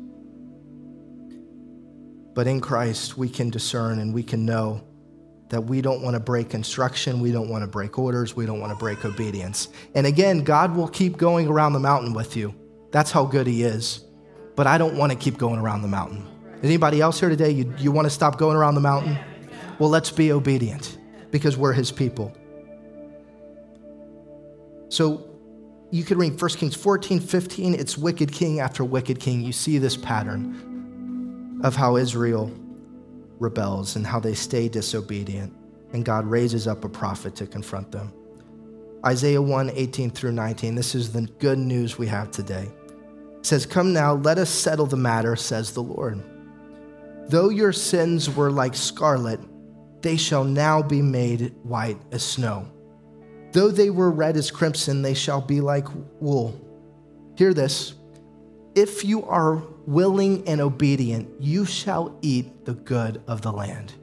But 2.33 2.47
in 2.47 2.61
Christ, 2.61 3.17
we 3.17 3.27
can 3.29 3.49
discern 3.49 3.99
and 3.99 4.13
we 4.13 4.23
can 4.23 4.45
know 4.45 4.83
that 5.49 5.61
we 5.61 5.81
don't 5.81 6.01
want 6.01 6.13
to 6.13 6.19
break 6.19 6.53
instruction, 6.53 7.19
we 7.19 7.31
don't 7.33 7.49
want 7.49 7.61
to 7.61 7.67
break 7.67 7.99
orders, 7.99 8.37
we 8.37 8.45
don't 8.45 8.61
want 8.61 8.71
to 8.71 8.77
break 8.77 9.03
obedience. 9.03 9.67
And 9.93 10.07
again, 10.07 10.45
God 10.45 10.73
will 10.73 10.87
keep 10.87 11.17
going 11.17 11.47
around 11.47 11.73
the 11.73 11.79
mountain 11.79 12.13
with 12.13 12.37
you. 12.37 12.55
That's 12.91 13.11
how 13.11 13.25
good 13.25 13.47
He 13.47 13.63
is. 13.63 14.05
But 14.55 14.65
I 14.65 14.77
don't 14.77 14.95
want 14.95 15.11
to 15.11 15.17
keep 15.17 15.37
going 15.37 15.59
around 15.59 15.81
the 15.81 15.89
mountain. 15.89 16.25
Is 16.57 16.63
Anybody 16.63 17.01
else 17.01 17.19
here 17.19 17.27
today, 17.27 17.51
you, 17.51 17.73
you 17.77 17.91
want 17.91 18.05
to 18.05 18.09
stop 18.09 18.37
going 18.37 18.55
around 18.55 18.75
the 18.75 18.81
mountain? 18.81 19.17
Well, 19.77 19.89
let's 19.89 20.09
be 20.09 20.31
obedient 20.31 20.97
because 21.31 21.57
we're 21.57 21.73
His 21.73 21.91
people. 21.91 22.33
So 24.87 25.29
you 25.89 26.05
could 26.05 26.17
read 26.17 26.39
1 26.39 26.51
Kings 26.51 26.75
14, 26.75 27.19
15. 27.19 27.73
It's 27.73 27.97
wicked 27.97 28.31
king 28.31 28.61
after 28.61 28.85
wicked 28.85 29.19
king. 29.19 29.41
You 29.41 29.51
see 29.51 29.79
this 29.79 29.97
pattern 29.97 30.70
of 31.63 31.75
how 31.75 31.97
Israel 31.97 32.51
rebels 33.39 33.95
and 33.95 34.05
how 34.05 34.19
they 34.19 34.33
stay 34.33 34.69
disobedient, 34.69 35.53
and 35.93 36.05
God 36.05 36.25
raises 36.25 36.67
up 36.67 36.83
a 36.85 36.89
prophet 36.89 37.35
to 37.37 37.47
confront 37.47 37.91
them. 37.91 38.13
Isaiah 39.05 39.41
1 39.41 39.71
18 39.73 40.11
through 40.11 40.31
19. 40.33 40.75
This 40.75 40.93
is 40.93 41.11
the 41.11 41.23
good 41.39 41.57
news 41.57 41.97
we 41.97 42.07
have 42.07 42.31
today. 42.31 42.69
It 43.39 43.45
says, 43.45 43.65
Come 43.65 43.93
now, 43.93 44.13
let 44.13 44.37
us 44.37 44.49
settle 44.49 44.85
the 44.85 44.97
matter, 44.97 45.35
says 45.35 45.73
the 45.73 45.81
Lord. 45.81 46.23
Though 47.27 47.49
your 47.49 47.73
sins 47.73 48.29
were 48.29 48.51
like 48.51 48.75
scarlet, 48.75 49.39
they 50.01 50.17
shall 50.17 50.43
now 50.43 50.81
be 50.81 51.01
made 51.01 51.55
white 51.63 51.99
as 52.11 52.23
snow. 52.23 52.67
Though 53.51 53.69
they 53.69 53.89
were 53.89 54.11
red 54.11 54.37
as 54.37 54.51
crimson, 54.51 55.01
they 55.01 55.13
shall 55.13 55.41
be 55.41 55.61
like 55.61 55.87
wool. 56.19 56.59
Hear 57.35 57.53
this. 57.53 57.95
If 58.75 59.03
you 59.03 59.25
are 59.25 59.63
willing 59.91 60.47
and 60.47 60.61
obedient, 60.61 61.29
you 61.41 61.65
shall 61.65 62.17
eat 62.21 62.63
the 62.65 62.73
good 62.73 63.21
of 63.27 63.41
the 63.41 63.51
land. 63.51 63.93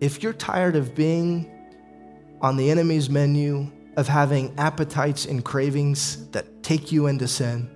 If 0.00 0.22
you're 0.22 0.32
tired 0.32 0.76
of 0.76 0.94
being 0.94 1.50
on 2.40 2.56
the 2.56 2.70
enemy's 2.70 3.10
menu, 3.10 3.70
of 3.98 4.08
having 4.08 4.58
appetites 4.58 5.26
and 5.26 5.44
cravings 5.44 6.26
that 6.30 6.62
take 6.62 6.90
you 6.90 7.06
into 7.06 7.28
sin, 7.28 7.68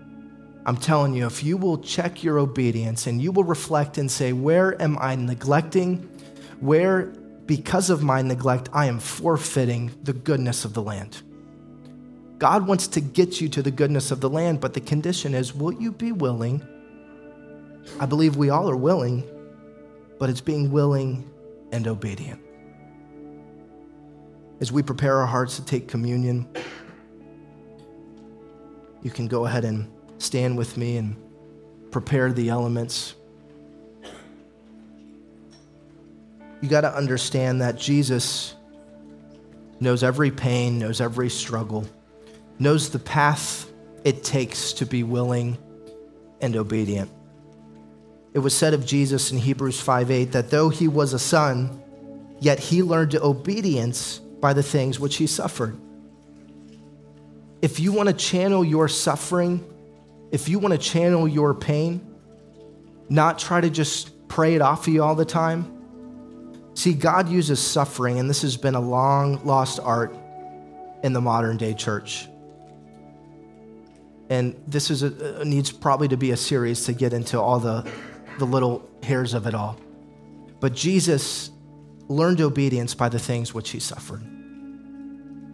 I'm 0.64 0.78
telling 0.78 1.14
you, 1.14 1.26
if 1.26 1.44
you 1.44 1.58
will 1.58 1.78
check 1.78 2.24
your 2.24 2.38
obedience 2.38 3.06
and 3.06 3.20
you 3.20 3.30
will 3.30 3.44
reflect 3.44 3.98
and 3.98 4.10
say, 4.10 4.32
Where 4.32 4.80
am 4.80 4.96
I 4.98 5.14
neglecting? 5.16 5.98
Where, 6.60 7.12
because 7.44 7.90
of 7.90 8.02
my 8.02 8.22
neglect, 8.22 8.70
I 8.72 8.86
am 8.86 8.98
forfeiting 8.98 9.92
the 10.02 10.14
goodness 10.14 10.64
of 10.64 10.72
the 10.72 10.82
land. 10.82 11.22
God 12.38 12.66
wants 12.66 12.86
to 12.88 13.00
get 13.02 13.40
you 13.40 13.50
to 13.50 13.62
the 13.62 13.70
goodness 13.70 14.10
of 14.10 14.20
the 14.20 14.30
land, 14.30 14.60
but 14.60 14.72
the 14.72 14.80
condition 14.80 15.34
is 15.34 15.54
will 15.54 15.74
you 15.74 15.92
be 15.92 16.10
willing? 16.10 16.66
I 17.98 18.06
believe 18.06 18.36
we 18.36 18.50
all 18.50 18.68
are 18.68 18.76
willing, 18.76 19.24
but 20.18 20.30
it's 20.30 20.40
being 20.40 20.70
willing 20.70 21.30
and 21.72 21.86
obedient. 21.86 22.40
As 24.60 24.72
we 24.72 24.82
prepare 24.82 25.18
our 25.18 25.26
hearts 25.26 25.56
to 25.56 25.64
take 25.64 25.88
communion, 25.88 26.48
you 29.02 29.10
can 29.10 29.26
go 29.26 29.46
ahead 29.46 29.64
and 29.64 29.90
stand 30.18 30.56
with 30.56 30.76
me 30.76 30.96
and 30.96 31.16
prepare 31.90 32.32
the 32.32 32.48
elements. 32.48 33.14
You 36.60 36.68
got 36.68 36.80
to 36.82 36.94
understand 36.94 37.60
that 37.60 37.78
Jesus 37.78 38.54
knows 39.78 40.02
every 40.02 40.30
pain, 40.30 40.78
knows 40.78 41.00
every 41.00 41.28
struggle, 41.28 41.86
knows 42.58 42.90
the 42.90 42.98
path 42.98 43.70
it 44.04 44.24
takes 44.24 44.72
to 44.74 44.86
be 44.86 45.02
willing 45.02 45.58
and 46.40 46.56
obedient. 46.56 47.10
It 48.36 48.38
was 48.38 48.54
said 48.54 48.72
of 48.72 48.86
Jesus 48.86 49.32
in 49.32 49.38
Hebrews 49.38 49.80
5:8 49.80 50.30
that 50.30 50.50
though 50.50 50.68
he 50.68 50.86
was 50.86 51.12
a 51.12 51.18
son, 51.18 51.82
yet 52.38 52.60
he 52.60 52.84
learned 52.84 53.16
obedience 53.16 54.20
by 54.40 54.52
the 54.52 54.62
things 54.62 55.00
which 55.00 55.16
he 55.16 55.26
suffered. 55.26 55.76
If 57.62 57.80
you 57.80 57.90
want 57.90 58.08
to 58.08 58.14
channel 58.14 58.64
your 58.64 58.86
suffering 58.86 59.64
if 60.30 60.48
you 60.48 60.58
want 60.58 60.72
to 60.72 60.78
channel 60.78 61.28
your 61.28 61.54
pain, 61.54 62.00
not 63.08 63.38
try 63.38 63.60
to 63.60 63.70
just 63.70 64.28
pray 64.28 64.54
it 64.54 64.62
off 64.62 64.86
of 64.86 64.92
you 64.92 65.02
all 65.02 65.14
the 65.14 65.24
time. 65.24 65.72
See, 66.74 66.92
God 66.92 67.28
uses 67.28 67.60
suffering, 67.60 68.18
and 68.18 68.28
this 68.28 68.42
has 68.42 68.56
been 68.56 68.74
a 68.74 68.80
long 68.80 69.44
lost 69.44 69.80
art 69.80 70.14
in 71.02 71.12
the 71.12 71.20
modern 71.20 71.56
day 71.56 71.74
church. 71.74 72.28
And 74.28 74.60
this 74.66 74.90
is 74.90 75.04
a, 75.04 75.44
needs 75.44 75.70
probably 75.70 76.08
to 76.08 76.16
be 76.16 76.32
a 76.32 76.36
series 76.36 76.84
to 76.86 76.92
get 76.92 77.12
into 77.12 77.40
all 77.40 77.60
the, 77.60 77.88
the 78.38 78.46
little 78.46 78.88
hairs 79.02 79.34
of 79.34 79.46
it 79.46 79.54
all. 79.54 79.78
But 80.60 80.74
Jesus 80.74 81.50
learned 82.08 82.40
obedience 82.40 82.94
by 82.94 83.08
the 83.08 83.18
things 83.18 83.52
which 83.52 83.70
he 83.70 83.80
suffered. 83.80 84.22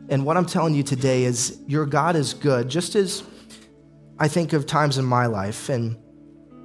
And 0.09 0.27
what 0.27 0.37
I'm 0.37 0.47
telling 0.47 0.75
you 0.75 0.83
today 0.83 1.25
is 1.25 1.59
your 1.67 1.87
God 1.87 2.17
is 2.17 2.35
good, 2.35 2.69
just 2.69 2.95
as 2.95 3.23
I 4.19 4.29
think 4.29 4.53
of 4.53 4.67
times 4.67 4.99
in 4.99 5.05
my 5.05 5.27
life, 5.27 5.69
and 5.69 5.97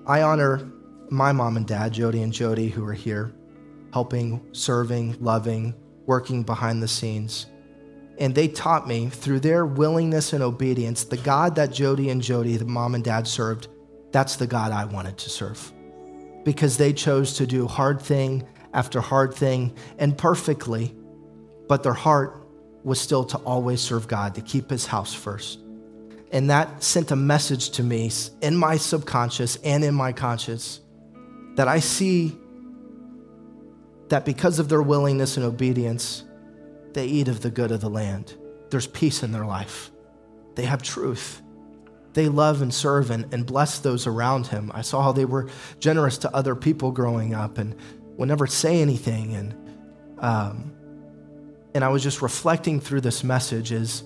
I 0.06 0.22
honor 0.22 0.70
my 1.10 1.32
mom 1.32 1.58
and 1.58 1.66
dad, 1.66 1.94
Jody 1.94 2.22
and 2.22 2.34
Jody, 2.34 2.68
who 2.68 2.86
are 2.86 2.94
here, 2.94 3.34
helping, 3.94 4.46
serving, 4.52 5.18
loving, 5.22 5.74
working 6.06 6.44
behind 6.44 6.84
the 6.84 6.88
scenes. 6.88 7.46
And 8.18 8.34
they 8.34 8.48
taught 8.48 8.88
me 8.88 9.10
through 9.10 9.42
their 9.42 9.66
willingness 9.66 10.34
and 10.34 10.44
obedience, 10.44 11.04
the 11.04 11.18
God 11.18 11.56
that 11.56 11.72
Jody 11.72 12.10
and 12.10 12.22
Jody, 12.22 12.58
the 12.58 12.66
mom 12.66 12.96
and 12.96 13.04
dad 13.04 13.28
served, 13.28 13.68
that's 14.12 14.36
the 14.36 14.48
God 14.48 14.72
I 14.72 14.86
wanted 14.86 15.18
to 15.20 15.30
serve. 15.30 15.72
Because 16.48 16.78
they 16.78 16.94
chose 16.94 17.34
to 17.40 17.46
do 17.46 17.68
hard 17.68 18.02
thing 18.02 18.48
after 18.74 19.02
hard 19.02 19.34
thing 19.34 19.76
and 19.98 20.18
perfectly, 20.18 20.96
but 21.68 21.84
their 21.84 21.92
heart 21.92 22.48
was 22.86 23.02
still 23.02 23.26
to 23.26 23.38
always 23.40 23.82
serve 23.82 24.08
God, 24.08 24.34
to 24.36 24.42
keep 24.42 24.70
his 24.70 24.86
house 24.86 25.14
first. 25.14 25.60
And 26.32 26.50
that 26.50 26.82
sent 26.82 27.12
a 27.12 27.18
message 27.18 27.72
to 27.72 27.84
me 27.84 28.10
in 28.42 28.56
my 28.56 28.78
subconscious 28.78 29.58
and 29.58 29.84
in 29.84 29.94
my 29.94 30.14
conscious 30.14 30.80
that 31.56 31.68
I 31.68 31.80
see 31.80 32.38
that 34.08 34.24
because 34.24 34.58
of 34.58 34.70
their 34.70 34.82
willingness 34.82 35.36
and 35.36 35.46
obedience, 35.46 36.24
they 36.94 37.08
eat 37.08 37.28
of 37.28 37.42
the 37.42 37.52
good 37.52 37.72
of 37.72 37.82
the 37.82 37.90
land. 37.90 38.38
There's 38.70 38.88
peace 38.88 39.22
in 39.22 39.34
their 39.34 39.46
life. 39.46 39.92
They 40.56 40.64
have 40.64 40.82
truth. 40.82 41.42
They 42.18 42.30
love 42.30 42.64
and 42.64 42.74
serve 42.74 43.12
and, 43.12 43.32
and 43.32 43.46
bless 43.46 43.78
those 43.78 44.08
around 44.08 44.48
him. 44.48 44.72
I 44.74 44.82
saw 44.82 45.04
how 45.04 45.12
they 45.12 45.26
were 45.26 45.52
generous 45.80 46.18
to 46.18 46.36
other 46.36 46.56
people 46.56 46.92
growing 46.92 47.36
up 47.36 47.60
and 47.60 47.76
would 48.16 48.28
never 48.28 48.48
say 48.48 48.82
anything. 48.82 49.36
And, 49.36 49.56
um, 50.18 50.72
and 51.76 51.86
I 51.86 51.90
was 51.90 52.02
just 52.02 52.24
reflecting 52.24 52.80
through 52.80 53.02
this 53.02 53.24
message 53.24 53.72
is 53.72 54.04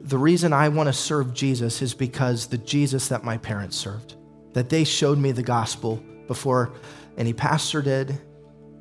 the 0.00 0.18
reason 0.18 0.52
I 0.52 0.70
want 0.70 0.88
to 0.88 0.92
serve 0.92 1.32
Jesus 1.32 1.82
is 1.82 1.94
because 1.94 2.48
the 2.48 2.58
Jesus 2.58 3.06
that 3.06 3.22
my 3.22 3.38
parents 3.38 3.76
served, 3.76 4.16
that 4.54 4.68
they 4.68 4.82
showed 4.82 5.16
me 5.16 5.30
the 5.30 5.44
gospel 5.44 6.02
before 6.26 6.72
any 7.16 7.32
pastor 7.32 7.80
did, 7.80 8.20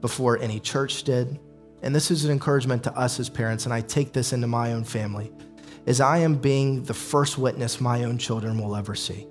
before 0.02 0.40
any 0.40 0.60
church 0.60 1.04
did. 1.04 1.40
And 1.84 1.94
this 1.94 2.10
is 2.10 2.26
an 2.26 2.32
encouragement 2.32 2.82
to 2.86 2.98
us 2.98 3.20
as 3.20 3.30
parents, 3.30 3.66
and 3.66 3.74
I 3.76 3.82
take 3.82 4.12
this 4.12 4.34
into 4.34 4.48
my 4.48 4.74
own 4.74 4.86
family, 4.86 5.32
is 5.90 6.00
I 6.00 6.20
am 6.20 6.36
being 6.36 6.84
the 6.84 6.94
first 6.94 7.40
witness 7.40 7.82
my 7.82 8.04
own 8.04 8.20
children 8.20 8.60
will 8.60 8.76
ever 8.76 8.94
see. 8.94 9.26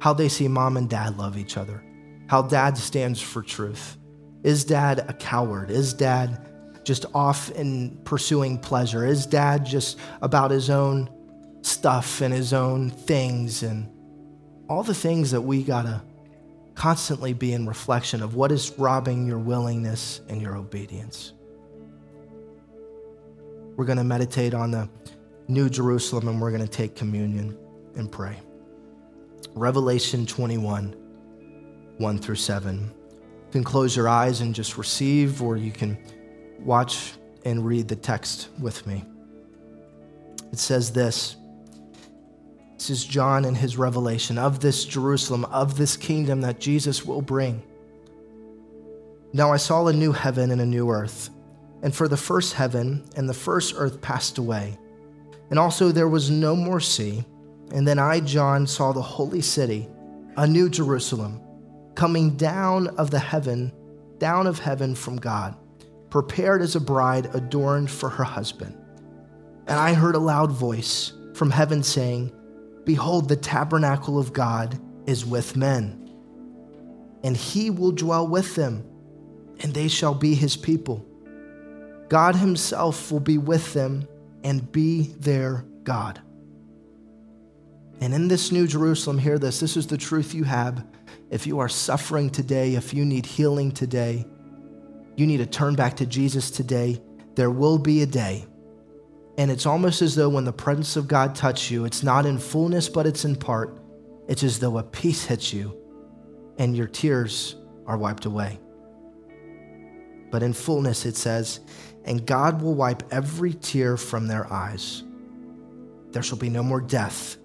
How 0.00 0.12
they 0.12 0.28
see 0.28 0.48
mom 0.48 0.76
and 0.76 0.90
dad 0.90 1.16
love 1.16 1.38
each 1.38 1.56
other, 1.56 1.80
how 2.26 2.42
dad 2.42 2.76
stands 2.76 3.20
for 3.20 3.40
truth. 3.40 3.96
Is 4.42 4.64
dad 4.64 5.04
a 5.08 5.12
coward? 5.12 5.70
Is 5.70 5.94
dad 5.94 6.44
just 6.82 7.06
off 7.14 7.52
in 7.52 8.00
pursuing 8.02 8.58
pleasure? 8.58 9.06
Is 9.06 9.26
dad 9.26 9.64
just 9.64 10.00
about 10.20 10.50
his 10.50 10.70
own 10.70 11.08
stuff 11.62 12.20
and 12.20 12.34
his 12.34 12.52
own 12.52 12.90
things 12.90 13.62
and 13.62 13.88
all 14.68 14.82
the 14.82 14.94
things 14.94 15.30
that 15.30 15.42
we 15.42 15.62
gotta 15.62 16.02
constantly 16.74 17.32
be 17.32 17.52
in 17.52 17.64
reflection 17.64 18.24
of 18.24 18.34
what 18.34 18.50
is 18.50 18.76
robbing 18.76 19.24
your 19.24 19.38
willingness 19.38 20.20
and 20.28 20.42
your 20.42 20.56
obedience. 20.56 21.32
We're 23.76 23.84
gonna 23.84 24.02
meditate 24.02 24.52
on 24.52 24.72
the 24.72 24.88
New 25.48 25.68
Jerusalem 25.68 26.28
and 26.28 26.40
we're 26.40 26.50
gonna 26.50 26.66
take 26.66 26.94
communion 26.96 27.56
and 27.96 28.10
pray. 28.10 28.38
Revelation 29.54 30.24
21, 30.24 30.94
1 31.98 32.18
through 32.18 32.34
7. 32.36 32.78
You 32.80 32.92
can 33.50 33.64
close 33.64 33.94
your 33.94 34.08
eyes 34.08 34.40
and 34.40 34.54
just 34.54 34.78
receive, 34.78 35.42
or 35.42 35.56
you 35.56 35.72
can 35.72 35.98
watch 36.60 37.12
and 37.44 37.66
read 37.66 37.88
the 37.88 37.96
text 37.96 38.48
with 38.58 38.86
me. 38.86 39.04
It 40.52 40.58
says 40.58 40.92
this. 40.92 41.36
This 42.76 42.90
is 42.90 43.04
John 43.04 43.44
in 43.44 43.54
his 43.54 43.76
revelation 43.76 44.38
of 44.38 44.60
this 44.60 44.84
Jerusalem, 44.84 45.44
of 45.46 45.76
this 45.76 45.96
kingdom 45.96 46.40
that 46.40 46.60
Jesus 46.60 47.04
will 47.04 47.22
bring. 47.22 47.62
Now 49.32 49.52
I 49.52 49.56
saw 49.56 49.86
a 49.86 49.92
new 49.92 50.12
heaven 50.12 50.50
and 50.50 50.60
a 50.60 50.66
new 50.66 50.90
earth, 50.90 51.30
and 51.82 51.94
for 51.94 52.08
the 52.08 52.16
first 52.16 52.54
heaven 52.54 53.04
and 53.16 53.28
the 53.28 53.34
first 53.34 53.74
earth 53.76 54.00
passed 54.00 54.38
away, 54.38 54.78
and 55.52 55.58
also 55.58 55.92
there 55.92 56.08
was 56.08 56.30
no 56.30 56.56
more 56.56 56.80
sea. 56.80 57.26
And 57.74 57.86
then 57.86 57.98
I, 57.98 58.20
John, 58.20 58.66
saw 58.66 58.90
the 58.92 59.02
holy 59.02 59.42
city, 59.42 59.86
a 60.38 60.46
new 60.46 60.70
Jerusalem, 60.70 61.42
coming 61.94 62.38
down 62.38 62.88
of 62.96 63.10
the 63.10 63.18
heaven, 63.18 63.70
down 64.16 64.46
of 64.46 64.58
heaven 64.58 64.94
from 64.94 65.18
God, 65.18 65.54
prepared 66.08 66.62
as 66.62 66.74
a 66.74 66.80
bride 66.80 67.34
adorned 67.34 67.90
for 67.90 68.08
her 68.08 68.24
husband. 68.24 68.74
And 69.66 69.78
I 69.78 69.92
heard 69.92 70.14
a 70.14 70.18
loud 70.18 70.50
voice 70.52 71.12
from 71.34 71.50
heaven 71.50 71.82
saying, 71.82 72.32
Behold, 72.86 73.28
the 73.28 73.36
tabernacle 73.36 74.18
of 74.18 74.32
God 74.32 74.80
is 75.06 75.26
with 75.26 75.54
men, 75.54 76.10
and 77.22 77.36
he 77.36 77.68
will 77.68 77.92
dwell 77.92 78.26
with 78.26 78.54
them, 78.54 78.86
and 79.60 79.74
they 79.74 79.88
shall 79.88 80.14
be 80.14 80.34
his 80.34 80.56
people. 80.56 81.06
God 82.08 82.36
himself 82.36 83.12
will 83.12 83.20
be 83.20 83.36
with 83.36 83.74
them 83.74 84.08
and 84.44 84.70
be 84.72 85.14
their 85.18 85.64
God. 85.84 86.20
And 88.00 88.12
in 88.12 88.28
this 88.28 88.50
new 88.50 88.66
Jerusalem, 88.66 89.18
hear 89.18 89.38
this 89.38 89.60
this 89.60 89.76
is 89.76 89.86
the 89.86 89.96
truth 89.96 90.34
you 90.34 90.44
have 90.44 90.84
if 91.32 91.46
you 91.46 91.60
are 91.60 91.68
suffering 91.68 92.28
today, 92.28 92.74
if 92.74 92.92
you 92.92 93.06
need 93.06 93.24
healing 93.24 93.72
today, 93.72 94.26
you 95.16 95.26
need 95.26 95.38
to 95.38 95.46
turn 95.46 95.74
back 95.74 95.96
to 95.96 96.06
Jesus 96.06 96.50
today, 96.50 97.00
there 97.36 97.50
will 97.50 97.78
be 97.78 98.02
a 98.02 98.06
day. 98.06 98.44
And 99.38 99.50
it's 99.50 99.64
almost 99.64 100.02
as 100.02 100.14
though 100.14 100.28
when 100.28 100.44
the 100.44 100.52
presence 100.52 100.94
of 100.96 101.08
God 101.08 101.34
touches 101.34 101.70
you, 101.70 101.86
it's 101.86 102.02
not 102.02 102.26
in 102.26 102.36
fullness, 102.38 102.90
but 102.90 103.06
it's 103.06 103.24
in 103.24 103.34
part. 103.34 103.80
It's 104.28 104.42
as 104.42 104.58
though 104.58 104.76
a 104.76 104.82
peace 104.82 105.24
hits 105.24 105.54
you 105.54 105.74
and 106.58 106.76
your 106.76 106.86
tears 106.86 107.56
are 107.86 107.96
wiped 107.96 108.26
away. 108.26 108.60
But 110.30 110.42
in 110.42 110.52
fullness, 110.52 111.06
it 111.06 111.16
says, 111.16 111.60
and 112.04 112.26
God 112.26 112.62
will 112.62 112.74
wipe 112.74 113.02
every 113.12 113.54
tear 113.54 113.96
from 113.96 114.26
their 114.26 114.50
eyes. 114.52 115.02
There 116.10 116.22
shall 116.22 116.38
be 116.38 116.50
no 116.50 116.62
more 116.62 116.80
death, 116.80 117.36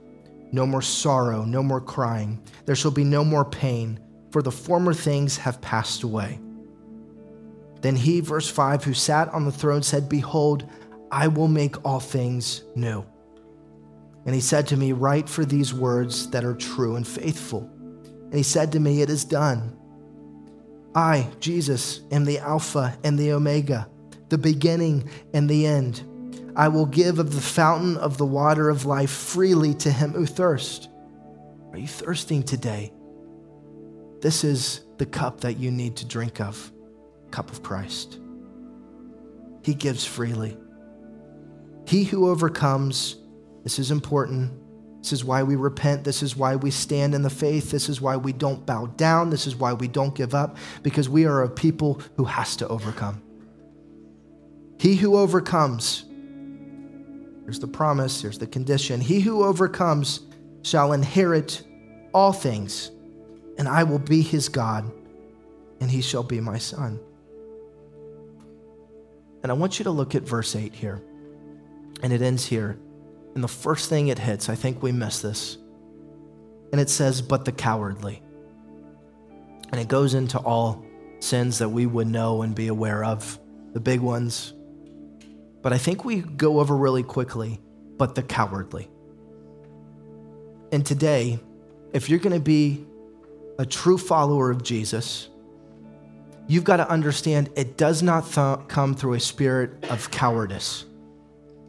no 0.52 0.66
more 0.66 0.82
sorrow, 0.82 1.44
no 1.44 1.64
more 1.64 1.82
crying. 1.82 2.42
There 2.66 2.76
shall 2.76 2.92
be 2.92 3.04
no 3.04 3.24
more 3.24 3.46
pain, 3.46 4.00
for 4.32 4.42
the 4.42 4.52
former 4.52 4.94
things 4.94 5.38
have 5.38 5.62
passed 5.62 6.04
away. 6.04 6.40
Then 7.82 7.96
he, 7.96 8.20
verse 8.20 8.50
5, 8.50 8.84
who 8.84 8.94
sat 8.94 9.30
on 9.30 9.46
the 9.46 9.52
throne 9.52 9.84
said, 9.84 10.10
Behold, 10.10 10.70
I 11.12 11.28
will 11.28 11.48
make 11.48 11.86
all 11.86 12.00
things 12.00 12.64
new. 12.76 13.06
And 14.26 14.36
he 14.36 14.42
said 14.42 14.68
to 14.68 14.78
me, 14.78 14.92
Write 14.92 15.30
for 15.30 15.46
these 15.46 15.74
words 15.74 16.30
that 16.32 16.44
are 16.44 16.56
true 16.56 16.96
and 16.96 17.08
faithful. 17.08 17.70
And 18.26 18.34
he 18.34 18.44
said 18.44 18.74
to 18.74 18.80
me, 18.80 19.02
It 19.02 19.10
is 19.10 19.24
done. 19.24 19.78
I, 20.94 21.30
Jesus, 21.40 22.02
am 22.12 22.26
the 22.26 22.40
Alpha 22.40 22.98
and 23.04 23.18
the 23.18 23.32
Omega, 23.32 23.90
the 24.30 24.38
beginning 24.38 25.10
and 25.34 25.50
the 25.50 25.66
end. 25.66 26.04
I 26.56 26.70
will 26.70 26.86
give 26.86 27.20
of 27.20 27.34
the 27.34 27.42
fountain 27.42 27.98
of 27.98 28.18
the 28.18 28.26
water 28.26 28.70
of 28.70 28.86
life 28.86 29.12
freely 29.12 29.74
to 29.76 29.92
him 29.92 30.14
who 30.14 30.26
thirsts. 30.26 30.88
Are 31.72 31.78
you 31.78 31.88
thirsting 31.88 32.44
today? 32.44 32.92
This 34.22 34.44
is 34.44 34.82
the 34.98 35.06
cup 35.06 35.42
that 35.42 35.58
you 35.58 35.70
need 35.70 35.98
to 35.98 36.06
drink 36.06 36.42
of 36.42 36.72
cup 37.30 37.52
of 37.52 37.62
Christ. 37.62 38.20
He 39.64 39.74
gives 39.74 40.06
freely. 40.06 40.58
He 41.86 42.06
who 42.06 42.30
overcomes, 42.30 43.18
this 43.64 43.80
is 43.80 43.92
important. 43.92 44.52
This 45.04 45.14
is 45.14 45.24
why 45.24 45.44
we 45.44 45.56
repent. 45.56 46.04
This 46.04 46.24
is 46.24 46.36
why 46.36 46.56
we 46.56 46.72
stand 46.72 47.14
in 47.14 47.22
the 47.22 47.30
faith. 47.30 47.70
This 47.70 47.90
is 47.90 48.02
why 48.02 48.18
we 48.18 48.34
don't 48.34 48.66
bow 48.66 48.88
down. 48.88 49.30
This 49.30 49.46
is 49.46 49.56
why 49.56 49.74
we 49.74 49.88
don't 49.88 50.16
give 50.16 50.34
up, 50.34 50.58
because 50.84 51.08
we 51.08 51.26
are 51.26 51.44
a 51.44 51.50
people 51.50 52.02
who 52.16 52.24
has 52.24 52.56
to 52.58 52.68
overcome. 52.68 53.22
He 54.80 54.96
who 54.96 55.18
overcomes, 55.18 56.06
here's 57.44 57.60
the 57.60 57.68
promise, 57.68 58.22
here's 58.22 58.38
the 58.38 58.48
condition. 58.48 59.02
He 59.02 59.20
who 59.20 59.44
overcomes 59.44 60.22
shall 60.62 60.94
inherit 60.94 61.64
all 62.14 62.32
things, 62.32 62.92
and 63.58 63.68
I 63.68 63.84
will 63.84 64.00
be 64.00 64.22
his 64.22 64.50
God, 64.50 64.92
and 65.80 65.90
he 65.90 66.02
shall 66.02 66.24
be 66.24 66.40
my 66.40 66.58
son. 66.58 67.00
And 69.44 69.52
I 69.52 69.56
want 69.56 69.80
you 69.80 69.84
to 69.84 69.92
look 69.92 70.16
at 70.16 70.24
verse 70.24 70.56
8 70.56 70.74
here. 70.74 71.02
And 72.04 72.12
it 72.12 72.22
ends 72.22 72.46
here. 72.46 72.78
And 73.34 73.44
the 73.44 73.48
first 73.48 73.90
thing 73.90 74.10
it 74.10 74.20
hits, 74.20 74.50
I 74.50 74.56
think 74.56 74.84
we 74.84 74.92
miss 74.92 75.22
this. 75.22 75.58
And 76.72 76.82
it 76.82 76.90
says, 76.90 77.22
but 77.22 77.46
the 77.46 77.52
cowardly. 77.52 78.22
And 79.72 79.80
it 79.80 79.88
goes 79.88 80.14
into 80.14 80.38
all 80.40 80.84
sins 81.20 81.60
that 81.60 81.70
we 81.70 81.86
would 81.86 82.08
know 82.08 82.42
and 82.42 82.54
be 82.54 82.68
aware 82.68 83.04
of, 83.04 83.40
the 83.74 83.80
big 83.80 84.02
ones. 84.02 84.54
But 85.68 85.74
I 85.74 85.80
think 85.80 86.06
we 86.06 86.22
go 86.22 86.62
over 86.62 86.78
really 86.78 87.04
quickly, 87.04 87.60
but 87.98 88.16
the 88.16 88.24
cowardly. 88.24 88.88
And 90.72 90.86
today, 90.86 91.42
if 91.92 92.10
you're 92.10 92.20
going 92.20 92.32
to 92.34 92.40
be 92.40 92.86
a 93.60 93.66
true 93.66 93.98
follower 93.98 94.50
of 94.50 94.64
Jesus, 94.64 95.28
you've 96.48 96.64
got 96.64 96.78
to 96.78 96.90
understand 96.90 97.50
it 97.58 97.76
does 97.76 98.02
not 98.02 98.32
th- 98.32 98.70
come 98.70 98.96
through 98.96 99.16
a 99.16 99.20
spirit 99.20 99.86
of 99.90 100.10
cowardice. 100.10 100.86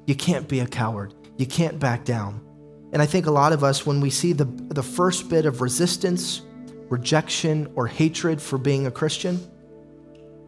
You 0.06 0.14
can't 0.14 0.46
be 0.46 0.60
a 0.60 0.66
coward, 0.68 1.12
you 1.36 1.46
can't 1.46 1.80
back 1.80 2.04
down. 2.04 2.40
And 2.92 3.02
I 3.02 3.06
think 3.06 3.26
a 3.26 3.32
lot 3.32 3.52
of 3.52 3.64
us, 3.64 3.84
when 3.84 4.00
we 4.00 4.10
see 4.10 4.32
the, 4.32 4.44
the 4.44 4.84
first 4.84 5.28
bit 5.28 5.44
of 5.44 5.60
resistance, 5.60 6.42
rejection, 6.88 7.72
or 7.74 7.88
hatred 7.88 8.40
for 8.40 8.58
being 8.58 8.86
a 8.86 8.92
Christian, 8.92 9.40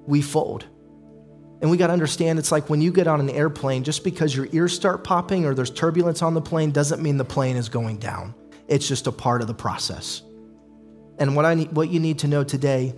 we 0.07 0.22
fold. 0.22 0.66
And 1.61 1.70
we 1.70 1.76
got 1.76 1.88
to 1.88 1.92
understand 1.92 2.38
it's 2.38 2.52
like 2.52 2.70
when 2.70 2.80
you 2.80 2.92
get 2.92 3.06
on 3.06 3.20
an 3.20 3.30
airplane, 3.30 3.84
just 3.84 4.02
because 4.02 4.34
your 4.34 4.48
ears 4.52 4.74
start 4.74 5.04
popping 5.04 5.44
or 5.44 5.54
there's 5.54 5.70
turbulence 5.70 6.22
on 6.22 6.34
the 6.34 6.40
plane 6.40 6.70
doesn't 6.70 7.02
mean 7.02 7.16
the 7.18 7.24
plane 7.24 7.56
is 7.56 7.68
going 7.68 7.98
down. 7.98 8.34
It's 8.66 8.88
just 8.88 9.06
a 9.06 9.12
part 9.12 9.42
of 9.42 9.48
the 9.48 9.54
process. 9.54 10.22
And 11.18 11.36
what, 11.36 11.44
I 11.44 11.54
need, 11.54 11.72
what 11.72 11.90
you 11.90 12.00
need 12.00 12.20
to 12.20 12.28
know 12.28 12.44
today 12.44 12.94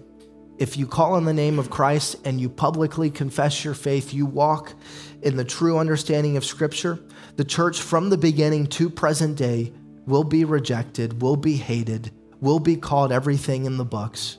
if 0.59 0.77
you 0.77 0.87
call 0.87 1.15
on 1.15 1.25
the 1.25 1.33
name 1.33 1.59
of 1.59 1.71
Christ 1.71 2.17
and 2.25 2.41
you 2.41 2.49
publicly 2.49 3.11
confess 3.11 3.65
your 3.65 3.75
faith, 3.75 4.15
you 4.15 4.27
walk 4.27 4.75
in 5.23 5.37
the 5.37 5.45
true 5.45 5.79
understanding 5.79 6.37
of 6.37 6.45
Scripture, 6.45 7.01
the 7.35 7.45
church 7.45 7.81
from 7.81 8.11
the 8.11 8.19
beginning 8.19 8.69
to 8.69 8.89
present 8.89 9.37
day 9.37 9.73
will 10.07 10.23
be 10.23 10.45
rejected, 10.45 11.21
will 11.21 11.37
be 11.37 11.57
hated, 11.57 12.13
will 12.41 12.61
be 12.61 12.77
called 12.77 13.11
everything 13.11 13.65
in 13.65 13.77
the 13.77 13.85
books. 13.85 14.39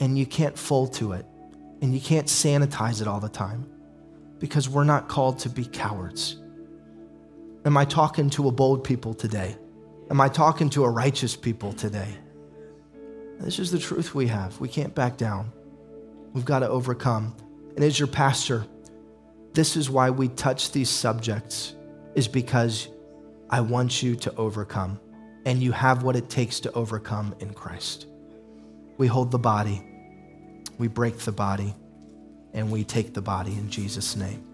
And 0.00 0.18
you 0.18 0.24
can't 0.24 0.58
fold 0.58 0.94
to 0.94 1.12
it. 1.12 1.26
And 1.84 1.92
you 1.92 2.00
can't 2.00 2.26
sanitize 2.26 3.02
it 3.02 3.06
all 3.06 3.20
the 3.20 3.28
time 3.28 3.66
because 4.38 4.70
we're 4.70 4.84
not 4.84 5.06
called 5.06 5.40
to 5.40 5.50
be 5.50 5.66
cowards. 5.66 6.36
Am 7.66 7.76
I 7.76 7.84
talking 7.84 8.30
to 8.30 8.48
a 8.48 8.50
bold 8.50 8.84
people 8.84 9.12
today? 9.12 9.54
Am 10.10 10.18
I 10.18 10.30
talking 10.30 10.70
to 10.70 10.84
a 10.84 10.88
righteous 10.88 11.36
people 11.36 11.74
today? 11.74 12.08
This 13.38 13.58
is 13.58 13.70
the 13.70 13.78
truth 13.78 14.14
we 14.14 14.28
have. 14.28 14.58
We 14.60 14.66
can't 14.66 14.94
back 14.94 15.18
down. 15.18 15.52
We've 16.32 16.46
got 16.46 16.60
to 16.60 16.68
overcome. 16.70 17.36
And 17.76 17.84
as 17.84 17.98
your 17.98 18.08
pastor, 18.08 18.64
this 19.52 19.76
is 19.76 19.90
why 19.90 20.08
we 20.08 20.28
touch 20.28 20.72
these 20.72 20.88
subjects, 20.88 21.74
is 22.14 22.28
because 22.28 22.88
I 23.50 23.60
want 23.60 24.02
you 24.02 24.16
to 24.16 24.34
overcome. 24.36 24.98
And 25.44 25.62
you 25.62 25.72
have 25.72 26.02
what 26.02 26.16
it 26.16 26.30
takes 26.30 26.60
to 26.60 26.72
overcome 26.72 27.34
in 27.40 27.52
Christ. 27.52 28.06
We 28.96 29.06
hold 29.06 29.30
the 29.30 29.38
body, 29.38 29.86
we 30.78 30.88
break 30.88 31.18
the 31.18 31.32
body, 31.32 31.74
and 32.52 32.70
we 32.70 32.84
take 32.84 33.14
the 33.14 33.22
body 33.22 33.52
in 33.52 33.70
Jesus' 33.70 34.16
name. 34.16 34.44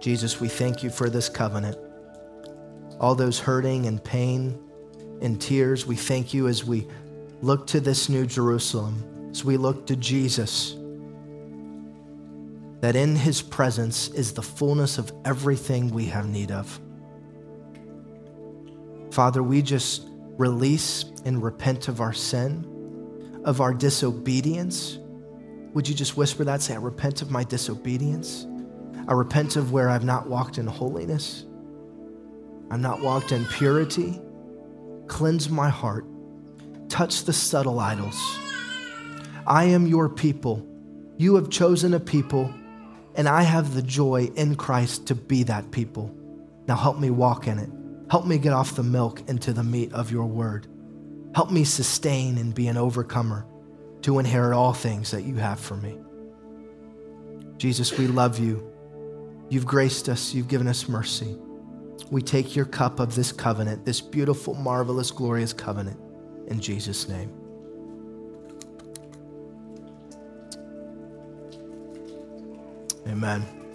Jesus, 0.00 0.40
we 0.40 0.48
thank 0.48 0.82
you 0.82 0.90
for 0.90 1.10
this 1.10 1.28
covenant 1.28 1.76
all 3.00 3.14
those 3.14 3.38
hurting 3.38 3.86
and 3.86 4.02
pain 4.02 4.58
and 5.20 5.40
tears. 5.40 5.86
We 5.86 5.96
thank 5.96 6.32
you 6.32 6.48
as 6.48 6.64
we 6.64 6.86
look 7.42 7.66
to 7.68 7.80
this 7.80 8.08
new 8.08 8.26
Jerusalem, 8.26 9.28
as 9.30 9.44
we 9.44 9.56
look 9.56 9.86
to 9.88 9.96
Jesus, 9.96 10.76
that 12.80 12.96
in 12.96 13.16
his 13.16 13.42
presence 13.42 14.08
is 14.08 14.32
the 14.32 14.42
fullness 14.42 14.98
of 14.98 15.12
everything 15.24 15.90
we 15.90 16.06
have 16.06 16.26
need 16.28 16.50
of. 16.50 16.80
Father, 19.10 19.42
we 19.42 19.62
just 19.62 20.06
release 20.36 21.04
and 21.24 21.42
repent 21.42 21.88
of 21.88 22.00
our 22.00 22.12
sin, 22.12 23.40
of 23.44 23.60
our 23.60 23.72
disobedience. 23.72 24.98
Would 25.74 25.88
you 25.88 25.94
just 25.94 26.16
whisper 26.16 26.44
that? 26.44 26.62
Say, 26.62 26.74
I 26.74 26.78
repent 26.78 27.22
of 27.22 27.30
my 27.30 27.44
disobedience. 27.44 28.46
I 29.08 29.12
repent 29.12 29.56
of 29.56 29.72
where 29.72 29.88
I've 29.88 30.04
not 30.04 30.28
walked 30.28 30.58
in 30.58 30.66
holiness. 30.66 31.44
I've 32.70 32.80
not 32.80 33.00
walked 33.00 33.32
in 33.32 33.44
purity. 33.46 34.20
Cleanse 35.06 35.48
my 35.48 35.68
heart. 35.68 36.04
Touch 36.88 37.24
the 37.24 37.32
subtle 37.32 37.78
idols. 37.78 38.38
I 39.46 39.64
am 39.64 39.86
your 39.86 40.08
people. 40.08 40.66
You 41.18 41.36
have 41.36 41.50
chosen 41.50 41.94
a 41.94 42.00
people, 42.00 42.52
and 43.14 43.28
I 43.28 43.42
have 43.42 43.74
the 43.74 43.82
joy 43.82 44.30
in 44.34 44.56
Christ 44.56 45.06
to 45.06 45.14
be 45.14 45.44
that 45.44 45.70
people. 45.70 46.14
Now 46.66 46.76
help 46.76 46.98
me 46.98 47.10
walk 47.10 47.46
in 47.46 47.58
it. 47.58 47.70
Help 48.10 48.26
me 48.26 48.38
get 48.38 48.52
off 48.52 48.76
the 48.76 48.82
milk 48.82 49.28
into 49.28 49.52
the 49.52 49.62
meat 49.62 49.92
of 49.92 50.10
your 50.10 50.26
word. 50.26 50.66
Help 51.34 51.50
me 51.50 51.64
sustain 51.64 52.38
and 52.38 52.54
be 52.54 52.68
an 52.68 52.76
overcomer 52.76 53.46
to 54.02 54.18
inherit 54.18 54.54
all 54.54 54.72
things 54.72 55.10
that 55.10 55.24
you 55.24 55.34
have 55.36 55.58
for 55.58 55.76
me. 55.76 55.98
Jesus, 57.58 57.96
we 57.98 58.06
love 58.06 58.38
you. 58.38 58.72
You've 59.48 59.66
graced 59.66 60.08
us, 60.08 60.34
you've 60.34 60.48
given 60.48 60.68
us 60.68 60.88
mercy 60.88 61.36
we 62.10 62.22
take 62.22 62.54
your 62.54 62.64
cup 62.64 63.00
of 63.00 63.14
this 63.14 63.32
covenant, 63.32 63.84
this 63.84 64.00
beautiful, 64.00 64.54
marvelous, 64.54 65.10
glorious 65.10 65.52
covenant, 65.52 65.98
in 66.48 66.60
Jesus' 66.60 67.08
name. 67.08 67.32
Amen. 73.08 73.65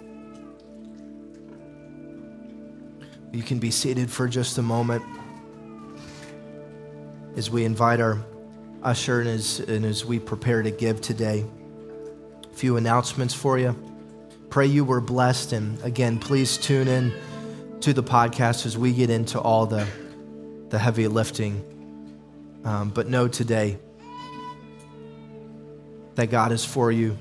You 3.32 3.42
can 3.42 3.58
be 3.58 3.70
seated 3.70 4.10
for 4.10 4.28
just 4.28 4.58
a 4.58 4.62
moment 4.62 5.02
as 7.34 7.50
we 7.50 7.64
invite 7.64 7.98
our 7.98 8.22
usher 8.82 9.20
and 9.20 9.28
as, 9.30 9.60
and 9.60 9.86
as 9.86 10.04
we 10.04 10.18
prepare 10.18 10.62
to 10.62 10.70
give 10.70 11.00
today. 11.00 11.46
A 12.44 12.54
few 12.54 12.76
announcements 12.76 13.32
for 13.32 13.58
you. 13.58 13.74
Pray 14.50 14.66
you 14.66 14.84
were 14.84 15.00
blessed, 15.00 15.54
and 15.54 15.82
again, 15.82 16.18
please 16.18 16.58
tune 16.58 16.88
in 16.88 17.12
to 17.80 17.94
the 17.94 18.02
podcast 18.02 18.66
as 18.66 18.76
we 18.76 18.92
get 18.92 19.08
into 19.08 19.40
all 19.40 19.64
the 19.64 19.86
the 20.68 20.78
heavy 20.78 21.06
lifting. 21.06 21.62
Um, 22.64 22.90
but 22.90 23.06
know 23.06 23.28
today 23.28 23.78
that 26.14 26.30
God 26.30 26.50
is 26.52 26.64
for 26.64 26.90
you 26.90 27.16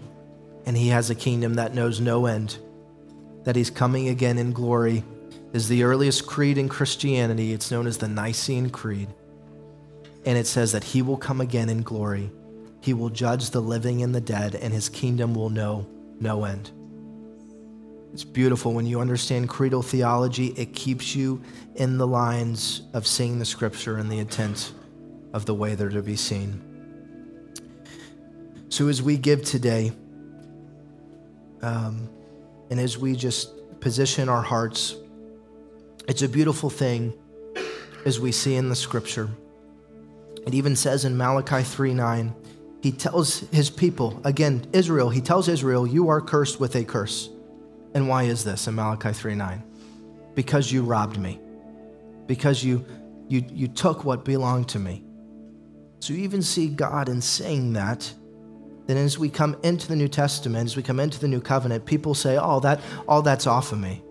and 0.66 0.76
He 0.76 0.90
has 0.90 1.10
a 1.10 1.16
kingdom 1.16 1.56
that 1.56 1.74
knows 1.74 2.00
no 2.00 2.26
end, 2.26 2.58
that 3.44 3.56
He's 3.56 3.70
coming 3.70 4.08
again 4.08 4.38
in 4.38 4.52
glory. 4.54 5.04
Is 5.54 5.68
the 5.68 5.84
earliest 5.84 6.28
creed 6.28 6.58
in 6.58 6.70
Christianity. 6.70 7.52
It's 7.54 7.72
known 7.72 7.88
as 7.88 7.98
the 7.98 8.08
Nicene 8.08 8.70
Creed. 8.70 9.10
And 10.26 10.38
it 10.38 10.48
says 10.48 10.72
that 10.72 10.84
He 10.84 11.02
will 11.02 11.18
come 11.18 11.42
again 11.42 11.70
in 11.70 11.82
glory. 11.82 12.32
He 12.82 12.94
will 12.94 13.10
judge 13.10 13.50
the 13.50 13.62
living 13.62 14.02
and 14.02 14.16
the 14.16 14.22
dead, 14.22 14.56
and 14.56 14.74
His 14.74 14.90
kingdom 14.90 15.36
will 15.36 15.50
know 15.50 15.88
no 16.20 16.46
end. 16.46 16.72
It's 18.14 18.24
beautiful 18.24 18.74
when 18.74 18.86
you 18.86 19.00
understand 19.00 19.48
creedal 19.48 19.82
theology, 19.82 20.48
it 20.58 20.74
keeps 20.74 21.16
you 21.16 21.42
in 21.76 21.98
the 21.98 22.08
lines 22.08 22.82
of 22.94 23.08
seeing 23.08 23.40
the 23.40 23.46
scripture 23.46 23.98
and 23.98 24.12
the 24.12 24.20
intent 24.20 24.74
of 25.34 25.46
the 25.46 25.54
way 25.54 25.76
they're 25.76 25.90
to 25.90 26.02
be 26.02 26.18
seen. 26.18 26.62
So, 28.68 28.90
as 28.90 29.02
we 29.02 29.18
give 29.18 29.44
today, 29.44 29.94
um, 31.62 32.10
and 32.70 32.80
as 32.80 32.98
we 32.98 33.16
just 33.16 33.50
position 33.80 34.28
our 34.28 34.42
hearts, 34.42 34.96
it's 36.08 36.22
a 36.22 36.30
beautiful 36.30 36.70
thing 36.70 37.14
as 38.06 38.20
we 38.20 38.32
see 38.32 38.56
in 38.56 38.70
the 38.70 38.76
scripture. 38.76 39.30
It 40.46 40.54
even 40.54 40.76
says 40.76 41.06
in 41.06 41.16
Malachi 41.16 41.64
3 41.64 41.94
9, 41.94 42.36
he 42.82 42.92
tells 42.92 43.40
his 43.52 43.70
people, 43.70 44.20
again, 44.24 44.66
Israel, 44.74 45.10
he 45.10 45.22
tells 45.22 45.48
Israel, 45.48 45.86
You 45.86 46.10
are 46.10 46.20
cursed 46.20 46.60
with 46.60 46.76
a 46.76 46.84
curse. 46.84 47.30
And 47.94 48.08
why 48.08 48.24
is 48.24 48.44
this 48.44 48.68
in 48.68 48.76
Malachi 48.76 49.14
3 49.14 49.36
9? 49.36 49.64
Because 50.34 50.72
you 50.72 50.84
robbed 50.84 51.18
me, 51.18 51.40
because 52.26 52.64
you, 52.64 52.86
you, 53.28 53.44
you 53.52 53.68
took 53.68 54.04
what 54.04 54.26
belonged 54.26 54.70
to 54.70 54.80
me. 54.80 55.04
So 56.00 56.14
you 56.14 56.24
even 56.24 56.42
see 56.42 56.70
God 56.70 57.10
in 57.10 57.22
saying 57.22 57.74
that. 57.74 58.12
Then 58.88 58.98
as 58.98 59.20
we 59.20 59.30
come 59.30 59.56
into 59.62 59.88
the 59.88 59.96
New 59.96 60.08
Testament, 60.08 60.66
as 60.66 60.76
we 60.76 60.82
come 60.82 61.00
into 61.00 61.20
the 61.20 61.28
New 61.28 61.42
Covenant, 61.42 61.86
people 61.86 62.16
say, 62.16 62.40
Oh, 62.42 62.60
that 62.62 62.80
all 63.08 63.22
that's 63.22 63.46
off 63.46 63.72
of 63.72 63.80
me. 63.80 64.02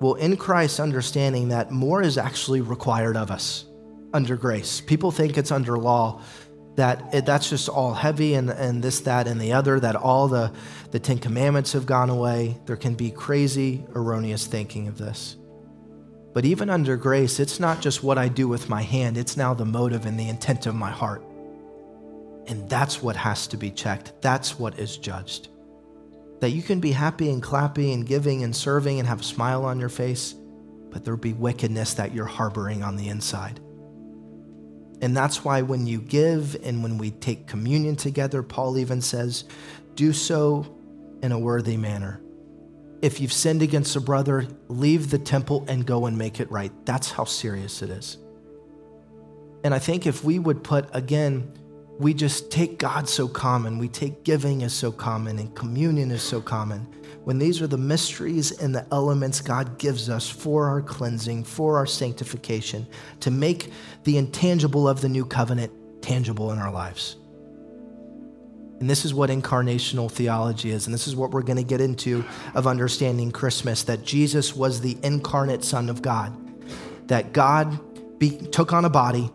Well, 0.00 0.14
in 0.14 0.36
Christ, 0.36 0.78
understanding 0.78 1.48
that 1.48 1.70
more 1.70 2.02
is 2.02 2.18
actually 2.18 2.60
required 2.60 3.16
of 3.16 3.30
us 3.30 3.64
under 4.12 4.36
grace. 4.36 4.80
People 4.80 5.10
think 5.10 5.36
it's 5.36 5.50
under 5.50 5.76
law, 5.76 6.22
that 6.76 7.12
it, 7.12 7.26
that's 7.26 7.50
just 7.50 7.68
all 7.68 7.92
heavy 7.92 8.34
and, 8.34 8.50
and 8.50 8.82
this, 8.82 9.00
that, 9.00 9.26
and 9.26 9.40
the 9.40 9.52
other, 9.52 9.80
that 9.80 9.96
all 9.96 10.28
the, 10.28 10.52
the 10.92 11.00
Ten 11.00 11.18
Commandments 11.18 11.72
have 11.72 11.86
gone 11.86 12.10
away. 12.10 12.56
There 12.66 12.76
can 12.76 12.94
be 12.94 13.10
crazy, 13.10 13.84
erroneous 13.94 14.46
thinking 14.46 14.86
of 14.86 14.96
this. 14.98 15.36
But 16.32 16.44
even 16.44 16.70
under 16.70 16.96
grace, 16.96 17.40
it's 17.40 17.58
not 17.58 17.80
just 17.80 18.04
what 18.04 18.18
I 18.18 18.28
do 18.28 18.46
with 18.46 18.68
my 18.68 18.82
hand, 18.82 19.18
it's 19.18 19.36
now 19.36 19.54
the 19.54 19.64
motive 19.64 20.06
and 20.06 20.18
the 20.18 20.28
intent 20.28 20.66
of 20.66 20.74
my 20.76 20.90
heart. 20.90 21.24
And 22.46 22.70
that's 22.70 23.02
what 23.02 23.16
has 23.16 23.48
to 23.48 23.56
be 23.56 23.72
checked. 23.72 24.12
That's 24.22 24.58
what 24.58 24.78
is 24.78 24.96
judged. 24.96 25.48
That 26.40 26.50
you 26.50 26.62
can 26.62 26.80
be 26.80 26.92
happy 26.92 27.30
and 27.30 27.42
clappy 27.42 27.92
and 27.92 28.06
giving 28.06 28.44
and 28.44 28.54
serving 28.54 28.98
and 28.98 29.08
have 29.08 29.20
a 29.20 29.24
smile 29.24 29.64
on 29.64 29.80
your 29.80 29.88
face, 29.88 30.34
but 30.90 31.04
there'll 31.04 31.18
be 31.18 31.32
wickedness 31.32 31.94
that 31.94 32.14
you're 32.14 32.26
harboring 32.26 32.82
on 32.82 32.96
the 32.96 33.08
inside. 33.08 33.60
And 35.00 35.16
that's 35.16 35.44
why 35.44 35.62
when 35.62 35.86
you 35.86 36.00
give 36.00 36.56
and 36.64 36.82
when 36.82 36.98
we 36.98 37.10
take 37.10 37.46
communion 37.46 37.96
together, 37.96 38.42
Paul 38.42 38.78
even 38.78 39.00
says, 39.00 39.44
do 39.94 40.12
so 40.12 40.76
in 41.22 41.32
a 41.32 41.38
worthy 41.38 41.76
manner. 41.76 42.20
If 43.00 43.20
you've 43.20 43.32
sinned 43.32 43.62
against 43.62 43.94
a 43.94 44.00
brother, 44.00 44.46
leave 44.68 45.10
the 45.10 45.18
temple 45.18 45.64
and 45.68 45.86
go 45.86 46.06
and 46.06 46.18
make 46.18 46.40
it 46.40 46.50
right. 46.50 46.72
That's 46.84 47.12
how 47.12 47.24
serious 47.24 47.82
it 47.82 47.90
is. 47.90 48.18
And 49.62 49.72
I 49.72 49.78
think 49.78 50.06
if 50.06 50.24
we 50.24 50.38
would 50.38 50.64
put, 50.64 50.88
again, 50.92 51.52
we 51.98 52.14
just 52.14 52.50
take 52.50 52.78
God 52.78 53.08
so 53.08 53.26
common, 53.26 53.78
we 53.78 53.88
take 53.88 54.24
giving 54.24 54.62
as 54.62 54.72
so 54.72 54.92
common, 54.92 55.38
and 55.38 55.54
communion 55.54 56.10
is 56.10 56.22
so 56.22 56.40
common 56.40 56.86
when 57.24 57.38
these 57.38 57.60
are 57.60 57.66
the 57.66 57.76
mysteries 57.76 58.52
and 58.52 58.74
the 58.74 58.86
elements 58.90 59.40
God 59.40 59.78
gives 59.78 60.08
us 60.08 60.30
for 60.30 60.66
our 60.66 60.80
cleansing, 60.80 61.44
for 61.44 61.76
our 61.76 61.86
sanctification, 61.86 62.86
to 63.20 63.30
make 63.30 63.70
the 64.04 64.16
intangible 64.16 64.88
of 64.88 65.00
the 65.02 65.08
new 65.08 65.26
covenant 65.26 65.70
tangible 66.00 66.52
in 66.52 66.58
our 66.58 66.72
lives. 66.72 67.16
And 68.80 68.88
this 68.88 69.04
is 69.04 69.12
what 69.12 69.28
incarnational 69.28 70.10
theology 70.10 70.70
is. 70.70 70.86
And 70.86 70.94
this 70.94 71.08
is 71.08 71.16
what 71.16 71.32
we're 71.32 71.42
going 71.42 71.58
to 71.58 71.64
get 71.64 71.80
into 71.80 72.24
of 72.54 72.66
understanding 72.66 73.32
Christmas 73.32 73.82
that 73.82 74.04
Jesus 74.04 74.54
was 74.54 74.80
the 74.80 74.96
incarnate 75.02 75.64
Son 75.64 75.90
of 75.90 76.00
God, 76.00 76.32
that 77.08 77.32
God 77.32 78.18
be, 78.18 78.38
took 78.38 78.72
on 78.72 78.84
a 78.84 78.90
body 78.90 79.30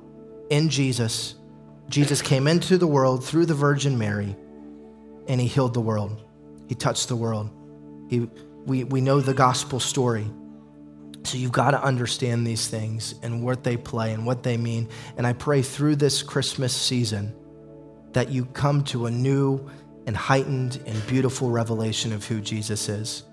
in 0.49 0.69
Jesus. 0.69 1.35
Jesus 1.89 2.21
came 2.21 2.47
into 2.47 2.77
the 2.77 2.87
world 2.87 3.23
through 3.25 3.45
the 3.45 3.53
Virgin 3.53 3.97
Mary, 3.97 4.35
and 5.27 5.39
he 5.39 5.47
healed 5.47 5.73
the 5.73 5.81
world. 5.81 6.21
He 6.67 6.75
touched 6.75 7.07
the 7.07 7.15
world. 7.15 7.49
He, 8.09 8.29
we, 8.65 8.83
we 8.83 9.01
know 9.01 9.19
the 9.19 9.33
gospel 9.33 9.79
story. 9.79 10.25
So 11.23 11.37
you've 11.37 11.51
got 11.51 11.71
to 11.71 11.81
understand 11.81 12.45
these 12.45 12.67
things 12.67 13.15
and 13.23 13.43
what 13.43 13.63
they 13.63 13.77
play 13.77 14.13
and 14.13 14.25
what 14.25 14.43
they 14.43 14.57
mean. 14.57 14.89
And 15.17 15.25
I 15.25 15.33
pray 15.33 15.61
through 15.61 15.95
this 15.97 16.21
Christmas 16.21 16.73
season 16.73 17.33
that 18.11 18.29
you 18.29 18.45
come 18.45 18.83
to 18.85 19.05
a 19.05 19.11
new 19.11 19.69
and 20.05 20.15
heightened 20.15 20.81
and 20.85 21.07
beautiful 21.07 21.49
revelation 21.49 22.11
of 22.11 22.25
who 22.25 22.41
Jesus 22.41 22.89
is. 22.89 23.23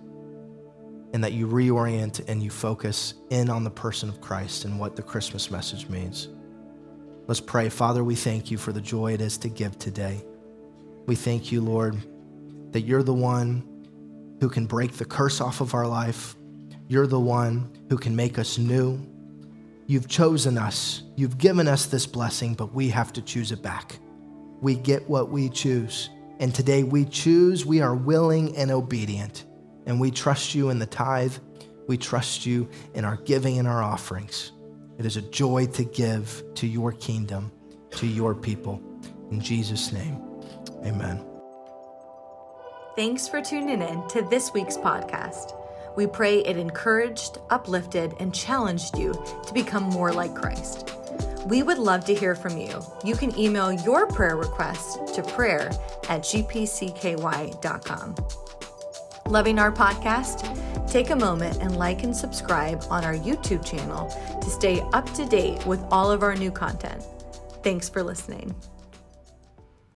And 1.13 1.25
that 1.25 1.33
you 1.33 1.49
reorient 1.49 2.29
and 2.29 2.41
you 2.41 2.51
focus 2.51 3.15
in 3.31 3.51
on 3.51 3.65
the 3.65 3.71
person 3.71 4.09
of 4.09 4.21
Christ 4.21 4.65
and 4.65 4.79
what 4.79 4.95
the 4.95 5.03
Christmas 5.03 5.51
message 5.51 5.89
means. 5.89 6.29
Let's 7.31 7.39
pray. 7.39 7.69
Father, 7.69 8.03
we 8.03 8.17
thank 8.17 8.51
you 8.51 8.59
for 8.59 8.73
the 8.73 8.81
joy 8.81 9.13
it 9.13 9.21
is 9.21 9.39
to 9.39 9.49
give 9.49 9.79
today. 9.79 10.25
We 11.07 11.15
thank 11.15 11.53
you, 11.53 11.61
Lord, 11.61 11.97
that 12.73 12.81
you're 12.81 13.05
the 13.05 13.15
one 13.15 13.63
who 14.41 14.49
can 14.49 14.67
break 14.67 14.95
the 14.95 15.05
curse 15.05 15.41
off 15.41 15.61
of 15.61 15.73
our 15.73 15.87
life. 15.87 16.35
You're 16.89 17.07
the 17.07 17.21
one 17.21 17.71
who 17.89 17.99
can 17.99 18.17
make 18.17 18.37
us 18.37 18.59
new. 18.59 18.99
You've 19.87 20.09
chosen 20.09 20.59
us. 20.59 21.05
You've 21.15 21.39
given 21.39 21.69
us 21.69 21.87
this 21.87 22.05
blessing, 22.05 22.55
but 22.55 22.75
we 22.75 22.89
have 22.89 23.13
to 23.13 23.23
choose 23.23 23.53
it 23.53 23.63
back. 23.63 24.01
We 24.61 24.75
get 24.75 25.09
what 25.09 25.31
we 25.31 25.51
choose. 25.51 26.11
And 26.41 26.53
today 26.53 26.83
we 26.83 27.05
choose, 27.05 27.65
we 27.65 27.81
are 27.81 27.95
willing 27.95 28.57
and 28.57 28.73
obedient. 28.73 29.45
And 29.87 30.01
we 30.01 30.11
trust 30.11 30.57
you 30.57 30.71
in 30.71 30.81
the 30.81 30.87
tithe. 30.87 31.37
We 31.87 31.97
trust 31.97 32.45
you 32.45 32.69
in 32.95 33.05
our 33.05 33.19
giving 33.19 33.61
and 33.61 33.69
our 33.69 33.85
offerings. 33.85 34.51
It 35.01 35.07
is 35.07 35.17
a 35.17 35.23
joy 35.23 35.65
to 35.69 35.85
give 35.85 36.45
to 36.57 36.67
your 36.67 36.93
kingdom, 36.93 37.51
to 37.93 38.07
your 38.07 38.35
people. 38.35 38.83
In 39.31 39.41
Jesus' 39.41 39.93
name, 39.93 40.23
amen. 40.85 41.25
Thanks 42.97 43.27
for 43.27 43.41
tuning 43.41 43.81
in 43.81 44.07
to 44.09 44.21
this 44.29 44.53
week's 44.53 44.77
podcast. 44.77 45.57
We 45.97 46.07
pray 46.07 46.41
it 46.41 46.59
encouraged, 46.59 47.39
uplifted, 47.49 48.13
and 48.21 48.35
challenged 48.35 48.99
you 48.99 49.15
to 49.47 49.55
become 49.55 49.85
more 49.85 50.13
like 50.13 50.35
Christ. 50.35 50.95
We 51.47 51.63
would 51.63 51.79
love 51.79 52.05
to 52.05 52.15
hear 52.15 52.35
from 52.35 52.59
you. 52.59 52.83
You 53.03 53.17
can 53.17 53.35
email 53.39 53.73
your 53.73 54.07
prayer 54.07 54.37
request 54.37 55.15
to 55.15 55.23
prayer 55.23 55.71
at 56.11 56.21
gpcky.com. 56.25 58.17
Loving 59.31 59.61
our 59.61 59.71
podcast? 59.71 60.41
Take 60.91 61.11
a 61.11 61.15
moment 61.15 61.63
and 61.63 61.77
like 61.77 62.03
and 62.03 62.17
subscribe 62.17 62.83
on 62.91 63.05
our 63.05 63.15
YouTube 63.15 63.65
channel 63.65 64.09
to 64.41 64.51
stay 64.51 64.81
up 64.93 65.09
to 65.15 65.25
date 65.25 65.65
with 65.67 65.81
all 65.93 66.11
of 66.11 66.25
our 66.25 66.35
new 66.35 66.51
content. 66.51 67.05
Thanks 67.63 67.89
for 67.89 68.03
listening. 68.03 68.53